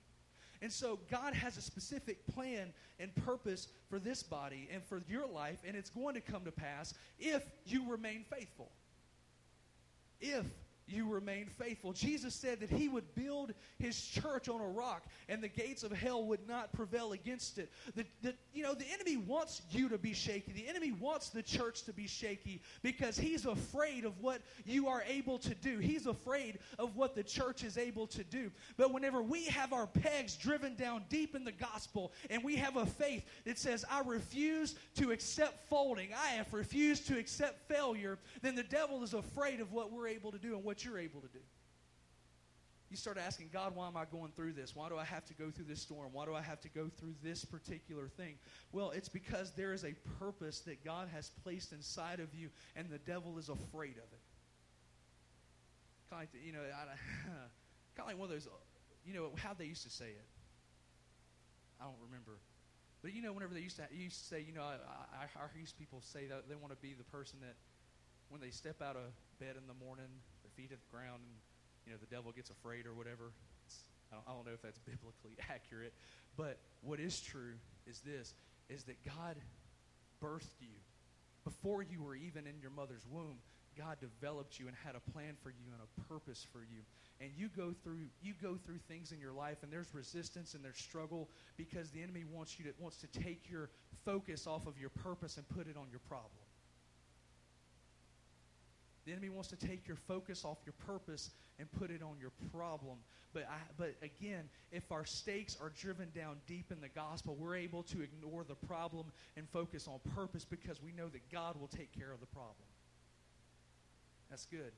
And 0.61 0.69
so 0.69 0.99
God 1.09 1.33
has 1.33 1.55
a 1.55 1.61
specific 1.61 2.27
plan 2.27 2.73
and 2.99 3.15
purpose 3.15 3.69
for 3.89 3.97
this 3.97 4.23
body 4.23 4.67
and 4.73 4.83
for 4.83 5.01
your 5.07 5.25
life, 5.25 5.59
and 5.65 5.77
it's 5.77 5.89
going 5.89 6.15
to 6.15 6.21
come 6.21 6.43
to 6.43 6.51
pass 6.51 6.93
if 7.17 7.43
you 7.65 7.89
remain 7.89 8.25
faithful. 8.29 8.71
If 10.19 10.45
you 10.87 11.07
remain 11.07 11.47
faithful. 11.47 11.93
Jesus 11.93 12.33
said 12.33 12.59
that 12.59 12.69
he 12.69 12.89
would 12.89 13.15
build 13.15 13.53
his 13.79 13.99
church 14.01 14.49
on 14.49 14.59
a 14.59 14.67
rock 14.67 15.05
and 15.29 15.41
the 15.41 15.47
gates 15.47 15.83
of 15.83 15.91
hell 15.91 16.23
would 16.25 16.47
not 16.47 16.73
prevail 16.73 17.13
against 17.13 17.57
it. 17.57 17.71
The, 17.95 18.05
the, 18.21 18.33
you 18.53 18.63
know, 18.63 18.73
the 18.73 18.85
enemy 18.93 19.17
wants 19.17 19.61
you 19.71 19.89
to 19.89 19.97
be 19.97 20.13
shaky. 20.13 20.51
The 20.51 20.67
enemy 20.67 20.91
wants 20.91 21.29
the 21.29 21.41
church 21.41 21.83
to 21.83 21.93
be 21.93 22.07
shaky 22.07 22.61
because 22.81 23.17
he's 23.17 23.45
afraid 23.45 24.05
of 24.05 24.19
what 24.19 24.41
you 24.65 24.87
are 24.87 25.03
able 25.07 25.37
to 25.39 25.55
do. 25.55 25.79
He's 25.79 26.05
afraid 26.05 26.59
of 26.77 26.95
what 26.95 27.15
the 27.15 27.23
church 27.23 27.63
is 27.63 27.77
able 27.77 28.07
to 28.07 28.23
do. 28.23 28.51
But 28.77 28.93
whenever 28.93 29.21
we 29.21 29.45
have 29.45 29.73
our 29.73 29.87
pegs 29.87 30.35
driven 30.35 30.75
down 30.75 31.03
deep 31.09 31.35
in 31.35 31.43
the 31.43 31.51
gospel 31.51 32.11
and 32.29 32.43
we 32.43 32.55
have 32.57 32.75
a 32.77 32.85
faith 32.85 33.25
that 33.45 33.57
says, 33.57 33.85
I 33.89 34.01
refuse 34.01 34.75
to 34.95 35.11
accept 35.11 35.67
folding, 35.69 36.09
I 36.13 36.29
have 36.29 36.53
refused 36.53 37.07
to 37.07 37.17
accept 37.17 37.67
failure, 37.67 38.17
then 38.41 38.55
the 38.55 38.63
devil 38.63 39.03
is 39.03 39.13
afraid 39.13 39.61
of 39.61 39.71
what 39.71 39.91
we're 39.91 40.07
able 40.07 40.31
to 40.31 40.37
do 40.37 40.55
and 40.55 40.63
what 40.63 40.72
what 40.73 40.83
you're 40.83 40.97
able 40.97 41.21
to 41.21 41.27
do. 41.27 41.37
You 42.89 42.97
start 42.97 43.19
asking, 43.19 43.51
God, 43.53 43.75
why 43.75 43.85
am 43.85 43.95
I 43.95 44.05
going 44.05 44.31
through 44.35 44.53
this? 44.53 44.75
Why 44.75 44.89
do 44.89 44.97
I 44.97 45.03
have 45.03 45.23
to 45.25 45.35
go 45.35 45.51
through 45.51 45.65
this 45.65 45.81
storm? 45.81 46.09
Why 46.13 46.25
do 46.25 46.33
I 46.33 46.41
have 46.41 46.61
to 46.61 46.69
go 46.69 46.89
through 46.89 47.13
this 47.21 47.45
particular 47.45 48.07
thing? 48.07 48.37
Well, 48.71 48.89
it's 48.89 49.07
because 49.07 49.51
there 49.51 49.71
is 49.71 49.83
a 49.83 49.93
purpose 50.17 50.61
that 50.61 50.83
God 50.83 51.09
has 51.13 51.29
placed 51.43 51.73
inside 51.73 52.19
of 52.19 52.33
you, 52.33 52.49
and 52.75 52.89
the 52.89 52.97
devil 52.97 53.37
is 53.37 53.49
afraid 53.49 53.97
of 53.97 54.09
it. 54.13 54.23
Kind 56.09 56.23
of 56.23 56.33
like, 56.33 56.43
you 56.43 56.53
know, 56.53 56.61
I, 56.61 56.85
kind 57.95 57.99
of 57.99 58.07
like 58.07 58.17
one 58.17 58.25
of 58.25 58.31
those, 58.31 58.47
you 59.05 59.13
know, 59.13 59.29
how 59.37 59.53
they 59.53 59.65
used 59.65 59.83
to 59.83 59.91
say 59.91 60.09
it. 60.09 60.25
I 61.79 61.83
don't 61.83 62.01
remember. 62.03 62.39
But 63.03 63.13
you 63.13 63.21
know, 63.21 63.31
whenever 63.31 63.53
they 63.53 63.61
used 63.61 63.75
to, 63.75 63.83
used 63.91 64.17
to 64.21 64.25
say, 64.25 64.41
you 64.41 64.53
know, 64.53 64.63
I, 64.63 64.73
I, 65.21 65.25
I 65.35 65.45
hear 65.55 65.65
people 65.77 66.01
say 66.01 66.25
that 66.25 66.49
they 66.49 66.55
want 66.55 66.73
to 66.73 66.81
be 66.81 66.95
the 66.95 67.03
person 67.03 67.37
that, 67.41 67.53
when 68.29 68.41
they 68.41 68.49
step 68.49 68.81
out 68.81 68.95
of 68.95 69.13
bed 69.39 69.55
in 69.61 69.67
the 69.67 69.85
morning, 69.85 70.09
feet 70.55 70.71
of 70.71 70.79
the 70.79 70.91
ground 70.91 71.21
and 71.23 71.33
you 71.85 71.91
know 71.91 71.97
the 71.99 72.13
devil 72.13 72.31
gets 72.31 72.49
afraid 72.49 72.85
or 72.85 72.93
whatever. 72.93 73.31
I 74.11 74.15
don't, 74.15 74.25
I 74.27 74.31
don't 74.33 74.45
know 74.45 74.53
if 74.53 74.61
that's 74.61 74.79
biblically 74.85 75.37
accurate, 75.49 75.93
but 76.37 76.59
what 76.81 76.99
is 76.99 77.19
true 77.19 77.55
is 77.87 78.01
this: 78.01 78.33
is 78.69 78.83
that 78.85 79.03
God 79.03 79.37
birthed 80.21 80.61
you 80.61 80.79
before 81.43 81.83
you 81.83 82.01
were 82.01 82.15
even 82.15 82.47
in 82.47 82.59
your 82.61 82.71
mother's 82.71 83.05
womb. 83.09 83.37
God 83.77 83.97
developed 83.99 84.59
you 84.59 84.67
and 84.67 84.75
had 84.85 84.95
a 84.95 85.11
plan 85.11 85.35
for 85.41 85.49
you 85.49 85.65
and 85.71 85.81
a 85.81 86.01
purpose 86.07 86.45
for 86.51 86.59
you. 86.59 86.81
And 87.19 87.31
you 87.35 87.49
go 87.49 87.73
through 87.83 88.05
you 88.21 88.33
go 88.41 88.55
through 88.55 88.77
things 88.87 89.11
in 89.11 89.19
your 89.19 89.31
life 89.33 89.57
and 89.63 89.71
there's 89.71 89.93
resistance 89.93 90.53
and 90.53 90.63
there's 90.63 90.77
struggle 90.77 91.29
because 91.57 91.89
the 91.89 92.01
enemy 92.01 92.23
wants 92.23 92.59
you 92.59 92.65
to 92.65 92.71
wants 92.79 92.97
to 92.97 93.07
take 93.07 93.49
your 93.49 93.69
focus 94.05 94.45
off 94.45 94.67
of 94.67 94.77
your 94.77 94.89
purpose 94.89 95.37
and 95.37 95.47
put 95.49 95.67
it 95.67 95.75
on 95.77 95.87
your 95.89 96.01
problem. 96.07 96.42
The 99.05 99.11
enemy 99.11 99.29
wants 99.29 99.49
to 99.49 99.55
take 99.55 99.87
your 99.87 99.97
focus 99.97 100.45
off 100.45 100.59
your 100.65 100.73
purpose 100.85 101.31
and 101.59 101.69
put 101.71 101.91
it 101.91 102.01
on 102.01 102.15
your 102.19 102.31
problem. 102.51 102.97
But, 103.33 103.47
I, 103.49 103.57
but 103.77 103.95
again, 104.01 104.49
if 104.71 104.91
our 104.91 105.05
stakes 105.05 105.57
are 105.61 105.71
driven 105.77 106.09
down 106.15 106.37
deep 106.47 106.71
in 106.71 106.79
the 106.79 106.89
gospel, 106.89 107.35
we're 107.37 107.55
able 107.55 107.83
to 107.83 108.01
ignore 108.01 108.43
the 108.43 108.55
problem 108.55 109.07
and 109.35 109.47
focus 109.49 109.87
on 109.87 109.99
purpose 110.15 110.45
because 110.45 110.81
we 110.81 110.91
know 110.93 111.09
that 111.09 111.29
God 111.31 111.59
will 111.59 111.67
take 111.67 111.91
care 111.97 112.11
of 112.11 112.19
the 112.19 112.27
problem. 112.27 112.67
That's 114.29 114.45
good. 114.45 114.71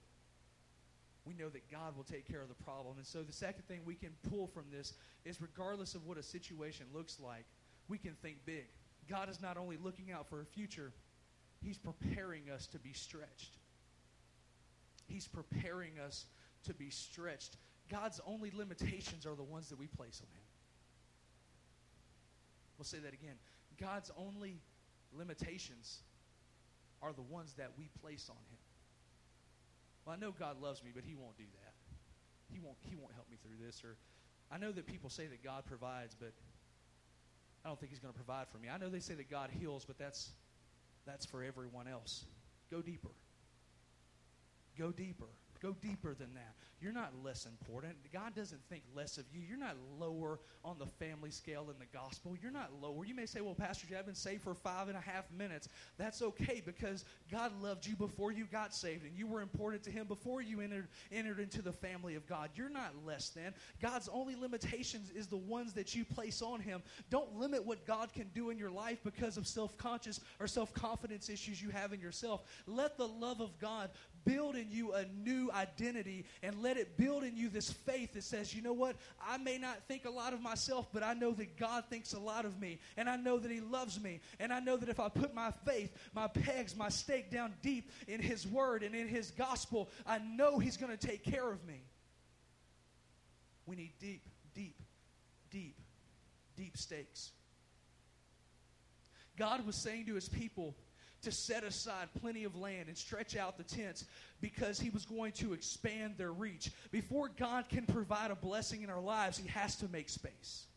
We 1.25 1.33
know 1.33 1.49
that 1.49 1.69
God 1.71 1.95
will 1.95 2.03
take 2.03 2.27
care 2.27 2.41
of 2.41 2.49
the 2.49 2.63
problem. 2.63 2.97
And 2.97 3.05
so 3.05 3.23
the 3.23 3.33
second 3.33 3.67
thing 3.67 3.81
we 3.85 3.95
can 3.95 4.11
pull 4.29 4.47
from 4.47 4.65
this 4.71 4.93
is 5.23 5.41
regardless 5.41 5.95
of 5.95 6.05
what 6.05 6.17
a 6.17 6.23
situation 6.23 6.85
looks 6.93 7.19
like, 7.19 7.45
we 7.87 7.97
can 7.97 8.13
think 8.21 8.37
big. 8.45 8.65
God 9.09 9.29
is 9.29 9.41
not 9.41 9.57
only 9.57 9.77
looking 9.77 10.11
out 10.11 10.27
for 10.29 10.41
a 10.41 10.45
future, 10.45 10.91
He's 11.61 11.77
preparing 11.77 12.49
us 12.49 12.67
to 12.67 12.79
be 12.79 12.93
stretched. 12.93 13.57
He's 15.07 15.27
preparing 15.27 15.99
us 15.99 16.25
to 16.63 16.73
be 16.73 16.89
stretched. 16.89 17.57
God's 17.89 18.19
only 18.25 18.51
limitations 18.51 19.25
are 19.25 19.35
the 19.35 19.43
ones 19.43 19.69
that 19.69 19.79
we 19.79 19.87
place 19.87 20.21
on 20.21 20.27
Him. 20.33 20.43
We'll 22.77 22.85
say 22.85 22.97
that 22.99 23.13
again. 23.13 23.35
God's 23.79 24.11
only 24.17 24.61
limitations 25.13 25.99
are 27.01 27.13
the 27.13 27.21
ones 27.21 27.53
that 27.53 27.71
we 27.77 27.89
place 28.01 28.27
on 28.29 28.37
Him. 28.49 28.59
Well, 30.05 30.15
I 30.15 30.19
know 30.19 30.31
God 30.31 30.61
loves 30.61 30.83
me, 30.83 30.91
but 30.93 31.03
He 31.03 31.15
won't 31.15 31.37
do 31.37 31.43
that. 31.43 31.73
He 32.51 32.59
won't, 32.59 32.77
he 32.81 32.95
won't 32.95 33.13
help 33.13 33.29
me 33.29 33.37
through 33.41 33.63
this. 33.63 33.83
Or 33.83 33.97
I 34.51 34.57
know 34.57 34.71
that 34.71 34.85
people 34.85 35.09
say 35.09 35.27
that 35.27 35.43
God 35.43 35.65
provides, 35.65 36.15
but 36.19 36.33
I 37.63 37.67
don't 37.67 37.79
think 37.79 37.91
He's 37.91 37.99
going 37.99 38.13
to 38.13 38.17
provide 38.17 38.47
for 38.47 38.57
me. 38.57 38.69
I 38.73 38.77
know 38.77 38.89
they 38.89 38.99
say 38.99 39.13
that 39.15 39.29
God 39.29 39.49
heals, 39.51 39.85
but 39.85 39.97
that's, 39.97 40.31
that's 41.05 41.25
for 41.25 41.43
everyone 41.43 41.87
else. 41.87 42.25
Go 42.71 42.81
deeper. 42.81 43.09
Go 44.77 44.91
deeper. 44.91 45.27
Go 45.61 45.75
deeper 45.81 46.13
than 46.13 46.33
that. 46.33 46.53
You're 46.81 46.93
not 46.93 47.13
less 47.23 47.45
important. 47.45 47.95
God 48.13 48.35
doesn't 48.35 48.61
think 48.69 48.83
less 48.93 49.17
of 49.17 49.25
you. 49.33 49.41
You're 49.41 49.57
not 49.57 49.77
lower 49.97 50.39
on 50.63 50.77
the 50.77 50.85
family 50.85 51.31
scale 51.31 51.69
in 51.71 51.79
the 51.79 51.97
gospel. 51.97 52.35
You're 52.39 52.51
not 52.51 52.71
lower. 52.81 53.05
You 53.05 53.15
may 53.15 53.25
say, 53.25 53.41
well, 53.41 53.55
Pastor 53.55 53.87
Jay, 53.87 53.95
I've 53.97 54.05
been 54.05 54.13
saved 54.13 54.43
for 54.43 54.53
five 54.53 54.89
and 54.89 54.97
a 54.97 55.01
half 55.01 55.31
minutes. 55.31 55.69
That's 55.97 56.21
okay 56.21 56.61
because 56.63 57.05
God 57.31 57.51
loved 57.61 57.87
you 57.87 57.95
before 57.95 58.31
you 58.31 58.45
got 58.45 58.75
saved 58.75 59.05
and 59.05 59.17
you 59.17 59.25
were 59.25 59.41
important 59.41 59.83
to 59.83 59.91
Him 59.91 60.05
before 60.05 60.41
you 60.41 60.59
entered, 60.61 60.87
entered 61.11 61.39
into 61.39 61.61
the 61.61 61.71
family 61.71 62.15
of 62.15 62.27
God. 62.27 62.49
You're 62.55 62.69
not 62.69 62.93
less 63.05 63.29
than. 63.29 63.53
God's 63.81 64.09
only 64.11 64.35
limitations 64.35 65.09
is 65.09 65.27
the 65.27 65.37
ones 65.37 65.73
that 65.73 65.95
you 65.95 66.03
place 66.03 66.41
on 66.41 66.59
Him. 66.59 66.83
Don't 67.09 67.39
limit 67.39 67.65
what 67.65 67.87
God 67.87 68.13
can 68.13 68.29
do 68.35 68.49
in 68.49 68.59
your 68.59 68.71
life 68.71 68.99
because 69.03 69.37
of 69.37 69.47
self 69.47 69.77
conscious 69.77 70.19
or 70.39 70.47
self 70.47 70.73
confidence 70.73 71.29
issues 71.29 71.61
you 71.61 71.69
have 71.69 71.93
in 71.93 71.99
yourself. 72.01 72.43
Let 72.67 72.97
the 72.97 73.07
love 73.07 73.39
of 73.39 73.57
God 73.57 73.89
build 74.25 74.55
in 74.55 74.71
you 74.71 74.93
a 74.93 75.05
new 75.23 75.51
identity 75.51 76.25
and 76.43 76.61
let 76.61 76.77
it 76.77 76.97
build 76.97 77.23
in 77.23 77.37
you 77.37 77.49
this 77.49 77.71
faith 77.71 78.13
that 78.13 78.23
says, 78.23 78.53
you 78.53 78.61
know 78.61 78.73
what? 78.73 78.95
I 79.25 79.37
may 79.37 79.57
not 79.57 79.83
think 79.87 80.05
a 80.05 80.09
lot 80.09 80.33
of 80.33 80.41
myself, 80.41 80.87
but 80.91 81.03
I 81.03 81.13
know 81.13 81.31
that 81.33 81.57
God 81.57 81.85
thinks 81.89 82.13
a 82.13 82.19
lot 82.19 82.45
of 82.45 82.59
me. 82.59 82.79
And 82.97 83.09
I 83.09 83.15
know 83.15 83.39
that 83.39 83.51
He 83.51 83.61
loves 83.61 84.01
me. 84.01 84.19
And 84.39 84.51
I 84.51 84.59
know 84.59 84.77
that 84.77 84.89
if 84.89 84.99
I 84.99 85.09
put 85.09 85.33
my 85.33 85.51
faith, 85.65 85.95
my 86.13 86.27
pegs, 86.27 86.75
my 86.75 86.89
stake 86.89 87.31
down 87.31 87.53
deep 87.61 87.91
in 88.07 88.19
His 88.19 88.45
Word 88.45 88.83
and 88.83 88.95
in 88.95 89.07
His 89.07 89.31
gospel, 89.31 89.89
I 90.05 90.19
know 90.19 90.59
He's 90.59 90.77
going 90.77 90.95
to 90.95 91.07
take 91.07 91.23
care 91.23 91.49
of 91.49 91.65
me. 91.65 91.83
We 93.65 93.75
need 93.75 93.93
deep, 93.99 94.21
deep, 94.53 94.79
deep, 95.51 95.79
deep 96.55 96.77
stakes. 96.77 97.31
God 99.37 99.65
was 99.65 99.75
saying 99.75 100.05
to 100.05 100.15
His 100.15 100.29
people, 100.29 100.75
to 101.25 101.31
set 101.31 101.63
aside 101.63 102.07
plenty 102.21 102.43
of 102.43 102.55
land 102.55 102.87
and 102.87 102.97
stretch 102.97 103.35
out 103.35 103.57
the 103.57 103.63
tents 103.63 104.05
because 104.41 104.79
he 104.79 104.89
was 104.89 105.05
going 105.05 105.31
to 105.33 105.53
expand 105.53 106.15
their 106.17 106.31
reach. 106.31 106.71
Before 106.91 107.29
God 107.29 107.67
can 107.67 107.85
provide 107.85 108.31
a 108.31 108.35
blessing 108.35 108.83
in 108.83 108.89
our 108.89 109.01
lives, 109.01 109.37
he 109.37 109.47
has 109.49 109.75
to 109.77 109.87
make 109.89 110.09
space. 110.09 110.67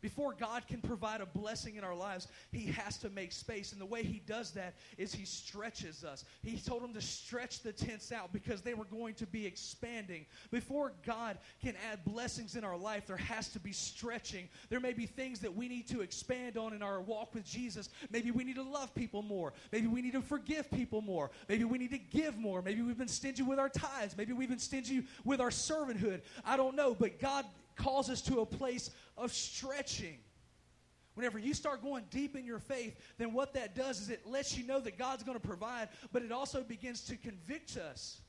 Before 0.00 0.34
God 0.34 0.66
can 0.66 0.80
provide 0.80 1.20
a 1.20 1.26
blessing 1.26 1.76
in 1.76 1.84
our 1.84 1.94
lives, 1.94 2.28
He 2.52 2.66
has 2.66 2.96
to 2.98 3.10
make 3.10 3.32
space. 3.32 3.72
And 3.72 3.80
the 3.80 3.86
way 3.86 4.02
He 4.02 4.22
does 4.26 4.52
that 4.52 4.74
is 4.98 5.14
He 5.14 5.24
stretches 5.24 6.04
us. 6.04 6.24
He 6.42 6.58
told 6.58 6.82
them 6.82 6.94
to 6.94 7.00
stretch 7.00 7.62
the 7.62 7.72
tents 7.72 8.12
out 8.12 8.32
because 8.32 8.62
they 8.62 8.74
were 8.74 8.84
going 8.84 9.14
to 9.14 9.26
be 9.26 9.46
expanding. 9.46 10.26
Before 10.50 10.92
God 11.04 11.38
can 11.62 11.74
add 11.90 12.04
blessings 12.04 12.56
in 12.56 12.64
our 12.64 12.76
life, 12.76 13.06
there 13.06 13.16
has 13.16 13.48
to 13.50 13.60
be 13.60 13.72
stretching. 13.72 14.48
There 14.68 14.80
may 14.80 14.92
be 14.92 15.06
things 15.06 15.40
that 15.40 15.54
we 15.54 15.68
need 15.68 15.88
to 15.88 16.00
expand 16.00 16.56
on 16.56 16.72
in 16.72 16.82
our 16.82 17.00
walk 17.00 17.34
with 17.34 17.44
Jesus. 17.44 17.88
Maybe 18.10 18.30
we 18.30 18.44
need 18.44 18.56
to 18.56 18.62
love 18.62 18.94
people 18.94 19.22
more. 19.22 19.52
Maybe 19.72 19.86
we 19.86 20.02
need 20.02 20.12
to 20.12 20.22
forgive 20.22 20.70
people 20.70 21.02
more. 21.02 21.30
Maybe 21.48 21.64
we 21.64 21.78
need 21.78 21.90
to 21.90 21.98
give 21.98 22.38
more. 22.38 22.62
Maybe 22.62 22.82
we've 22.82 22.98
been 22.98 23.08
stingy 23.08 23.42
with 23.42 23.58
our 23.58 23.68
tithes. 23.68 24.16
Maybe 24.16 24.32
we've 24.32 24.48
been 24.48 24.58
stingy 24.58 25.04
with 25.24 25.40
our 25.40 25.50
servanthood. 25.50 26.20
I 26.44 26.56
don't 26.56 26.76
know. 26.76 26.94
But 26.94 27.20
God 27.20 27.44
calls 27.76 28.10
us 28.10 28.20
to 28.22 28.40
a 28.40 28.46
place 28.46 28.90
of 29.20 29.32
stretching. 29.32 30.18
Whenever 31.14 31.38
you 31.38 31.54
start 31.54 31.82
going 31.82 32.04
deep 32.10 32.34
in 32.36 32.44
your 32.44 32.58
faith, 32.58 32.96
then 33.18 33.32
what 33.32 33.52
that 33.54 33.74
does 33.74 34.00
is 34.00 34.08
it 34.08 34.26
lets 34.26 34.56
you 34.56 34.66
know 34.66 34.80
that 34.80 34.96
God's 34.96 35.22
going 35.22 35.38
to 35.38 35.46
provide, 35.46 35.88
but 36.12 36.22
it 36.22 36.32
also 36.32 36.62
begins 36.62 37.02
to 37.02 37.16
convict 37.16 37.76
us 37.76 38.20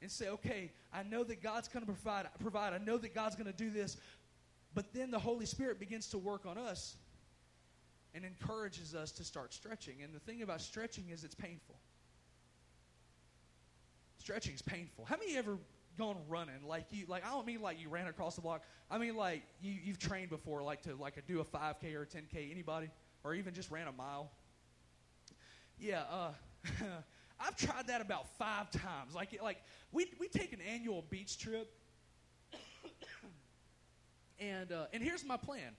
and 0.00 0.10
say, 0.10 0.28
okay, 0.28 0.72
I 0.92 1.02
know 1.02 1.22
that 1.24 1.42
God's 1.42 1.68
going 1.68 1.84
to 1.84 1.92
provide, 1.92 2.26
provide. 2.40 2.72
I 2.72 2.78
know 2.78 2.96
that 2.98 3.14
God's 3.14 3.36
going 3.36 3.50
to 3.50 3.56
do 3.56 3.70
this. 3.70 3.98
But 4.74 4.94
then 4.94 5.10
the 5.10 5.18
Holy 5.18 5.46
Spirit 5.46 5.78
begins 5.78 6.06
to 6.08 6.18
work 6.18 6.46
on 6.46 6.56
us 6.56 6.96
and 8.14 8.24
encourages 8.24 8.94
us 8.94 9.12
to 9.12 9.24
start 9.24 9.52
stretching. 9.52 10.02
And 10.02 10.14
the 10.14 10.20
thing 10.20 10.42
about 10.42 10.60
stretching 10.60 11.10
is 11.10 11.24
it's 11.24 11.34
painful. 11.34 11.76
Stretching 14.18 14.54
is 14.54 14.62
painful. 14.62 15.04
How 15.04 15.16
many 15.16 15.36
ever 15.36 15.58
gone 15.96 16.16
running. 16.28 16.66
Like 16.66 16.86
you 16.90 17.04
like 17.08 17.24
i 17.26 17.30
don't 17.30 17.46
mean 17.46 17.60
like 17.60 17.80
you 17.80 17.88
ran 17.88 18.06
across 18.06 18.34
the 18.34 18.40
block. 18.40 18.62
I 18.90 18.98
mean 18.98 19.16
like 19.16 19.42
you, 19.62 19.74
you've 19.84 19.98
trained 19.98 20.30
before 20.30 20.62
like 20.62 20.82
to 20.82 20.94
like 20.94 21.16
a, 21.16 21.22
do 21.22 21.40
a 21.40 21.44
5k 21.44 21.94
or 21.94 22.02
a 22.02 22.06
10k 22.06 22.50
anybody? 22.50 22.88
Or 23.22 23.34
even 23.34 23.54
just 23.54 23.70
ran 23.70 23.86
a 23.86 23.92
mile? 23.92 24.30
Yeah 25.78 26.02
uh 26.10 26.30
i've 27.40 27.56
tried 27.56 27.86
that 27.88 28.00
about 28.00 28.28
five 28.38 28.70
times. 28.70 29.14
Like 29.14 29.38
like 29.42 29.58
we, 29.92 30.06
we 30.18 30.28
take 30.28 30.52
an 30.52 30.60
annual 30.60 31.04
beach 31.10 31.38
trip. 31.38 31.70
And 34.42 34.72
uh, 34.72 34.86
and 34.94 35.02
here's 35.02 35.22
my 35.22 35.36
plan. 35.36 35.76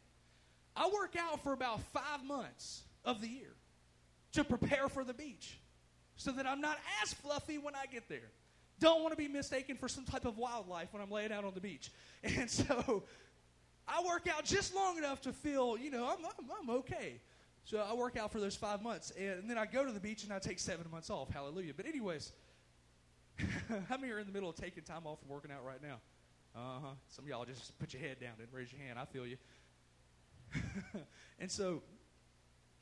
I 0.76 0.88
work 0.94 1.16
out 1.20 1.42
for 1.44 1.52
about 1.52 1.82
five 1.92 2.24
months 2.24 2.84
of 3.04 3.20
the 3.20 3.28
year 3.28 3.56
to 4.34 4.44
prepare 4.44 4.88
for 4.88 5.04
the 5.04 5.14
beach 5.14 5.58
so 6.16 6.32
that 6.32 6.46
i'm 6.46 6.62
not 6.62 6.78
as 7.02 7.14
fluffy 7.14 7.58
when 7.58 7.76
i 7.76 7.86
get 7.92 8.08
there 8.10 8.32
don't 8.82 9.02
want 9.02 9.14
to 9.14 9.18
be 9.18 9.30
mistaken 9.30 9.78
for 9.78 9.88
some 9.88 10.04
type 10.04 10.26
of 10.26 10.38
wildlife 10.38 10.92
when 10.92 11.02
I'm 11.02 11.10
laying 11.10 11.32
out 11.32 11.46
on 11.46 11.54
the 11.54 11.62
beach. 11.62 11.92
And 12.24 12.50
so 12.50 13.04
I 13.88 14.04
work 14.06 14.28
out 14.28 14.44
just 14.44 14.76
long 14.76 14.98
enough 14.98 15.22
to 15.22 15.34
feel, 15.34 15.78
you 15.78 15.90
know, 15.90 16.06
I'm, 16.06 16.24
I'm, 16.26 16.52
I'm 16.62 16.70
okay. 16.78 17.20
So 17.64 17.80
I 17.80 17.94
work 17.94 18.18
out 18.18 18.32
for 18.32 18.40
those 18.40 18.56
five 18.56 18.82
months. 18.82 19.12
And 19.12 19.50
then 19.50 19.58
I 19.58 19.66
go 19.66 19.86
to 19.86 19.92
the 19.92 20.00
beach 20.00 20.24
and 20.24 20.34
I 20.34 20.40
take 20.40 20.60
seven 20.60 20.86
months 20.92 21.10
off. 21.10 21.30
Hallelujah. 21.30 21.74
But, 21.76 21.86
anyways, 21.86 22.32
how 23.90 23.98
many 23.98 24.12
are 24.12 24.20
in 24.20 24.28
the 24.28 24.34
middle 24.34 24.50
of 24.50 24.56
taking 24.56 24.84
time 24.84 25.06
off 25.06 25.20
from 25.20 25.30
working 25.30 25.52
out 25.52 25.66
right 25.66 25.82
now? 25.82 26.00
Uh 26.56 26.80
huh. 26.82 26.88
Some 27.08 27.26
of 27.26 27.30
y'all 27.30 27.46
just 27.46 27.78
put 27.80 27.94
your 27.94 28.02
head 28.02 28.20
down 28.20 28.34
and 28.40 28.48
raise 28.52 28.72
your 28.72 28.82
hand. 28.82 29.00
I 29.00 29.06
feel 29.06 29.26
you. 29.26 29.38
and 31.40 31.50
so, 31.50 31.82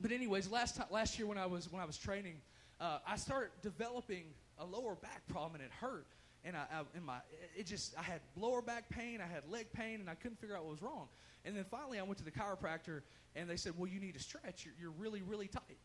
but 0.02 0.12
anyways, 0.12 0.50
last 0.50 0.76
time, 0.76 0.88
last 0.89 1.20
year 1.20 1.28
when 1.28 1.38
I 1.38 1.45
was 1.45 1.72
when 1.72 1.82
I 1.82 1.86
was 1.86 1.97
training, 1.97 2.38
uh, 2.80 3.00
I 3.08 3.16
started 3.16 3.52
developing 3.62 4.26
a 4.60 4.66
lower 4.66 4.95
back 4.95 5.26
problem 5.28 5.55
and 5.55 5.64
it 5.64 5.72
hurt. 5.72 6.07
And 6.43 6.55
I, 6.55 6.66
I 6.72 6.82
in 6.97 7.03
my, 7.03 7.18
it 7.55 7.66
just, 7.66 7.97
I 7.97 8.03
had 8.03 8.22
lower 8.36 8.62
back 8.62 8.89
pain, 8.89 9.20
I 9.22 9.32
had 9.32 9.49
leg 9.49 9.68
pain, 9.74 9.99
and 9.99 10.10
I 10.10 10.16
couldn't 10.16 10.39
figure 10.39 10.55
out 10.55 10.64
what 10.64 10.72
was 10.72 10.82
wrong. 10.82 11.07
And 11.45 11.55
then 11.55 11.66
finally, 11.70 11.99
I 11.99 12.03
went 12.03 12.18
to 12.20 12.24
the 12.24 12.32
chiropractor, 12.32 13.01
and 13.36 13.49
they 13.49 13.55
said, 13.55 13.74
"Well, 13.78 13.88
you 13.88 13.99
need 13.99 14.14
to 14.16 14.20
stretch. 14.20 14.66
You're, 14.66 14.74
you're 14.80 14.91
really, 14.91 15.22
really 15.22 15.47
tight." 15.47 15.80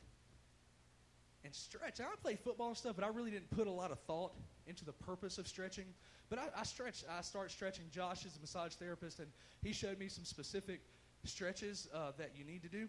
And 1.45 1.55
stretch. 1.55 2.01
And 2.01 2.09
I 2.09 2.17
play 2.23 2.37
football 2.37 2.69
and 2.69 2.77
stuff, 2.77 2.97
but 2.97 3.05
I 3.05 3.09
really 3.09 3.31
didn't 3.31 3.51
put 3.51 3.67
a 3.67 3.71
lot 3.71 3.91
of 3.91 3.99
thought 4.01 4.33
into 4.67 4.85
the 4.85 4.93
purpose 4.93 5.39
of 5.39 5.47
stretching. 5.47 5.85
But 6.29 6.39
I, 6.39 6.61
I 6.61 6.65
stretch. 6.65 7.05
I 7.09 7.21
start 7.23 7.51
stretching. 7.51 7.85
Josh 7.91 8.25
is 8.25 8.37
a 8.37 8.41
massage 8.41 8.73
therapist, 8.75 9.21
and 9.21 9.29
he 9.63 9.73
showed 9.73 9.99
me 9.99 10.09
some 10.09 10.25
specific 10.25 10.81
stretches 11.25 11.89
uh, 11.95 12.13
that 12.19 12.33
you 12.37 12.45
need 12.45 12.63
to 12.63 12.69
do. 12.69 12.89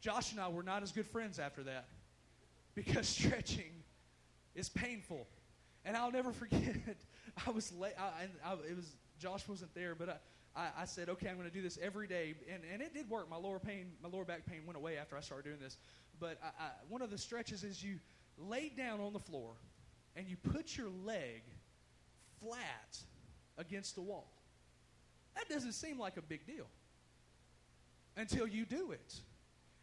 Josh 0.00 0.32
and 0.32 0.40
I 0.40 0.48
were 0.48 0.62
not 0.62 0.82
as 0.82 0.92
good 0.92 1.06
friends 1.06 1.38
after 1.38 1.62
that 1.62 1.88
because 2.74 3.08
stretching 3.08 3.73
is 4.54 4.68
painful. 4.68 5.26
And 5.84 5.96
I'll 5.96 6.12
never 6.12 6.32
forget. 6.42 6.62
It. 6.62 6.98
I 7.46 7.50
was 7.50 7.72
late. 7.72 7.94
I, 7.98 8.28
I, 8.44 8.52
it 8.68 8.76
was 8.76 8.94
Josh 9.18 9.46
wasn't 9.48 9.74
there, 9.74 9.94
but 9.94 10.08
I, 10.56 10.60
I, 10.60 10.82
I 10.82 10.84
said, 10.84 11.08
okay, 11.08 11.28
I'm 11.28 11.36
going 11.36 11.48
to 11.48 11.54
do 11.54 11.62
this 11.62 11.78
every 11.82 12.06
day, 12.06 12.34
and, 12.52 12.62
and 12.72 12.82
it 12.82 12.94
did 12.94 13.08
work. 13.08 13.28
My 13.28 13.36
lower 13.36 13.58
pain, 13.58 13.92
my 14.02 14.08
lower 14.08 14.24
back 14.24 14.46
pain 14.46 14.62
went 14.66 14.76
away 14.76 14.96
after 14.96 15.16
I 15.16 15.20
started 15.20 15.44
doing 15.44 15.60
this. 15.60 15.76
But 16.20 16.38
I, 16.42 16.68
one 16.88 17.02
of 17.02 17.10
the 17.10 17.18
stretches 17.18 17.64
is 17.64 17.82
you 17.82 17.98
lay 18.38 18.70
down 18.76 19.00
on 19.00 19.12
the 19.12 19.18
floor, 19.18 19.52
and 20.16 20.28
you 20.28 20.36
put 20.36 20.76
your 20.76 20.88
leg 21.04 21.42
flat 22.40 22.98
against 23.58 23.94
the 23.94 24.02
wall. 24.02 24.30
That 25.34 25.48
doesn't 25.48 25.72
seem 25.72 25.98
like 25.98 26.16
a 26.16 26.22
big 26.22 26.46
deal 26.46 26.66
until 28.16 28.46
you 28.46 28.64
do 28.64 28.92
it. 28.92 29.14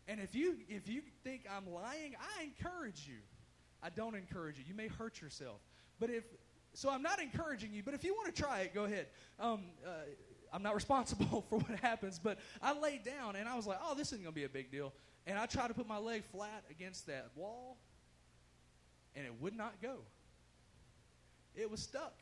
And 0.07 0.19
if 0.19 0.33
you 0.33 0.55
if 0.67 0.87
you 0.87 1.01
think 1.23 1.45
I'm 1.49 1.71
lying, 1.71 2.15
I 2.19 2.43
encourage 2.43 3.07
you 3.07 3.17
I 3.83 3.89
don't 3.89 4.15
encourage 4.15 4.59
it. 4.59 4.65
You 4.67 4.75
may 4.75 4.87
hurt 4.87 5.21
yourself. 5.21 5.61
But 5.99 6.09
if 6.09 6.23
so, 6.73 6.89
I'm 6.89 7.01
not 7.01 7.21
encouraging 7.21 7.73
you. 7.73 7.83
But 7.83 7.93
if 7.93 8.03
you 8.03 8.13
want 8.13 8.33
to 8.33 8.41
try 8.41 8.61
it, 8.61 8.73
go 8.73 8.85
ahead. 8.85 9.07
Um, 9.39 9.61
uh, 9.85 9.91
I'm 10.53 10.63
not 10.63 10.75
responsible 10.75 11.45
for 11.49 11.59
what 11.59 11.79
happens. 11.79 12.19
But 12.19 12.39
I 12.61 12.77
laid 12.77 13.03
down 13.03 13.35
and 13.35 13.47
I 13.47 13.55
was 13.55 13.67
like, 13.67 13.79
oh, 13.83 13.95
this 13.95 14.07
isn't 14.07 14.23
going 14.23 14.33
to 14.33 14.39
be 14.39 14.45
a 14.45 14.49
big 14.49 14.71
deal. 14.71 14.93
And 15.27 15.37
I 15.37 15.45
tried 15.45 15.67
to 15.67 15.73
put 15.73 15.87
my 15.87 15.97
leg 15.97 16.23
flat 16.25 16.63
against 16.71 17.05
that 17.07 17.29
wall, 17.35 17.77
and 19.15 19.23
it 19.25 19.33
would 19.39 19.55
not 19.55 19.79
go. 19.81 19.97
It 21.55 21.69
was 21.69 21.79
stuck. 21.79 22.15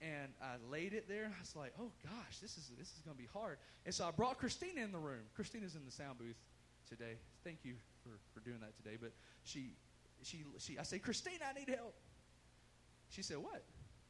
And 0.00 0.32
I 0.42 0.56
laid 0.70 0.92
it 0.92 1.08
there. 1.08 1.24
And 1.24 1.32
I 1.34 1.40
was 1.40 1.56
like, 1.56 1.72
"Oh 1.80 1.90
gosh, 2.04 2.38
this 2.40 2.58
is 2.58 2.70
this 2.78 2.88
is 2.88 3.00
going 3.04 3.16
to 3.16 3.22
be 3.22 3.28
hard." 3.32 3.58
And 3.86 3.94
so 3.94 4.06
I 4.06 4.10
brought 4.10 4.38
Christina 4.38 4.82
in 4.82 4.92
the 4.92 4.98
room. 4.98 5.22
Christina's 5.34 5.74
in 5.74 5.84
the 5.86 5.90
sound 5.90 6.18
booth 6.18 6.36
today. 6.88 7.16
Thank 7.42 7.64
you 7.64 7.74
for, 8.02 8.10
for 8.34 8.44
doing 8.44 8.60
that 8.60 8.76
today. 8.76 8.96
But 9.00 9.12
she 9.48 9.70
she 10.22 10.44
she 10.58 10.78
I 10.78 10.82
say, 10.82 10.98
"Christina, 10.98 11.44
I 11.48 11.58
need 11.58 11.68
help." 11.68 11.94
She 13.10 13.22
said, 13.22 13.38
"What?" 13.38 13.64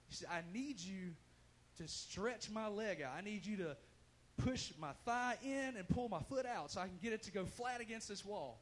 She 0.09 0.17
said, 0.17 0.29
"I 0.31 0.43
need 0.53 0.81
you 0.81 1.15
to 1.79 1.87
stretch 1.87 2.51
my 2.51 2.69
leg 2.69 3.03
out. 3.03 3.13
I 3.17 3.21
need 3.21 3.47
you 3.47 3.57
to 3.59 3.77
push 4.37 4.73
my 4.79 4.93
thigh 5.05 5.37
in 5.45 5.77
and 5.77 5.89
pull 5.89 6.09
my 6.09 6.21
foot 6.23 6.47
out 6.47 6.71
so 6.71 6.81
I 6.81 6.87
can 6.87 6.99
get 7.03 7.13
it 7.13 7.23
to 7.25 7.33
go 7.33 7.45
flat 7.45 7.81
against 7.81 8.09
this 8.09 8.25
wall." 8.25 8.61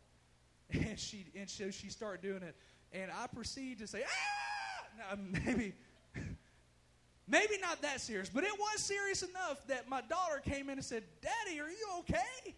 And 0.73 0.99
she 0.99 1.27
and 1.37 1.49
so 1.49 1.71
she 1.71 1.91
started 1.91 2.23
doing 2.23 2.43
it, 2.43 2.57
and 2.93 3.11
I 3.11 3.29
proceed 3.29 3.79
to 3.79 3.87
say, 3.87 4.03
"Ah!" 4.05 5.15
Now, 5.15 5.41
maybe 5.45 5.75
Maybe 7.29 7.59
not 7.61 7.83
that 7.83 8.01
serious, 8.01 8.29
but 8.29 8.45
it 8.45 8.53
was 8.57 8.81
serious 8.81 9.23
enough 9.23 9.67
that 9.67 9.89
my 9.89 10.01
daughter 10.03 10.41
came 10.45 10.71
in 10.71 10.79
and 10.79 10.85
said, 10.85 11.03
Daddy, 11.21 11.61
are 11.61 11.69
you 11.69 11.87
okay? 12.01 12.55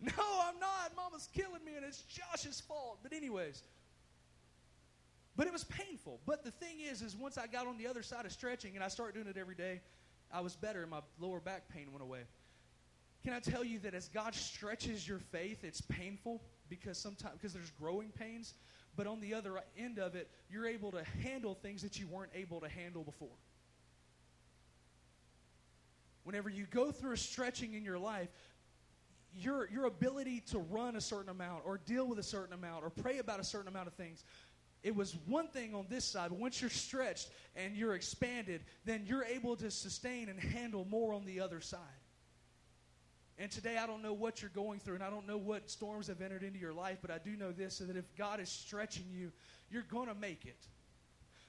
No, 0.00 0.12
I'm 0.42 0.58
not. 0.58 0.92
Mama's 0.96 1.28
killing 1.34 1.64
me, 1.64 1.76
and 1.76 1.84
it's 1.84 2.02
Josh's 2.02 2.60
fault. 2.60 2.98
But, 3.02 3.12
anyways, 3.12 3.62
but 5.36 5.46
it 5.46 5.52
was 5.52 5.64
painful. 5.64 6.20
But 6.26 6.44
the 6.44 6.50
thing 6.50 6.80
is, 6.80 7.02
is 7.02 7.16
once 7.16 7.38
I 7.38 7.46
got 7.46 7.66
on 7.66 7.78
the 7.78 7.86
other 7.86 8.02
side 8.02 8.26
of 8.26 8.32
stretching 8.32 8.74
and 8.74 8.84
I 8.84 8.88
started 8.88 9.14
doing 9.14 9.26
it 9.26 9.38
every 9.38 9.54
day, 9.54 9.80
I 10.32 10.40
was 10.40 10.54
better 10.54 10.82
and 10.82 10.90
my 10.90 11.00
lower 11.18 11.40
back 11.40 11.68
pain 11.68 11.92
went 11.92 12.02
away. 12.02 12.20
Can 13.22 13.32
I 13.32 13.40
tell 13.40 13.64
you 13.64 13.78
that 13.80 13.94
as 13.94 14.08
God 14.08 14.34
stretches 14.34 15.06
your 15.06 15.18
faith, 15.18 15.62
it's 15.62 15.80
painful 15.80 16.42
because 16.68 16.96
sometimes 16.96 17.34
because 17.34 17.52
there's 17.52 17.70
growing 17.70 18.10
pains, 18.10 18.54
but 18.96 19.06
on 19.06 19.20
the 19.20 19.34
other 19.34 19.60
end 19.76 19.98
of 19.98 20.14
it, 20.14 20.30
you're 20.48 20.66
able 20.66 20.90
to 20.92 21.04
handle 21.22 21.54
things 21.54 21.82
that 21.82 21.98
you 21.98 22.06
weren't 22.06 22.32
able 22.34 22.60
to 22.60 22.68
handle 22.68 23.02
before. 23.02 23.36
Whenever 26.24 26.48
you 26.48 26.66
go 26.70 26.92
through 26.92 27.12
a 27.12 27.16
stretching 27.16 27.74
in 27.74 27.84
your 27.84 27.98
life, 27.98 28.28
your, 29.36 29.68
your 29.70 29.84
ability 29.86 30.40
to 30.50 30.58
run 30.58 30.96
a 30.96 31.00
certain 31.00 31.30
amount 31.30 31.62
or 31.64 31.78
deal 31.78 32.06
with 32.06 32.18
a 32.18 32.22
certain 32.22 32.52
amount 32.54 32.84
or 32.84 32.90
pray 32.90 33.18
about 33.18 33.40
a 33.40 33.44
certain 33.44 33.68
amount 33.68 33.86
of 33.86 33.94
things, 33.94 34.24
it 34.82 34.94
was 34.94 35.16
one 35.26 35.48
thing 35.48 35.74
on 35.74 35.86
this 35.88 36.04
side, 36.04 36.30
but 36.30 36.38
once 36.38 36.60
you're 36.60 36.70
stretched 36.70 37.28
and 37.54 37.76
you're 37.76 37.94
expanded, 37.94 38.62
then 38.84 39.04
you're 39.06 39.24
able 39.24 39.56
to 39.56 39.70
sustain 39.70 40.28
and 40.28 40.40
handle 40.40 40.86
more 40.86 41.12
on 41.12 41.24
the 41.26 41.40
other 41.40 41.60
side. 41.60 41.80
And 43.36 43.50
today, 43.50 43.78
I 43.78 43.86
don't 43.86 44.02
know 44.02 44.12
what 44.12 44.42
you're 44.42 44.50
going 44.50 44.80
through, 44.80 44.96
and 44.96 45.02
I 45.02 45.08
don't 45.08 45.26
know 45.26 45.38
what 45.38 45.70
storms 45.70 46.08
have 46.08 46.20
entered 46.20 46.42
into 46.42 46.58
your 46.58 46.74
life, 46.74 46.98
but 47.00 47.10
I 47.10 47.16
do 47.18 47.36
know 47.36 47.52
this 47.52 47.76
so 47.76 47.84
that 47.84 47.96
if 47.96 48.04
God 48.14 48.38
is 48.38 48.50
stretching 48.50 49.06
you, 49.10 49.32
you're 49.70 49.82
going 49.82 50.08
to 50.08 50.14
make 50.14 50.44
it. 50.44 50.66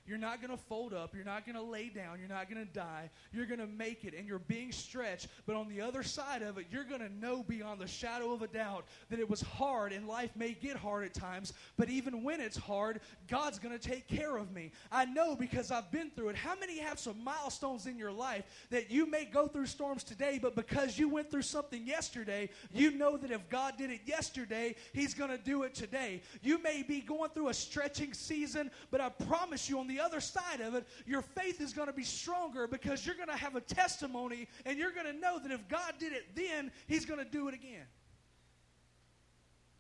You're 0.08 0.18
not 0.18 0.42
going 0.42 0.52
to 0.52 0.64
fold 0.64 0.94
up. 0.94 1.14
You're 1.16 1.26
not 1.26 1.46
going 1.46 1.56
to 1.56 1.62
lay 1.62 1.90
down. 1.90 2.20
You're 2.20 2.30
not 2.30 2.50
going 2.50 2.66
to 2.66 2.74
die. 2.74 3.10
You're 3.32 3.46
going 3.46 3.60
to 3.60 3.68
make 3.68 4.04
it, 4.04 4.14
and 4.18 4.28
you're 4.28 4.40
being 4.40 4.72
stretched. 4.72 5.28
But 5.46 5.56
on 5.56 5.70
the 5.70 5.82
other 5.82 6.04
side 6.04 6.42
of 6.42 6.58
it, 6.58 6.66
you're 6.72 6.84
going 6.84 7.02
to 7.02 7.14
know 7.14 7.44
beyond 7.44 7.80
the 7.80 7.88
shadow 7.88 8.34
of 8.34 8.42
a 8.42 8.48
doubt 8.48 8.86
that 9.10 9.20
it 9.20 9.30
was 9.30 9.42
hard, 9.42 9.94
and 9.94 10.08
life 10.08 10.32
may 10.36 10.54
get 10.54 10.76
hard 10.76 11.06
at 11.06 11.14
times. 11.14 11.54
But 11.78 11.90
even 11.90 12.24
when 12.24 12.42
it's 12.42 12.58
hard, 12.58 13.02
God's 13.28 13.60
going 13.60 13.78
to 13.78 13.90
take 13.90 14.08
care 14.08 14.38
of 14.38 14.52
me. 14.52 14.72
I 14.92 15.06
know 15.06 15.36
because 15.36 15.72
I've 15.72 15.92
been 15.92 16.10
through 16.12 16.30
it. 16.30 16.36
How 16.36 16.56
many 16.60 16.80
have 16.80 17.00
some 17.00 17.24
milestones 17.24 17.86
in 17.86 17.98
your 17.98 18.12
life 18.12 18.44
that 18.70 18.90
you 18.90 19.06
may 19.06 19.26
go 19.26 19.48
through 19.48 19.68
storms 19.68 20.04
today, 20.04 20.40
but 20.42 20.56
because 20.56 20.98
you 20.98 21.10
went 21.10 21.30
through 21.30 21.44
something 21.44 21.86
yesterday, 21.86 22.50
you 22.74 22.92
know 22.92 23.18
that 23.18 23.32
if 23.32 23.48
God 23.50 23.78
did 23.78 23.92
it 23.92 24.02
yesterday, 24.06 24.76
He's 24.94 25.14
going 25.14 25.30
to 25.30 25.38
do 25.38 25.64
it 25.64 25.76
today. 25.76 26.22
You 26.42 26.62
may 26.62 26.84
be 26.84 27.02
going 27.02 27.30
through 27.32 27.50
a 27.50 27.54
stretching 27.54 28.14
season, 28.14 28.72
but 28.90 29.02
I 29.02 29.10
promise 29.10 29.70
you, 29.70 29.80
on 29.80 29.88
the 29.92 30.00
other 30.00 30.22
side 30.22 30.62
of 30.62 30.74
it, 30.76 30.88
your 31.06 31.22
faith 31.22 31.60
is 31.60 31.74
going 31.74 31.88
to 31.88 31.94
be 31.94 32.04
stronger 32.04 32.68
because 32.68 33.06
you're 33.06 33.16
going 33.16 33.28
to 33.28 33.36
have 33.36 33.56
a 33.56 33.62
testimony 33.62 34.48
and 34.66 34.78
you're 34.78 34.92
going 34.92 35.06
to 35.06 35.14
know 35.14 35.40
that 35.40 35.52
if 35.52 35.68
God 35.68 35.94
did 36.00 36.14
it 36.14 36.36
then, 36.36 36.72
He's 36.88 37.06
going 37.06 37.20
to 37.20 37.30
do 37.30 37.48
it 37.48 37.54
again. 37.54 37.86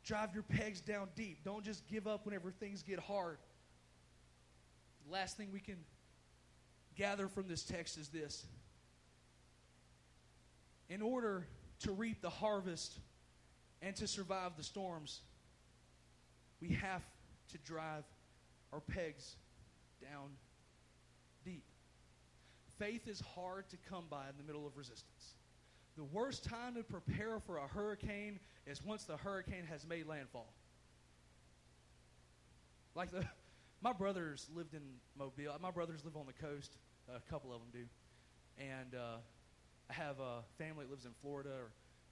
Drive 0.03 0.33
your 0.33 0.43
pegs 0.43 0.81
down 0.81 1.09
deep. 1.15 1.43
Don't 1.45 1.63
just 1.63 1.87
give 1.87 2.07
up 2.07 2.25
whenever 2.25 2.51
things 2.51 2.83
get 2.83 2.99
hard. 2.99 3.37
The 5.05 5.13
last 5.13 5.37
thing 5.37 5.49
we 5.53 5.59
can 5.59 5.77
gather 6.95 7.27
from 7.27 7.47
this 7.47 7.63
text 7.63 7.97
is 7.97 8.09
this. 8.09 8.45
In 10.89 11.01
order 11.01 11.47
to 11.81 11.91
reap 11.91 12.21
the 12.21 12.29
harvest 12.29 12.99
and 13.81 13.95
to 13.95 14.07
survive 14.07 14.57
the 14.57 14.63
storms, 14.63 15.21
we 16.61 16.69
have 16.69 17.03
to 17.51 17.57
drive 17.59 18.03
our 18.73 18.81
pegs 18.81 19.35
down 20.01 20.31
deep. 21.43 21.63
Faith 22.77 23.07
is 23.07 23.21
hard 23.35 23.69
to 23.69 23.77
come 23.89 24.05
by 24.09 24.23
in 24.29 24.37
the 24.37 24.43
middle 24.43 24.65
of 24.65 24.75
resistance. 24.75 25.35
The 25.97 26.03
worst 26.03 26.43
time 26.43 26.75
to 26.75 26.83
prepare 26.83 27.39
for 27.39 27.57
a 27.57 27.67
hurricane 27.67 28.39
is 28.65 28.83
once 28.83 29.03
the 29.03 29.17
hurricane 29.17 29.65
has 29.69 29.85
made 29.85 30.07
landfall. 30.07 30.53
Like 32.95 33.11
the, 33.11 33.25
my 33.81 33.93
brothers 33.93 34.47
lived 34.55 34.73
in 34.73 34.81
Mobile. 35.17 35.55
My 35.61 35.71
brothers 35.71 36.03
live 36.05 36.15
on 36.15 36.25
the 36.25 36.33
coast. 36.33 36.77
A 37.13 37.19
couple 37.29 37.53
of 37.53 37.59
them 37.59 37.69
do, 37.73 38.63
and 38.63 38.95
uh, 38.95 39.17
I 39.89 39.93
have 39.93 40.19
a 40.19 40.43
family 40.57 40.85
that 40.85 40.91
lives 40.91 41.05
in 41.05 41.11
Florida, 41.21 41.49
or, 41.49 41.71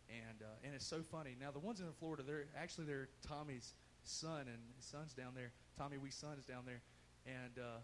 and 0.09 0.41
uh, 0.41 0.65
and 0.65 0.73
it's 0.73 0.85
so 0.85 1.01
funny. 1.01 1.37
Now 1.39 1.51
the 1.51 1.59
ones 1.59 1.79
in 1.79 1.85
Florida, 1.99 2.23
they're 2.25 2.47
actually 2.57 2.85
they're 2.85 3.07
Tommy's 3.25 3.75
son, 4.03 4.41
and 4.41 4.57
his 4.75 4.85
son's 4.85 5.13
down 5.13 5.33
there. 5.35 5.51
Tommy 5.77 5.97
Wee's 5.97 6.15
son 6.15 6.37
is 6.37 6.45
down 6.45 6.63
there, 6.65 6.81
and 7.29 7.59
uh, 7.59 7.77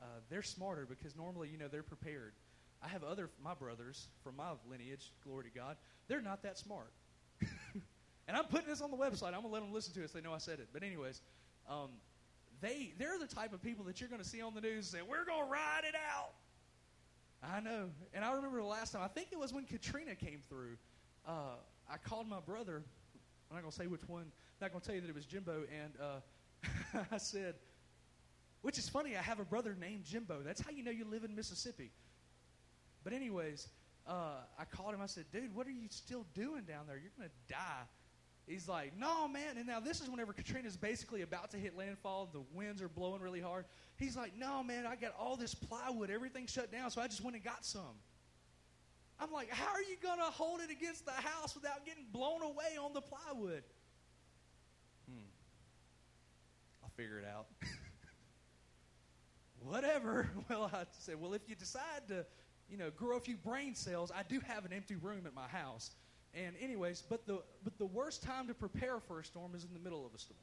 uh, 0.00 0.04
they're 0.28 0.42
smarter 0.42 0.86
because 0.88 1.16
normally, 1.16 1.48
you 1.48 1.58
know, 1.58 1.68
they're 1.68 1.82
prepared. 1.82 2.32
I 2.82 2.88
have 2.88 3.04
other 3.04 3.30
my 3.42 3.54
brothers 3.54 4.08
from 4.24 4.36
my 4.36 4.50
lineage, 4.68 5.12
glory 5.24 5.44
to 5.44 5.50
God. 5.50 5.76
They're 6.08 6.20
not 6.20 6.42
that 6.42 6.58
smart, 6.58 6.92
and 7.40 8.36
I'm 8.36 8.44
putting 8.44 8.68
this 8.68 8.80
on 8.80 8.90
the 8.90 8.96
website. 8.96 9.28
I'm 9.28 9.42
gonna 9.42 9.48
let 9.48 9.62
them 9.62 9.72
listen 9.72 9.94
to 9.94 10.02
it 10.02 10.10
so 10.10 10.18
they 10.18 10.24
know 10.24 10.34
I 10.34 10.38
said 10.38 10.58
it. 10.58 10.68
But 10.72 10.82
anyways, 10.82 11.20
um, 11.68 11.90
they 12.60 12.92
they're 12.98 13.18
the 13.18 13.32
type 13.32 13.52
of 13.52 13.62
people 13.62 13.84
that 13.84 14.00
you're 14.00 14.10
gonna 14.10 14.24
see 14.24 14.42
on 14.42 14.54
the 14.54 14.60
news 14.60 14.92
and 14.92 15.00
say 15.00 15.08
we're 15.08 15.24
gonna 15.24 15.48
ride 15.48 15.82
it 15.88 15.94
out. 16.12 16.32
I 17.44 17.60
know, 17.60 17.90
and 18.12 18.24
I 18.24 18.32
remember 18.32 18.58
the 18.60 18.66
last 18.66 18.92
time. 18.92 19.02
I 19.02 19.08
think 19.08 19.28
it 19.32 19.38
was 19.38 19.52
when 19.52 19.64
Katrina 19.64 20.14
came 20.14 20.40
through. 20.48 20.76
Uh, 21.26 21.56
I 21.88 21.98
called 21.98 22.28
my 22.28 22.40
brother. 22.40 22.82
I'm 23.48 23.56
not 23.56 23.62
gonna 23.62 23.72
say 23.72 23.86
which 23.86 24.08
one. 24.08 24.22
I'm 24.22 24.30
not 24.60 24.72
gonna 24.72 24.84
tell 24.84 24.94
you 24.94 25.02
that 25.02 25.08
it 25.08 25.14
was 25.14 25.26
Jimbo, 25.26 25.62
and 25.72 25.92
uh, 26.00 27.04
I 27.12 27.18
said. 27.18 27.54
Which 28.62 28.78
is 28.78 28.88
funny, 28.88 29.16
I 29.16 29.22
have 29.22 29.40
a 29.40 29.44
brother 29.44 29.76
named 29.78 30.04
Jimbo. 30.04 30.40
That's 30.44 30.60
how 30.60 30.70
you 30.70 30.84
know 30.84 30.90
you 30.90 31.04
live 31.04 31.24
in 31.24 31.34
Mississippi. 31.34 31.90
But, 33.04 33.12
anyways, 33.12 33.68
uh, 34.06 34.36
I 34.58 34.64
called 34.64 34.94
him. 34.94 35.00
I 35.02 35.06
said, 35.06 35.24
dude, 35.32 35.54
what 35.54 35.66
are 35.66 35.72
you 35.72 35.88
still 35.90 36.24
doing 36.34 36.62
down 36.62 36.86
there? 36.86 36.96
You're 36.96 37.12
going 37.18 37.28
to 37.28 37.52
die. 37.52 37.82
He's 38.46 38.68
like, 38.68 38.96
no, 38.96 39.28
man. 39.28 39.56
And 39.56 39.66
now 39.66 39.80
this 39.80 40.00
is 40.00 40.08
whenever 40.08 40.32
Katrina's 40.32 40.76
basically 40.76 41.22
about 41.22 41.50
to 41.52 41.56
hit 41.56 41.76
landfall. 41.76 42.28
The 42.32 42.42
winds 42.52 42.82
are 42.82 42.88
blowing 42.88 43.20
really 43.20 43.40
hard. 43.40 43.64
He's 43.96 44.16
like, 44.16 44.36
no, 44.36 44.62
man, 44.62 44.86
I 44.86 44.96
got 44.96 45.14
all 45.18 45.36
this 45.36 45.54
plywood. 45.54 46.10
Everything 46.10 46.46
shut 46.46 46.70
down, 46.72 46.90
so 46.90 47.00
I 47.00 47.06
just 47.08 47.22
went 47.22 47.36
and 47.36 47.44
got 47.44 47.64
some. 47.64 47.96
I'm 49.20 49.30
like, 49.30 49.50
how 49.50 49.72
are 49.72 49.82
you 49.82 49.96
going 50.02 50.18
to 50.18 50.24
hold 50.24 50.60
it 50.60 50.70
against 50.70 51.04
the 51.04 51.12
house 51.12 51.54
without 51.54 51.84
getting 51.86 52.04
blown 52.12 52.42
away 52.42 52.76
on 52.82 52.92
the 52.92 53.00
plywood? 53.00 53.62
Hmm. 55.08 55.26
I'll 56.82 56.90
figure 56.96 57.18
it 57.18 57.24
out. 57.24 57.46
whatever. 59.66 60.28
Well, 60.48 60.70
I 60.72 60.84
said, 60.98 61.20
well, 61.20 61.34
if 61.34 61.48
you 61.48 61.54
decide 61.54 62.08
to, 62.08 62.26
you 62.68 62.76
know, 62.76 62.90
grow 62.90 63.16
a 63.16 63.20
few 63.20 63.36
brain 63.36 63.74
cells, 63.74 64.10
I 64.14 64.22
do 64.22 64.40
have 64.46 64.64
an 64.64 64.72
empty 64.72 64.96
room 64.96 65.26
at 65.26 65.34
my 65.34 65.46
house. 65.46 65.92
And 66.34 66.54
anyways, 66.60 67.02
but 67.08 67.26
the 67.26 67.42
but 67.62 67.78
the 67.78 67.86
worst 67.86 68.22
time 68.22 68.48
to 68.48 68.54
prepare 68.54 69.00
for 69.00 69.20
a 69.20 69.24
storm 69.24 69.54
is 69.54 69.64
in 69.64 69.72
the 69.72 69.78
middle 69.78 70.06
of 70.06 70.14
a 70.14 70.18
storm. 70.18 70.38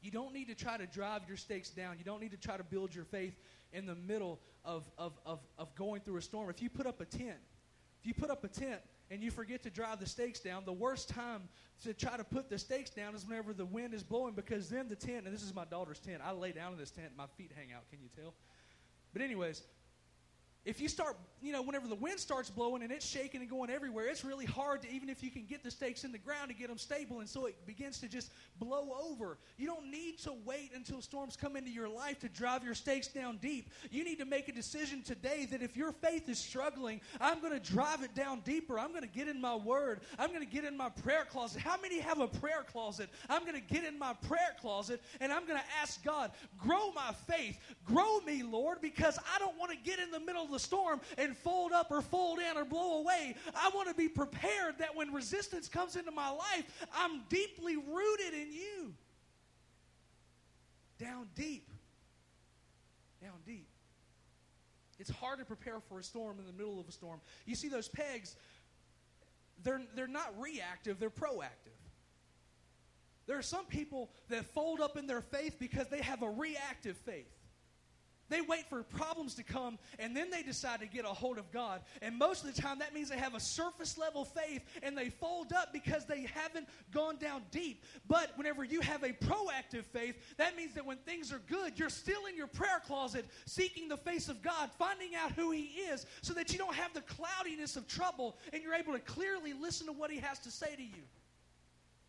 You 0.00 0.10
don't 0.10 0.32
need 0.32 0.48
to 0.48 0.54
try 0.54 0.76
to 0.76 0.86
drive 0.86 1.22
your 1.26 1.36
stakes 1.36 1.70
down. 1.70 1.96
You 1.98 2.04
don't 2.04 2.20
need 2.20 2.30
to 2.30 2.36
try 2.36 2.56
to 2.56 2.64
build 2.64 2.94
your 2.94 3.04
faith 3.04 3.34
in 3.72 3.84
the 3.84 3.94
middle 3.94 4.38
of, 4.64 4.88
of, 4.96 5.12
of, 5.26 5.40
of 5.58 5.74
going 5.74 6.00
through 6.02 6.18
a 6.18 6.22
storm. 6.22 6.48
If 6.50 6.62
you 6.62 6.70
put 6.70 6.86
up 6.86 7.00
a 7.00 7.04
tent, 7.04 7.38
if 8.00 8.06
you 8.06 8.14
put 8.14 8.30
up 8.30 8.44
a 8.44 8.48
tent 8.48 8.80
and 9.10 9.22
you 9.22 9.30
forget 9.30 9.62
to 9.62 9.70
drive 9.70 10.00
the 10.00 10.06
stakes 10.06 10.40
down, 10.40 10.64
the 10.64 10.72
worst 10.72 11.08
time 11.08 11.48
to 11.82 11.94
try 11.94 12.16
to 12.16 12.24
put 12.24 12.50
the 12.50 12.58
stakes 12.58 12.90
down 12.90 13.14
is 13.14 13.26
whenever 13.26 13.52
the 13.52 13.64
wind 13.64 13.94
is 13.94 14.02
blowing 14.02 14.34
because 14.34 14.68
then 14.68 14.88
the 14.88 14.96
tent, 14.96 15.26
and 15.26 15.34
this 15.34 15.42
is 15.42 15.54
my 15.54 15.64
daughter's 15.64 15.98
tent, 15.98 16.20
I 16.24 16.32
lay 16.32 16.52
down 16.52 16.72
in 16.72 16.78
this 16.78 16.90
tent, 16.90 17.12
my 17.16 17.26
feet 17.36 17.52
hang 17.56 17.72
out, 17.72 17.88
can 17.90 18.00
you 18.02 18.08
tell? 18.14 18.34
But, 19.12 19.22
anyways, 19.22 19.62
if 20.64 20.80
you 20.80 20.88
start, 20.88 21.16
you 21.40 21.52
know, 21.52 21.62
whenever 21.62 21.86
the 21.86 21.94
wind 21.94 22.18
starts 22.18 22.50
blowing 22.50 22.82
and 22.82 22.92
it's 22.92 23.06
shaking 23.06 23.40
and 23.40 23.48
going 23.48 23.70
everywhere, 23.70 24.06
it's 24.08 24.24
really 24.24 24.44
hard 24.44 24.82
to, 24.82 24.90
even 24.90 25.08
if 25.08 25.22
you 25.22 25.30
can 25.30 25.44
get 25.44 25.62
the 25.62 25.70
stakes 25.70 26.04
in 26.04 26.12
the 26.12 26.18
ground 26.18 26.50
to 26.50 26.54
get 26.54 26.68
them 26.68 26.78
stable. 26.78 27.20
And 27.20 27.28
so 27.28 27.46
it 27.46 27.54
begins 27.66 28.00
to 28.00 28.08
just 28.08 28.32
blow 28.58 28.96
over. 29.00 29.38
You 29.56 29.66
don't 29.66 29.90
need 29.90 30.18
to 30.20 30.32
wait 30.44 30.72
until 30.74 31.00
storms 31.00 31.36
come 31.36 31.56
into 31.56 31.70
your 31.70 31.88
life 31.88 32.18
to 32.20 32.28
drive 32.28 32.64
your 32.64 32.74
stakes 32.74 33.08
down 33.08 33.38
deep. 33.38 33.70
You 33.90 34.04
need 34.04 34.18
to 34.18 34.24
make 34.24 34.48
a 34.48 34.52
decision 34.52 35.02
today 35.02 35.46
that 35.50 35.62
if 35.62 35.76
your 35.76 35.92
faith 35.92 36.28
is 36.28 36.38
struggling, 36.38 37.00
I'm 37.20 37.40
going 37.40 37.58
to 37.58 37.72
drive 37.72 38.02
it 38.02 38.14
down 38.14 38.40
deeper. 38.40 38.78
I'm 38.78 38.90
going 38.90 39.02
to 39.02 39.08
get 39.08 39.28
in 39.28 39.40
my 39.40 39.54
word. 39.54 40.00
I'm 40.18 40.30
going 40.30 40.44
to 40.44 40.52
get 40.52 40.64
in 40.64 40.76
my 40.76 40.90
prayer 40.90 41.24
closet. 41.24 41.62
How 41.62 41.80
many 41.80 42.00
have 42.00 42.20
a 42.20 42.28
prayer 42.28 42.64
closet? 42.70 43.08
I'm 43.30 43.42
going 43.42 43.54
to 43.54 43.74
get 43.74 43.84
in 43.84 43.98
my 43.98 44.12
prayer 44.26 44.56
closet 44.60 45.00
and 45.20 45.32
I'm 45.32 45.46
going 45.46 45.58
to 45.58 45.66
ask 45.80 46.02
God, 46.04 46.32
grow 46.58 46.92
my 46.92 47.12
faith. 47.26 47.58
Grow 47.84 48.20
me, 48.20 48.42
Lord, 48.42 48.80
because 48.80 49.18
I 49.34 49.38
don't 49.38 49.56
want 49.56 49.70
to 49.70 49.78
get 49.78 49.98
in 49.98 50.10
the 50.10 50.20
middle 50.20 50.47
of 50.48 50.52
the 50.52 50.58
storm 50.58 51.00
and 51.16 51.36
fold 51.36 51.72
up 51.72 51.90
or 51.90 52.02
fold 52.02 52.38
in 52.38 52.56
or 52.56 52.64
blow 52.64 52.98
away. 53.00 53.36
I 53.54 53.70
want 53.74 53.88
to 53.88 53.94
be 53.94 54.08
prepared 54.08 54.78
that 54.78 54.96
when 54.96 55.12
resistance 55.12 55.68
comes 55.68 55.96
into 55.96 56.10
my 56.10 56.30
life, 56.30 56.86
I'm 56.94 57.22
deeply 57.28 57.76
rooted 57.76 58.34
in 58.34 58.52
you. 58.52 58.94
Down 60.98 61.28
deep. 61.34 61.70
Down 63.22 63.34
deep. 63.46 63.68
It's 64.98 65.10
hard 65.10 65.38
to 65.38 65.44
prepare 65.44 65.80
for 65.88 66.00
a 66.00 66.02
storm 66.02 66.38
in 66.40 66.46
the 66.46 66.52
middle 66.52 66.80
of 66.80 66.88
a 66.88 66.92
storm. 66.92 67.20
You 67.46 67.54
see 67.54 67.68
those 67.68 67.88
pegs, 67.88 68.34
they're, 69.62 69.82
they're 69.94 70.08
not 70.08 70.34
reactive, 70.40 70.98
they're 70.98 71.10
proactive. 71.10 71.78
There 73.26 73.38
are 73.38 73.42
some 73.42 73.66
people 73.66 74.10
that 74.30 74.46
fold 74.46 74.80
up 74.80 74.96
in 74.96 75.06
their 75.06 75.20
faith 75.20 75.56
because 75.60 75.86
they 75.88 76.00
have 76.00 76.22
a 76.22 76.30
reactive 76.30 76.96
faith. 76.96 77.30
They 78.28 78.40
wait 78.40 78.68
for 78.68 78.82
problems 78.82 79.34
to 79.34 79.42
come 79.42 79.78
and 79.98 80.16
then 80.16 80.30
they 80.30 80.42
decide 80.42 80.80
to 80.80 80.86
get 80.86 81.04
a 81.04 81.08
hold 81.08 81.38
of 81.38 81.50
God. 81.50 81.80
And 82.02 82.18
most 82.18 82.44
of 82.44 82.54
the 82.54 82.60
time, 82.60 82.78
that 82.80 82.94
means 82.94 83.08
they 83.08 83.18
have 83.18 83.34
a 83.34 83.40
surface 83.40 83.96
level 83.96 84.24
faith 84.24 84.62
and 84.82 84.96
they 84.96 85.10
fold 85.10 85.52
up 85.52 85.72
because 85.72 86.04
they 86.04 86.22
haven't 86.34 86.68
gone 86.92 87.16
down 87.16 87.42
deep. 87.50 87.84
But 88.06 88.32
whenever 88.36 88.64
you 88.64 88.80
have 88.80 89.02
a 89.02 89.10
proactive 89.10 89.84
faith, 89.84 90.16
that 90.36 90.56
means 90.56 90.74
that 90.74 90.84
when 90.84 90.98
things 90.98 91.32
are 91.32 91.40
good, 91.48 91.78
you're 91.78 91.88
still 91.88 92.26
in 92.26 92.36
your 92.36 92.46
prayer 92.46 92.82
closet 92.86 93.26
seeking 93.46 93.88
the 93.88 93.96
face 93.96 94.28
of 94.28 94.42
God, 94.42 94.70
finding 94.78 95.14
out 95.14 95.32
who 95.32 95.50
He 95.50 95.62
is, 95.62 96.06
so 96.22 96.34
that 96.34 96.52
you 96.52 96.58
don't 96.58 96.74
have 96.74 96.92
the 96.92 97.02
cloudiness 97.02 97.76
of 97.76 97.86
trouble 97.86 98.36
and 98.52 98.62
you're 98.62 98.74
able 98.74 98.92
to 98.92 99.00
clearly 99.00 99.52
listen 99.52 99.86
to 99.86 99.92
what 99.92 100.10
He 100.10 100.18
has 100.18 100.38
to 100.40 100.50
say 100.50 100.74
to 100.76 100.82
you. 100.82 101.02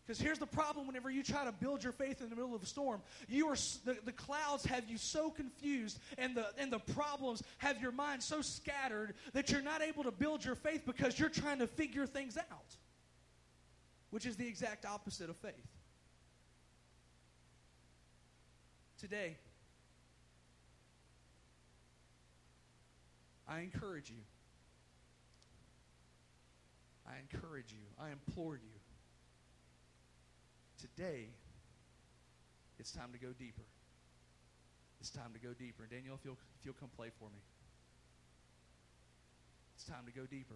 Because 0.10 0.24
here's 0.24 0.40
the 0.40 0.48
problem 0.48 0.88
whenever 0.88 1.12
you 1.12 1.22
try 1.22 1.46
to 1.46 1.52
build 1.52 1.84
your 1.84 1.94
faith 1.94 2.20
in 2.20 2.32
the 2.32 2.36
middle 2.36 2.56
of 2.56 2.64
a 2.64 2.66
storm. 2.66 3.00
You 3.28 3.48
are, 3.50 3.56
the, 3.86 3.96
the 4.06 4.12
clouds 4.12 4.66
have 4.66 4.90
you 4.90 4.98
so 4.98 5.30
confused, 5.30 6.00
and 6.18 6.36
the, 6.36 6.48
and 6.58 6.74
the 6.74 6.80
problems 6.80 7.44
have 7.60 7.80
your 7.80 7.92
mind 7.92 8.24
so 8.24 8.42
scattered 8.42 9.14
that 9.34 9.52
you're 9.52 9.62
not 9.62 9.84
able 9.84 10.04
to 10.06 10.12
build 10.12 10.44
your 10.44 10.56
faith 10.56 10.82
because 10.84 11.20
you're 11.20 11.30
trying 11.30 11.60
to 11.60 11.68
figure 11.68 12.08
things 12.08 12.38
out, 12.38 12.76
which 14.10 14.26
is 14.26 14.36
the 14.36 14.48
exact 14.48 14.84
opposite 14.84 15.30
of 15.30 15.38
faith. 15.38 15.54
Today, 19.00 19.38
I 23.48 23.60
encourage 23.60 24.10
you. 24.10 24.24
I 27.08 27.12
encourage 27.32 27.72
you. 27.72 28.04
I 28.04 28.10
implore 28.10 28.56
you 28.56 28.79
Today, 30.80 31.28
it's 32.80 32.92
time 32.92 33.12
to 33.12 33.20
go 33.20 33.34
deeper. 33.38 33.64
It's 35.02 35.10
time 35.10 35.34
to 35.34 35.40
go 35.40 35.54
deeper. 35.54 35.84
And 35.84 35.92
Daniel, 35.92 36.16
if 36.16 36.24
you'll, 36.24 36.38
if 36.60 36.66
you'll 36.66 36.76
come 36.80 36.90
play 36.96 37.10
for 37.20 37.26
me. 37.26 37.40
It's 39.76 39.84
time 39.84 40.06
to 40.06 40.12
go 40.12 40.26
deeper. 40.26 40.56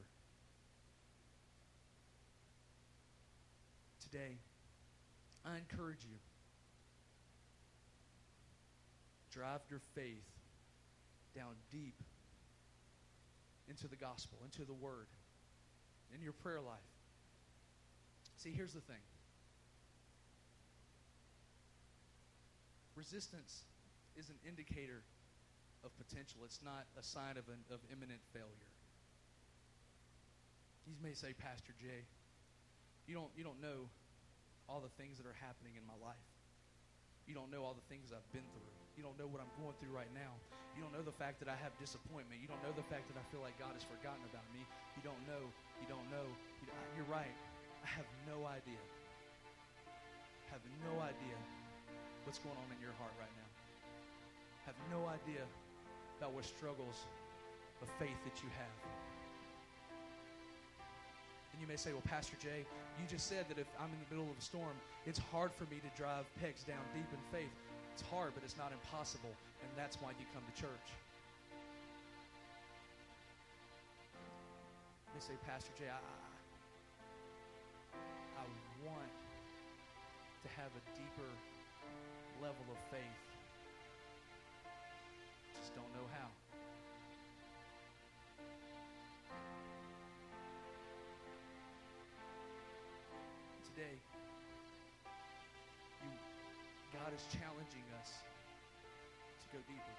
Today, 4.02 4.38
I 5.46 5.58
encourage 5.58 6.04
you. 6.04 6.18
Drive 9.32 9.62
your 9.70 9.82
faith 9.96 10.30
down 11.36 11.56
deep 11.72 11.96
into 13.68 13.88
the 13.88 13.96
gospel, 13.96 14.38
into 14.46 14.64
the 14.66 14.74
word, 14.74 15.08
in 16.14 16.22
your 16.22 16.34
prayer 16.34 16.62
life. 16.62 16.78
See, 18.38 18.52
here's 18.52 18.74
the 18.74 18.82
thing 18.82 19.02
resistance 22.96 23.66
is 24.16 24.30
an 24.30 24.38
indicator 24.46 25.02
of 25.84 25.92
potential. 25.98 26.46
It's 26.46 26.62
not 26.64 26.86
a 26.96 27.04
sign 27.04 27.36
of, 27.36 27.50
an, 27.50 27.60
of 27.74 27.82
imminent 27.92 28.22
failure. 28.32 28.72
You 30.88 30.96
may 31.00 31.16
say, 31.16 31.34
Pastor 31.34 31.74
Jay, 31.80 32.08
you 33.08 33.16
don't, 33.16 33.32
you 33.36 33.44
don't 33.44 33.60
know 33.60 33.88
all 34.68 34.80
the 34.80 34.92
things 34.96 35.20
that 35.20 35.28
are 35.28 35.36
happening 35.44 35.76
in 35.76 35.84
my 35.84 35.96
life. 36.00 36.28
You 37.28 37.36
don't 37.36 37.52
know 37.52 37.64
all 37.64 37.76
the 37.76 37.88
things 37.88 38.12
I've 38.12 38.28
been 38.36 38.48
through. 38.52 38.72
You 39.00 39.04
don't 39.04 39.16
know 39.16 39.28
what 39.28 39.40
I'm 39.40 39.52
going 39.58 39.76
through 39.80 39.96
right 39.96 40.12
now. 40.12 40.36
You 40.76 40.84
don't 40.84 40.92
know 40.92 41.04
the 41.04 41.16
fact 41.16 41.40
that 41.40 41.48
I 41.48 41.56
have 41.56 41.72
disappointment. 41.80 42.44
You 42.44 42.52
don't 42.52 42.62
know 42.62 42.76
the 42.76 42.86
fact 42.92 43.08
that 43.10 43.18
I 43.18 43.24
feel 43.32 43.40
like 43.40 43.56
God 43.58 43.74
has 43.74 43.84
forgotten 43.88 44.24
about 44.28 44.46
me. 44.52 44.64
You 45.00 45.04
don't 45.04 45.20
know. 45.24 45.50
You 45.80 45.88
don't 45.88 46.06
know. 46.12 46.28
You 46.62 46.66
don't, 46.68 46.78
you're 47.00 47.10
right. 47.10 47.34
I 47.84 47.90
have 47.96 48.08
no 48.28 48.44
idea. 48.46 48.80
Have 50.52 50.64
no 50.84 51.00
idea 51.02 51.38
what's 52.26 52.40
going 52.40 52.56
on 52.56 52.70
in 52.72 52.80
your 52.80 52.96
heart 53.00 53.12
right 53.20 53.32
now. 53.36 53.50
Have 54.66 54.80
no 54.92 55.08
idea 55.12 55.44
about 56.18 56.32
what 56.32 56.46
struggles 56.46 57.04
of 57.82 57.90
faith 58.00 58.16
that 58.24 58.40
you 58.40 58.50
have. 58.56 58.80
And 61.52 61.62
you 61.62 61.68
may 61.68 61.76
say, 61.76 61.92
well, 61.92 62.06
Pastor 62.08 62.36
Jay, 62.42 62.66
you 62.98 63.06
just 63.06 63.28
said 63.28 63.46
that 63.50 63.60
if 63.60 63.68
I'm 63.78 63.92
in 63.92 64.00
the 64.08 64.16
middle 64.16 64.32
of 64.32 64.38
a 64.40 64.42
storm, 64.42 64.74
it's 65.06 65.20
hard 65.30 65.52
for 65.52 65.66
me 65.70 65.78
to 65.84 65.92
drive 66.00 66.26
pegs 66.42 66.64
down 66.64 66.82
deep 66.96 67.06
in 67.12 67.20
faith. 67.30 67.54
It's 67.94 68.02
hard, 68.10 68.34
but 68.34 68.42
it's 68.44 68.58
not 68.58 68.72
impossible. 68.72 69.30
And 69.62 69.70
that's 69.78 70.02
why 70.02 70.18
you 70.18 70.26
come 70.34 70.42
to 70.42 70.56
church. 70.58 70.90
They 75.14 75.22
say, 75.22 75.38
Pastor 75.46 75.70
Jay, 75.78 75.92
I, 75.92 76.02
I 78.42 78.46
want 78.82 79.14
to 80.42 80.50
have 80.58 80.74
a 80.74 80.82
deeper 80.98 81.30
level 82.44 82.68
of 82.76 82.80
faith. 82.92 83.24
Just 85.56 85.72
don't 85.72 85.88
know 85.96 86.04
how. 86.12 86.28
Today, 93.72 93.96
you, 96.04 96.12
God 96.92 97.16
is 97.16 97.24
challenging 97.32 97.88
us 98.04 98.12
to 98.12 99.46
go 99.56 99.64
deeper. 99.64 99.96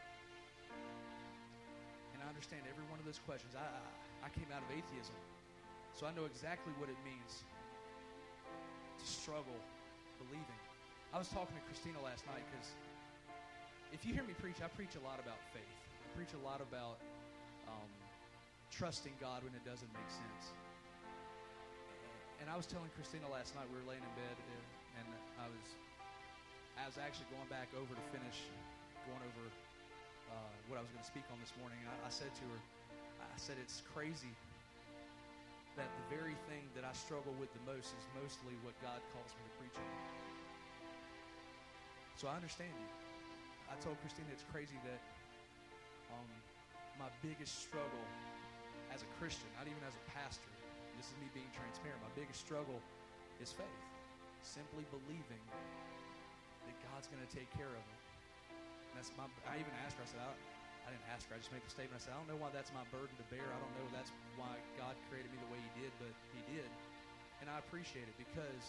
And 2.12 2.20
I 2.20 2.28
understand 2.28 2.68
every 2.68 2.84
one 2.92 3.00
of 3.00 3.08
those 3.08 3.24
questions. 3.24 3.56
I, 3.56 3.64
I, 3.64 4.28
I 4.28 4.30
came 4.36 4.52
out 4.52 4.60
of 4.60 4.68
atheism, 4.68 5.16
so 5.96 6.04
I 6.04 6.12
know 6.12 6.28
exactly 6.28 6.76
what 6.76 6.92
it 6.92 7.00
means 7.08 7.40
to 9.00 9.06
struggle 9.08 9.56
believing. 10.20 10.73
I 11.14 11.18
was 11.22 11.30
talking 11.30 11.54
to 11.54 11.62
Christina 11.70 12.02
last 12.02 12.26
night 12.26 12.42
because 12.50 12.74
if 13.94 14.02
you 14.02 14.10
hear 14.10 14.26
me 14.26 14.34
preach, 14.34 14.58
I 14.58 14.66
preach 14.74 14.98
a 14.98 15.02
lot 15.06 15.22
about 15.22 15.38
faith. 15.54 15.78
I 16.02 16.10
preach 16.18 16.34
a 16.34 16.42
lot 16.42 16.58
about 16.58 16.98
um, 17.70 17.86
trusting 18.74 19.14
God 19.22 19.46
when 19.46 19.54
it 19.54 19.62
doesn't 19.62 19.86
make 19.94 20.10
sense. 20.10 20.50
And 22.42 22.50
I 22.50 22.58
was 22.58 22.66
telling 22.66 22.90
Christina 22.98 23.30
last 23.30 23.54
night 23.54 23.62
we 23.70 23.78
were 23.78 23.86
laying 23.86 24.02
in 24.02 24.14
bed, 24.18 24.36
and 24.98 25.06
I 25.38 25.46
was 25.46 25.66
I 26.74 26.90
was 26.90 26.98
actually 26.98 27.30
going 27.30 27.46
back 27.46 27.70
over 27.78 27.94
to 27.94 28.04
finish 28.10 28.50
going 29.06 29.22
over 29.22 29.44
uh, 30.34 30.50
what 30.66 30.76
I 30.76 30.82
was 30.82 30.90
going 30.90 31.06
to 31.06 31.12
speak 31.14 31.30
on 31.30 31.38
this 31.38 31.54
morning. 31.62 31.78
And 31.86 31.94
I, 31.94 32.10
I 32.10 32.10
said 32.10 32.34
to 32.42 32.44
her, 32.50 32.60
I 33.22 33.38
said 33.38 33.54
it's 33.62 33.86
crazy 33.94 34.34
that 35.78 35.86
the 35.86 36.06
very 36.10 36.34
thing 36.50 36.66
that 36.74 36.82
I 36.82 36.90
struggle 36.90 37.38
with 37.38 37.54
the 37.54 37.62
most 37.70 37.94
is 37.94 38.04
mostly 38.18 38.58
what 38.66 38.74
God 38.82 38.98
calls 39.14 39.30
me 39.38 39.46
to 39.46 39.54
preach 39.62 39.78
on. 39.78 40.23
So 42.14 42.30
I 42.30 42.38
understand 42.38 42.70
you. 42.70 42.90
I 43.66 43.74
told 43.82 43.98
Christina 44.00 44.30
it's 44.30 44.46
crazy 44.54 44.78
that 44.86 45.00
um, 46.14 46.30
my 46.98 47.10
biggest 47.26 47.58
struggle 47.66 48.06
as 48.94 49.02
a 49.02 49.10
Christian, 49.18 49.50
not 49.58 49.66
even 49.66 49.82
as 49.82 49.98
a 49.98 50.04
pastor, 50.14 50.52
this 50.94 51.10
is 51.10 51.16
me 51.18 51.26
being 51.34 51.50
transparent, 51.50 51.98
my 51.98 52.14
biggest 52.14 52.38
struggle 52.38 52.78
is 53.42 53.50
faith. 53.50 53.82
Simply 54.46 54.86
believing 54.94 55.42
that 56.70 56.76
God's 56.86 57.10
going 57.10 57.24
to 57.24 57.32
take 57.34 57.50
care 57.58 57.72
of 57.72 57.82
it. 57.82 58.00
That's 58.94 59.10
my, 59.18 59.26
I 59.50 59.58
even 59.58 59.74
asked 59.82 59.98
her, 59.98 60.06
I 60.06 60.10
said, 60.14 60.22
I, 60.22 60.30
I 60.86 60.88
didn't 60.94 61.08
ask 61.10 61.26
her, 61.26 61.34
I 61.34 61.42
just 61.42 61.50
made 61.50 61.64
the 61.66 61.72
statement. 61.72 61.98
I 61.98 62.02
said, 62.04 62.14
I 62.14 62.18
don't 62.22 62.30
know 62.30 62.38
why 62.38 62.54
that's 62.54 62.70
my 62.70 62.86
burden 62.94 63.10
to 63.18 63.26
bear. 63.32 63.42
I 63.42 63.58
don't 63.58 63.74
know 63.74 63.86
that's 63.90 64.12
why 64.38 64.54
God 64.78 64.94
created 65.10 65.32
me 65.34 65.42
the 65.42 65.50
way 65.50 65.58
He 65.58 65.72
did, 65.82 65.90
but 65.98 66.12
He 66.30 66.40
did. 66.46 66.68
And 67.42 67.50
I 67.50 67.58
appreciate 67.58 68.06
it 68.06 68.14
because 68.14 68.64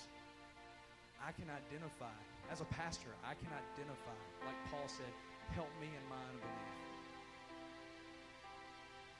I 1.22 1.30
can 1.36 1.46
identify, 1.52 2.16
as 2.52 2.62
a 2.62 2.70
pastor, 2.72 3.10
I 3.26 3.34
can 3.34 3.50
identify, 3.50 4.18
like 4.46 4.60
Paul 4.70 4.88
said, 4.88 5.10
help 5.54 5.70
me 5.82 5.90
in 5.90 6.04
my 6.10 6.22
unbelief. 6.30 6.76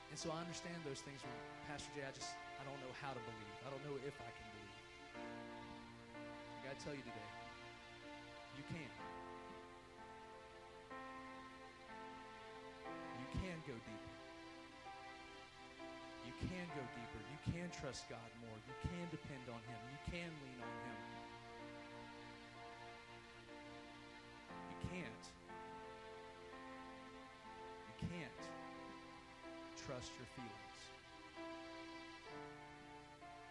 And 0.10 0.18
so 0.18 0.32
I 0.32 0.40
understand 0.40 0.80
those 0.88 1.02
things 1.04 1.20
Pastor 1.68 1.90
Jay, 1.98 2.06
I 2.06 2.14
just 2.14 2.30
I 2.62 2.64
don't 2.64 2.78
know 2.80 2.94
how 3.02 3.10
to 3.12 3.20
believe. 3.20 3.58
I 3.66 3.70
don't 3.74 3.84
know 3.84 3.98
if 4.06 4.16
I 4.22 4.30
can 4.32 4.48
believe. 4.54 4.80
I 6.38 6.60
gotta 6.62 6.80
tell 6.80 6.94
you 6.94 7.02
today, 7.02 7.30
you 8.56 8.64
can. 8.70 8.92
You 13.18 13.28
can 13.42 13.58
go 13.66 13.76
deeper. 13.76 14.14
You 16.24 16.34
can 16.48 16.66
go 16.78 16.84
deeper. 16.94 17.22
You 17.26 17.40
can 17.52 17.68
trust 17.74 18.06
God 18.08 18.30
more. 18.46 18.58
You 18.70 18.76
can 18.86 19.06
depend 19.10 19.44
on 19.50 19.60
Him. 19.66 19.80
You 19.90 20.00
can 20.06 20.30
lean 20.46 20.60
on 20.62 20.76
Him. 20.86 21.15
Can't. 24.96 25.26
You 27.84 27.96
can't 28.08 28.42
trust 29.76 30.12
your 30.16 30.30
feelings. 30.40 30.80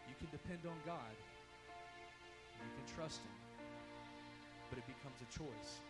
You 0.08 0.16
can 0.16 0.28
depend 0.32 0.64
on 0.64 0.78
God. 0.88 1.12
You 2.64 2.70
can 2.72 2.86
trust 2.96 3.20
Him. 3.20 3.36
But 4.72 4.80
it 4.80 4.86
becomes 4.88 5.20
a 5.20 5.28
choice, 5.28 5.84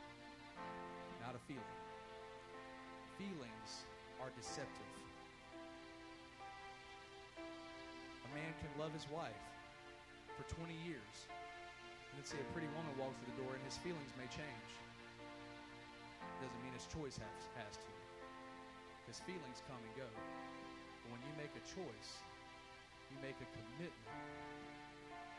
not 1.22 1.38
a 1.38 1.42
feeling. 1.46 1.78
Feelings 3.14 3.86
are 4.18 4.34
deceptive. 4.34 4.90
A 7.38 8.30
man 8.34 8.50
can 8.58 8.74
love 8.74 8.90
his 8.90 9.06
wife 9.14 9.46
for 10.34 10.42
20 10.58 10.74
years 10.82 11.30
and 11.30 12.18
then 12.18 12.26
see 12.26 12.42
a 12.42 12.48
pretty 12.50 12.66
woman 12.74 12.90
walk 12.98 13.14
through 13.22 13.30
the 13.38 13.46
door 13.46 13.54
and 13.54 13.62
his 13.62 13.78
feelings 13.78 14.10
may 14.18 14.26
change. 14.34 14.74
Doesn't 16.44 16.60
mean 16.60 16.76
his 16.76 16.84
choice 16.92 17.16
has, 17.16 17.42
has 17.56 17.80
to. 17.80 17.88
Because 19.00 19.16
feelings 19.24 19.64
come 19.64 19.80
and 19.80 19.94
go. 19.96 20.04
But 20.04 21.08
when 21.16 21.24
you 21.24 21.32
make 21.40 21.56
a 21.56 21.64
choice, 21.64 22.20
you 23.08 23.16
make 23.24 23.40
a 23.40 23.48
commitment. 23.48 24.20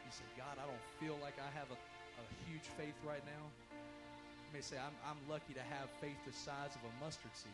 You 0.01 0.09
say, 0.09 0.25
God, 0.33 0.57
I 0.57 0.65
don't 0.65 0.85
feel 0.97 1.13
like 1.21 1.37
I 1.37 1.45
have 1.53 1.69
a, 1.69 1.77
a 1.77 2.25
huge 2.49 2.65
faith 2.73 2.97
right 3.05 3.21
now. 3.21 3.45
You 3.69 4.49
may 4.49 4.65
say, 4.65 4.81
I'm, 4.81 4.97
I'm 5.05 5.21
lucky 5.29 5.53
to 5.53 5.61
have 5.61 5.93
faith 6.01 6.17
the 6.25 6.33
size 6.33 6.73
of 6.73 6.81
a 6.81 6.93
mustard 6.97 7.37
seed. 7.37 7.53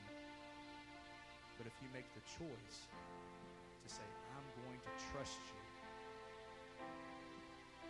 But 1.59 1.67
if 1.67 1.75
you 1.83 1.91
make 1.91 2.07
the 2.15 2.23
choice 2.31 2.77
to 2.87 3.87
say, 3.91 4.07
I'm 4.31 4.47
going 4.63 4.79
to 4.79 4.91
trust 5.11 5.43
you, 5.43 5.59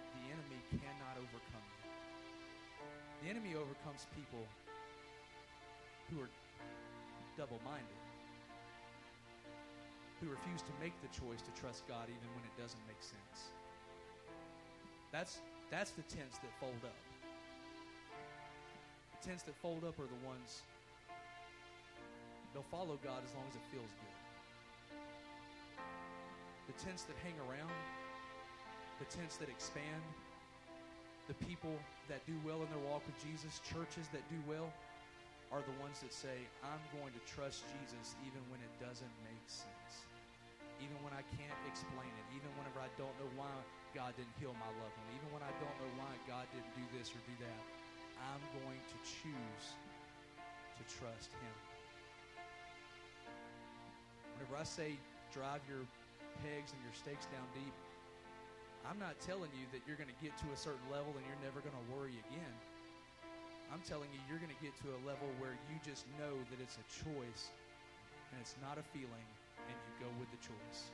the 0.09 0.26
enemy 0.26 0.57
cannot 0.74 1.22
overcome 1.22 1.68
you. 1.70 1.86
The 3.22 3.28
enemy 3.30 3.53
overcomes 3.53 4.09
people 4.18 4.41
who 6.12 6.20
are 6.20 6.30
double 7.39 7.59
minded, 7.64 8.01
who 10.20 10.28
refuse 10.28 10.62
to 10.62 10.74
make 10.84 10.93
the 10.99 11.07
choice 11.16 11.39
to 11.41 11.51
trust 11.55 11.88
God 11.88 12.12
even 12.12 12.28
when 12.36 12.43
it 12.43 12.55
doesn't 12.59 12.84
make 12.86 12.99
sense. 12.99 13.55
That's, 15.12 15.39
that's 15.72 15.91
the 15.91 16.03
tents 16.03 16.38
that 16.43 16.51
fold 16.59 16.84
up. 16.84 16.99
The 19.16 19.28
tents 19.28 19.43
that 19.43 19.55
fold 19.55 19.84
up 19.88 19.97
are 19.99 20.07
the 20.07 20.22
ones 20.28 20.62
they'll 22.53 22.68
follow 22.68 22.99
God 22.99 23.24
as 23.24 23.32
long 23.32 23.47
as 23.47 23.55
it 23.55 23.64
feels 23.72 23.91
good. 23.95 24.18
The 26.68 26.76
tents 26.84 27.03
that 27.07 27.16
hang 27.24 27.36
around, 27.47 27.72
the 28.99 29.07
tents 29.07 29.38
that 29.38 29.47
expand, 29.47 30.03
the 31.28 31.34
people 31.45 31.72
that 32.09 32.20
do 32.28 32.36
well 32.45 32.59
in 32.59 32.68
their 32.68 32.84
walk 32.91 33.03
with 33.07 33.16
Jesus, 33.24 33.62
churches 33.64 34.07
that 34.12 34.24
do 34.28 34.36
well, 34.47 34.68
are 35.51 35.59
the 35.59 35.75
ones 35.83 35.99
that 35.99 36.15
say, 36.15 36.47
I'm 36.63 36.79
going 36.95 37.11
to 37.11 37.21
trust 37.27 37.67
Jesus 37.67 38.15
even 38.23 38.39
when 38.47 38.63
it 38.63 38.71
doesn't 38.79 39.15
make 39.27 39.45
sense. 39.51 40.07
Even 40.79 40.95
when 41.03 41.11
I 41.13 41.21
can't 41.35 41.61
explain 41.67 42.09
it, 42.09 42.25
even 42.33 42.47
whenever 42.55 42.79
I 42.81 42.89
don't 42.95 43.13
know 43.19 43.29
why 43.35 43.51
God 43.91 44.15
didn't 44.15 44.33
heal 44.39 44.55
my 44.55 44.71
loved 44.79 44.95
one, 44.95 45.09
even 45.13 45.29
when 45.35 45.43
I 45.43 45.51
don't 45.59 45.75
know 45.77 45.91
why 45.99 46.09
God 46.25 46.47
didn't 46.55 46.71
do 46.73 46.85
this 46.95 47.11
or 47.11 47.19
do 47.27 47.35
that, 47.43 47.61
I'm 48.31 48.43
going 48.63 48.79
to 48.79 48.97
choose 49.03 49.65
to 50.79 50.83
trust 50.87 51.35
Him. 51.35 51.55
Whenever 54.39 54.55
I 54.57 54.65
say 54.65 54.97
drive 55.29 55.61
your 55.67 55.83
pegs 56.41 56.73
and 56.73 56.81
your 56.81 56.95
stakes 56.95 57.27
down 57.29 57.45
deep, 57.53 57.75
I'm 58.87 58.97
not 58.97 59.19
telling 59.21 59.51
you 59.53 59.69
that 59.75 59.85
you're 59.85 59.99
going 59.99 60.09
to 60.09 60.19
get 60.23 60.33
to 60.41 60.47
a 60.49 60.57
certain 60.57 60.87
level 60.89 61.13
and 61.13 61.21
you're 61.27 61.43
never 61.45 61.61
going 61.61 61.77
to 61.77 61.85
worry 61.93 62.17
again. 62.25 62.55
I'm 63.72 63.80
telling 63.88 64.11
you, 64.11 64.19
you're 64.28 64.38
going 64.43 64.51
to 64.51 64.59
get 64.59 64.76
to 64.84 64.91
a 64.91 64.99
level 65.07 65.32
where 65.39 65.55
you 65.72 65.80
just 65.80 66.03
know 66.19 66.36
that 66.51 66.59
it's 66.59 66.76
a 66.76 66.86
choice 66.91 67.55
and 68.32 68.39
it's 68.43 68.55
not 68.59 68.76
a 68.76 68.84
feeling, 68.91 69.28
and 69.63 69.76
you 69.76 69.91
go 70.03 70.11
with 70.19 70.28
the 70.32 70.39
choice. 70.43 70.91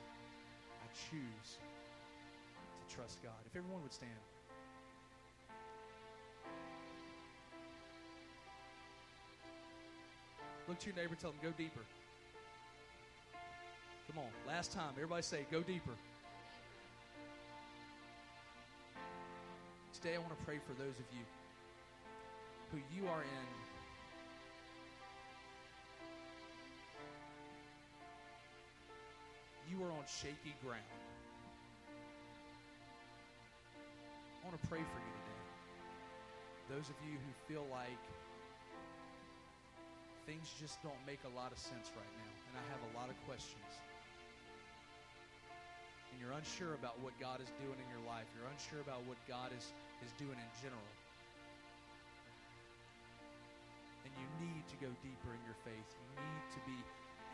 I 0.78 0.86
choose 1.10 1.58
to 1.58 2.84
trust 2.94 3.18
God. 3.22 3.38
If 3.46 3.56
everyone 3.56 3.82
would 3.82 3.92
stand. 3.92 4.10
Look 10.68 10.78
to 10.78 10.86
your 10.86 10.96
neighbor, 10.96 11.16
tell 11.18 11.30
them, 11.30 11.40
go 11.42 11.50
deeper. 11.56 11.80
Come 14.06 14.22
on, 14.22 14.30
last 14.46 14.72
time. 14.72 14.94
Everybody 14.94 15.22
say, 15.22 15.46
go 15.50 15.62
deeper. 15.62 15.98
Today, 19.94 20.14
I 20.14 20.18
want 20.18 20.38
to 20.38 20.44
pray 20.44 20.58
for 20.64 20.74
those 20.74 20.94
of 20.94 21.06
you 21.10 21.24
who 22.70 22.78
you 22.94 23.08
are 23.08 23.22
in 23.22 23.46
you 29.68 29.84
are 29.84 29.92
on 29.92 30.04
shaky 30.08 30.56
ground. 30.64 30.80
I 34.40 34.48
want 34.48 34.56
to 34.56 34.64
pray 34.66 34.80
for 34.80 34.98
you 34.98 35.12
today. 35.12 35.44
Those 36.72 36.88
of 36.88 36.96
you 37.04 37.20
who 37.20 37.30
feel 37.44 37.68
like 37.68 38.00
things 40.24 40.48
just 40.56 40.80
don't 40.80 40.98
make 41.04 41.20
a 41.28 41.32
lot 41.36 41.52
of 41.52 41.58
sense 41.60 41.92
right 41.92 42.12
now, 42.16 42.32
and 42.48 42.54
I 42.56 42.64
have 42.72 42.80
a 42.80 42.92
lot 42.96 43.12
of 43.12 43.16
questions. 43.28 43.70
And 46.12 46.16
you're 46.16 46.32
unsure 46.32 46.72
about 46.72 46.96
what 47.04 47.12
God 47.20 47.44
is 47.44 47.52
doing 47.60 47.76
in 47.76 47.88
your 47.92 48.02
life. 48.08 48.24
You're 48.32 48.48
unsure 48.48 48.80
about 48.80 49.04
what 49.04 49.20
God 49.28 49.52
is, 49.52 49.68
is 50.00 50.12
doing 50.16 50.36
in 50.36 50.50
general. 50.64 50.88
Need 54.42 54.64
to 54.70 54.76
go 54.78 54.90
deeper 55.02 55.30
in 55.34 55.42
your 55.42 55.58
faith. 55.66 55.88
You 55.98 56.22
need 56.22 56.46
to 56.54 56.60
be 56.66 56.78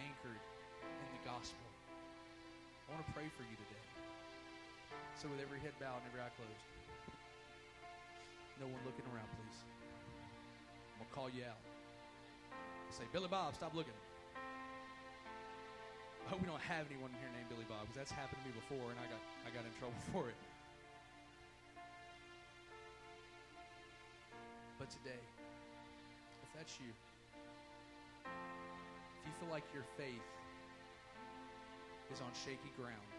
anchored 0.00 0.42
in 0.82 1.08
the 1.14 1.22
gospel. 1.24 1.66
I 2.88 2.96
want 2.96 3.04
to 3.06 3.12
pray 3.12 3.28
for 3.32 3.44
you 3.44 3.56
today. 3.56 3.86
So, 5.16 5.30
with 5.30 5.40
every 5.40 5.60
head 5.60 5.72
bowed 5.78 6.02
and 6.02 6.08
every 6.10 6.20
eye 6.20 6.32
closed, 6.34 6.64
no 8.60 8.66
one 8.66 8.82
looking 8.86 9.06
around, 9.10 9.28
please. 9.38 9.58
I'm 10.94 11.02
going 11.02 11.10
to 11.10 11.14
call 11.14 11.28
you 11.30 11.46
out. 11.46 11.60
Say, 12.90 13.04
Billy 13.10 13.26
Bob, 13.26 13.54
stop 13.54 13.74
looking. 13.74 13.96
I 16.24 16.30
hope 16.30 16.40
we 16.40 16.46
don't 16.46 16.62
have 16.62 16.86
anyone 16.88 17.10
in 17.10 17.18
here 17.20 17.32
named 17.36 17.50
Billy 17.50 17.66
Bob 17.68 17.84
because 17.84 17.98
that's 18.00 18.14
happened 18.14 18.40
to 18.40 18.46
me 18.48 18.54
before 18.56 18.94
and 18.94 18.98
I 19.02 19.06
got, 19.10 19.20
I 19.44 19.50
got 19.52 19.66
in 19.66 19.74
trouble 19.76 19.98
for 20.14 20.30
it. 20.30 20.38
But 24.78 24.88
today, 24.90 25.20
if 26.54 26.62
that's 26.62 26.78
you, 26.78 26.94
if 28.22 29.22
you 29.26 29.34
feel 29.42 29.50
like 29.50 29.66
your 29.74 29.82
faith 29.98 30.22
is 32.14 32.22
on 32.22 32.30
shaky 32.30 32.70
ground 32.78 33.10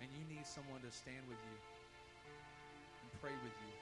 and 0.00 0.08
you 0.16 0.24
need 0.32 0.48
someone 0.48 0.80
to 0.80 0.88
stand 0.88 1.20
with 1.28 1.36
you 1.44 1.56
and 3.04 3.08
pray 3.20 3.36
with 3.44 3.52
you, 3.68 3.74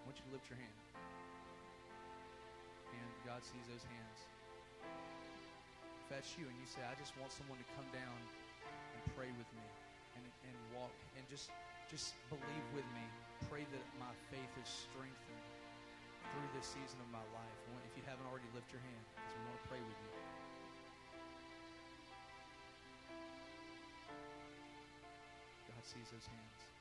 I 0.00 0.08
want 0.08 0.16
you 0.16 0.24
to 0.24 0.32
lift 0.32 0.48
your 0.48 0.56
hand. 0.56 0.78
And 2.88 3.08
God 3.28 3.44
sees 3.44 3.68
those 3.68 3.84
hands. 3.84 4.18
If 4.80 6.06
that's 6.08 6.32
you 6.40 6.48
and 6.48 6.56
you 6.56 6.64
say, 6.64 6.80
I 6.88 6.96
just 6.96 7.12
want 7.20 7.36
someone 7.36 7.60
to 7.60 7.68
come 7.76 7.84
down 7.92 8.16
and 8.96 9.00
pray 9.12 9.28
with 9.36 9.50
me 9.52 9.68
and, 10.16 10.24
and 10.48 10.56
walk 10.72 10.96
and 11.20 11.28
just 11.28 11.52
just 11.88 12.12
believe 12.28 12.66
with 12.76 12.84
me. 12.92 13.04
Pray 13.48 13.64
that 13.64 13.84
my 13.96 14.12
faith 14.28 14.52
is 14.60 14.68
strengthened 14.68 15.44
through 16.20 16.48
this 16.52 16.68
season 16.68 17.00
of 17.00 17.08
my 17.08 17.24
life. 17.32 17.58
If 17.88 17.96
you 17.96 18.04
haven't 18.04 18.28
already, 18.28 18.44
lift 18.52 18.68
your 18.68 18.84
hand 18.84 19.04
because 19.16 19.32
we 19.32 19.40
want 19.48 19.56
to 19.56 19.68
pray 19.72 19.80
with 19.80 19.96
you. 20.04 20.12
God 25.72 25.82
sees 25.82 26.12
those 26.12 26.28
hands. 26.28 26.77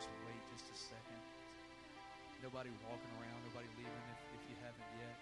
Just 0.00 0.16
wait 0.24 0.40
just 0.48 0.64
a 0.72 0.78
second. 0.96 1.20
Nobody 2.40 2.72
walking 2.88 3.12
around, 3.20 3.36
nobody 3.52 3.68
leaving 3.76 4.06
if, 4.16 4.20
if 4.32 4.42
you 4.48 4.56
haven't 4.64 4.90
yet. 4.96 5.16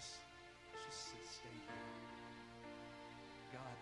Just, 0.00 0.24
just 0.80 1.12
stay 1.28 1.52
here. 1.52 1.88
God, 3.52 3.76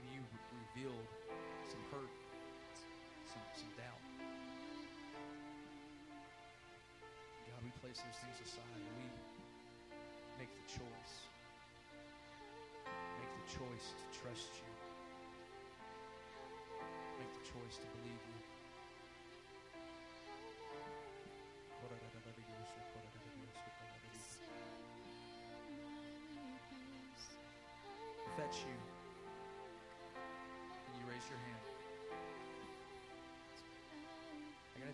Maybe 0.00 0.16
you 0.16 0.24
revealed 0.72 1.08
some 1.68 1.84
hurt, 1.92 2.08
some, 3.28 3.44
some 3.52 3.68
doubt. 3.76 4.00
God, 7.44 7.60
we 7.60 7.68
place 7.84 8.00
those 8.00 8.16
things 8.16 8.40
aside 8.40 8.80
and 8.80 8.96
we 8.96 9.04
make 10.40 10.48
the 10.56 10.64
choice. 10.72 11.14
Make 12.88 13.28
the 13.44 13.46
choice 13.60 13.92
to 13.92 14.04
trust 14.24 14.48
you. 14.56 14.72
Make 17.20 17.32
the 17.36 17.44
choice 17.44 17.76
to 17.76 17.84
believe 18.00 18.24
you. 18.24 18.40
If 28.24 28.36
that's 28.38 28.58
you, 28.64 28.89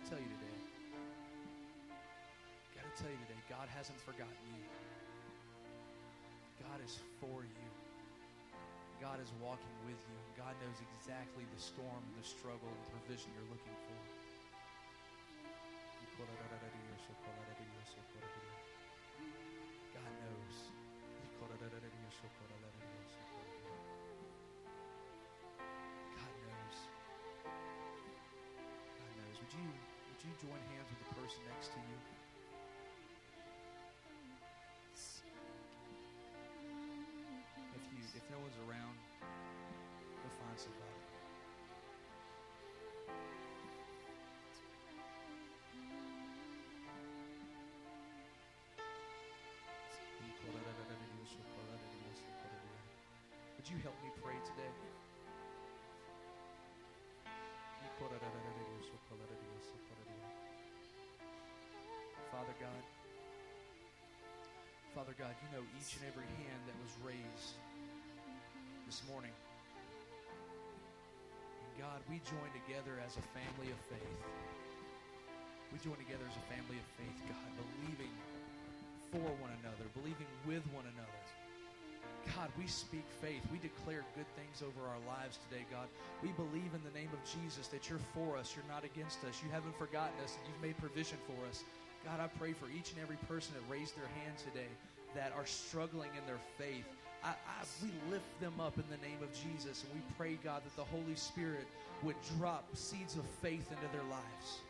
Tell 0.07 0.15
you 0.23 0.31
today. 0.39 0.59
I 1.91 2.71
gotta 2.79 2.95
tell 2.95 3.11
you 3.11 3.19
today, 3.27 3.43
God 3.51 3.67
hasn't 3.75 3.99
forgotten 3.99 4.39
you. 4.55 4.63
God 6.63 6.79
is 6.79 7.03
for 7.19 7.43
you. 7.43 7.67
God 9.03 9.19
is 9.19 9.35
walking 9.43 9.75
with 9.83 9.99
you. 10.07 10.15
God 10.39 10.55
knows 10.63 10.79
exactly 10.95 11.43
the 11.51 11.59
storm, 11.59 11.99
the 12.15 12.23
struggle, 12.23 12.71
and 12.71 12.79
the 12.87 12.91
provision 13.03 13.35
you're 13.35 13.51
looking 13.51 13.75
for. 13.83 13.99
God 19.91 20.11
knows. 20.23 20.55
God 26.15 26.33
knows. 26.47 26.77
God 28.95 29.11
knows. 29.19 29.35
Would 29.43 29.51
you 29.51 29.86
join 30.37 30.61
hands 30.69 30.85
with 30.93 31.01
the 31.01 31.09
person 31.17 31.41
next 31.49 31.73
to 31.73 31.79
you? 31.81 31.97
If 37.73 37.83
you 37.89 38.01
if 38.13 38.25
no 38.29 38.37
one's 38.37 38.57
around, 38.69 38.95
go 39.21 40.29
find 40.37 40.57
somebody. 40.57 40.97
Would 53.57 53.75
you 53.75 53.83
help 53.83 53.99
me 53.99 54.06
Father 62.37 62.53
God, 62.61 62.83
Father 64.93 65.17
God, 65.17 65.33
you 65.41 65.49
know 65.57 65.65
each 65.81 65.97
and 65.97 66.05
every 66.05 66.29
hand 66.37 66.61
that 66.69 66.77
was 66.85 66.93
raised 67.01 67.57
this 68.85 69.01
morning. 69.09 69.33
And 71.65 71.73
God, 71.81 71.97
we 72.05 72.21
join 72.29 72.45
together 72.53 73.01
as 73.01 73.17
a 73.17 73.25
family 73.33 73.73
of 73.73 73.79
faith. 73.89 74.21
We 75.73 75.81
join 75.81 75.97
together 75.97 76.29
as 76.29 76.37
a 76.37 76.45
family 76.45 76.77
of 76.77 76.85
faith, 76.93 77.17
God, 77.25 77.49
believing 77.57 78.13
for 79.09 79.25
one 79.41 79.57
another, 79.65 79.89
believing 79.97 80.29
with 80.45 80.61
one 80.77 80.85
another. 80.93 81.21
God, 82.37 82.53
we 82.53 82.69
speak 82.69 83.09
faith. 83.17 83.41
We 83.49 83.57
declare 83.57 84.05
good 84.13 84.29
things 84.37 84.61
over 84.61 84.85
our 84.85 85.01
lives 85.09 85.41
today, 85.49 85.65
God. 85.73 85.89
We 86.21 86.29
believe 86.37 86.69
in 86.77 86.85
the 86.85 86.93
name 86.93 87.09
of 87.17 87.21
Jesus 87.25 87.65
that 87.73 87.89
you're 87.89 88.03
for 88.13 88.37
us, 88.37 88.53
you're 88.53 88.69
not 88.69 88.85
against 88.85 89.25
us. 89.25 89.41
You 89.41 89.49
haven't 89.49 89.73
forgotten 89.73 90.13
us, 90.21 90.37
and 90.37 90.45
you've 90.45 90.61
made 90.61 90.77
provision 90.77 91.17
for 91.25 91.41
us. 91.49 91.65
God, 92.07 92.23
I 92.23 92.31
pray 92.39 92.55
for 92.55 92.71
each 92.71 92.95
and 92.95 93.03
every 93.03 93.19
person 93.27 93.51
that 93.59 93.67
raised 93.67 93.99
their 93.99 94.07
hand 94.23 94.39
today 94.39 94.71
that 95.11 95.35
are 95.35 95.45
struggling 95.45 96.07
in 96.15 96.23
their 96.23 96.39
faith. 96.55 96.87
I, 97.19 97.35
I, 97.35 97.67
we 97.83 97.91
lift 98.07 98.31
them 98.39 98.55
up 98.63 98.79
in 98.79 98.87
the 98.87 98.95
name 99.03 99.19
of 99.19 99.27
Jesus, 99.35 99.83
and 99.83 99.91
we 99.91 99.99
pray, 100.15 100.39
God, 100.39 100.63
that 100.63 100.71
the 100.79 100.87
Holy 100.87 101.19
Spirit 101.19 101.67
would 102.07 102.15
drop 102.39 102.63
seeds 102.71 103.19
of 103.19 103.27
faith 103.43 103.67
into 103.67 103.91
their 103.91 104.07
lives. 104.07 104.63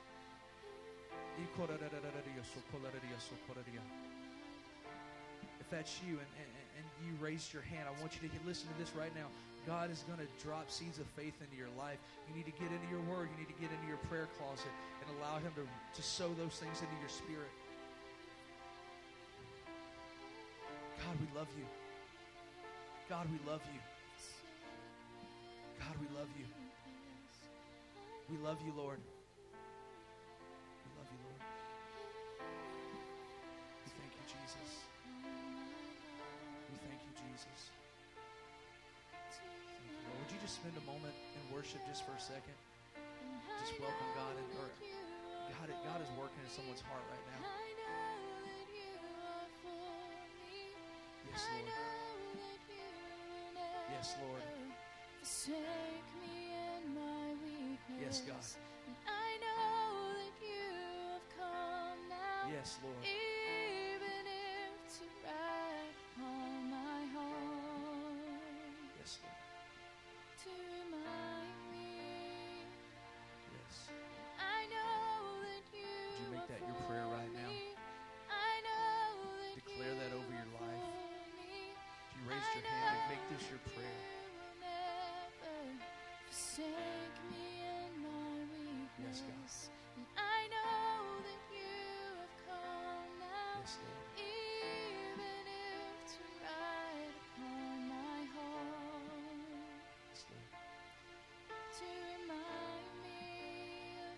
If 5.61 5.69
that's 5.69 6.01
you 6.01 6.17
and, 6.17 6.31
and, 6.41 6.51
and 6.81 6.85
you 7.05 7.13
raised 7.21 7.53
your 7.53 7.61
hand, 7.61 7.85
I 7.85 7.93
want 8.01 8.17
you 8.17 8.25
to 8.25 8.33
listen 8.49 8.65
to 8.73 8.77
this 8.81 8.89
right 8.97 9.13
now. 9.13 9.29
God 9.69 9.91
is 9.91 10.01
going 10.09 10.17
to 10.17 10.29
drop 10.41 10.71
seeds 10.71 10.97
of 10.97 11.05
faith 11.13 11.37
into 11.37 11.53
your 11.53 11.69
life. 11.77 11.99
You 12.25 12.33
need 12.33 12.49
to 12.49 12.55
get 12.57 12.71
into 12.73 12.89
your 12.89 13.03
word. 13.05 13.29
You 13.29 13.45
need 13.45 13.51
to 13.53 13.59
get 13.61 13.69
into 13.69 13.85
your 13.85 14.01
prayer 14.09 14.25
closet 14.39 14.73
and 15.07 15.17
allow 15.19 15.39
Him 15.39 15.51
to, 15.55 15.63
to 15.63 16.01
sow 16.03 16.27
those 16.35 16.59
things 16.59 16.81
into 16.81 16.95
your 16.99 17.09
spirit. 17.09 17.51
God, 20.99 21.15
we 21.23 21.27
love 21.37 21.47
you. 21.57 21.65
God, 23.07 23.25
we 23.31 23.39
love 23.49 23.61
you. 23.71 23.79
God, 25.79 25.95
we 26.03 26.07
love 26.11 26.27
you. 26.35 26.43
We 28.27 28.37
love 28.43 28.59
you, 28.65 28.73
Lord. 28.75 28.99
We 28.99 30.89
love 30.99 31.07
you, 31.07 31.19
Lord. 31.23 31.41
We 33.87 33.89
thank 33.95 34.11
you, 34.11 34.25
Jesus. 34.27 34.69
We 36.67 36.75
thank 36.83 36.99
you, 37.07 37.13
Jesus. 37.15 37.71
Thank 39.15 39.47
you. 39.47 40.11
Would 40.19 40.31
you 40.35 40.39
just 40.43 40.59
spend 40.59 40.75
a 40.75 40.83
moment 40.83 41.15
in 41.15 41.55
worship 41.55 41.79
just 41.87 42.03
for 42.03 42.11
a 42.11 42.19
second? 42.19 42.57
Just 43.63 43.79
welcome 43.79 44.11
God 44.11 44.35
and 44.35 44.51
or 44.59 44.96
God, 45.67 45.83
God 45.83 46.01
is 46.01 46.07
working 46.15 46.39
in 46.43 46.49
someone's 46.49 46.79
heart 46.81 47.03
right 47.11 47.25
now. 47.27 47.43
Yes, 51.27 51.43
Lord. 51.51 51.67
Yes, 53.91 54.15
Lord. 54.23 54.41
Forsake 55.19 56.07
me 56.23 56.55
in 56.55 56.95
my 56.95 57.35
weakness. 57.43 57.99
Yes, 57.99 58.21
God. 58.25 58.43
And 58.87 59.43
I 59.43 59.67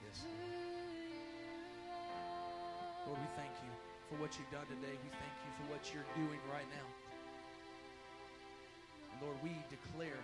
Yes, 0.03 0.23
who 0.23 0.31
you 0.31 0.63
are. 1.91 2.07
Lord, 3.07 3.19
we 3.19 3.29
thank 3.35 3.51
you 3.59 3.71
for 4.07 4.15
what 4.21 4.31
you've 4.37 4.51
done 4.53 4.67
today. 4.69 4.95
We 4.95 5.11
thank 5.11 5.35
you 5.43 5.51
for 5.59 5.65
what 5.73 5.81
you're 5.91 6.07
doing 6.15 6.39
right 6.47 6.67
now. 6.71 6.87
And 9.11 9.17
Lord, 9.25 9.35
we 9.43 9.51
declare, 9.67 10.21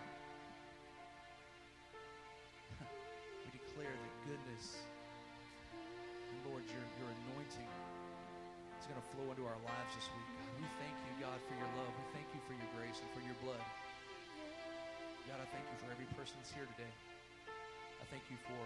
we 3.44 3.50
declare 3.52 3.92
that 3.92 4.14
goodness, 4.24 4.86
and 5.76 6.38
Lord, 6.48 6.64
your, 6.70 6.86
your 7.02 7.10
anointing 7.10 7.70
is 8.80 8.86
going 8.88 9.02
to 9.02 9.08
flow 9.18 9.28
into 9.34 9.44
our 9.50 9.60
lives 9.66 9.92
this 9.98 10.08
week. 10.14 10.30
God, 10.40 10.54
we 10.62 10.68
thank 10.78 10.96
you, 11.10 11.14
God, 11.26 11.40
for 11.50 11.56
your 11.58 11.72
love. 11.74 11.90
We 11.90 12.06
thank 12.14 12.30
you 12.32 12.42
for 12.46 12.54
your 12.54 12.70
grace 12.78 13.02
and 13.02 13.10
for 13.12 13.24
your 13.26 13.36
blood. 13.42 13.66
God, 15.26 15.42
I 15.42 15.48
thank 15.50 15.66
you 15.74 15.78
for 15.82 15.90
every 15.90 16.06
person 16.14 16.38
that's 16.38 16.54
here 16.54 16.70
today. 16.78 17.15
Thank 18.16 18.32
you 18.32 18.40
for 18.48 18.64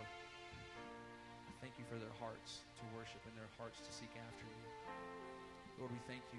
thank 1.58 1.74
you 1.82 1.86
for 1.90 1.98
their 1.98 2.14
hearts 2.22 2.62
to 2.78 2.86
worship 2.94 3.18
and 3.26 3.34
their 3.34 3.50
hearts 3.58 3.82
to 3.82 3.90
seek 3.90 4.14
after 4.14 4.46
you. 4.46 4.66
Lord, 5.82 5.90
we 5.90 5.98
thank 6.06 6.22
you. 6.30 6.38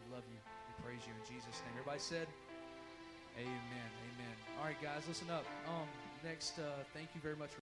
We 0.00 0.16
love 0.16 0.24
you. 0.32 0.40
We 0.40 0.72
praise 0.80 1.04
you 1.04 1.12
in 1.12 1.20
Jesus' 1.28 1.60
name. 1.68 1.76
Everybody 1.76 2.00
said, 2.00 2.24
Amen. 3.36 3.90
Amen. 4.08 4.36
All 4.56 4.64
right, 4.64 4.80
guys, 4.80 5.04
listen 5.04 5.28
up. 5.28 5.44
Um, 5.68 5.84
next, 6.24 6.56
uh, 6.56 6.80
thank 6.96 7.12
you 7.12 7.20
very 7.20 7.36
much. 7.36 7.52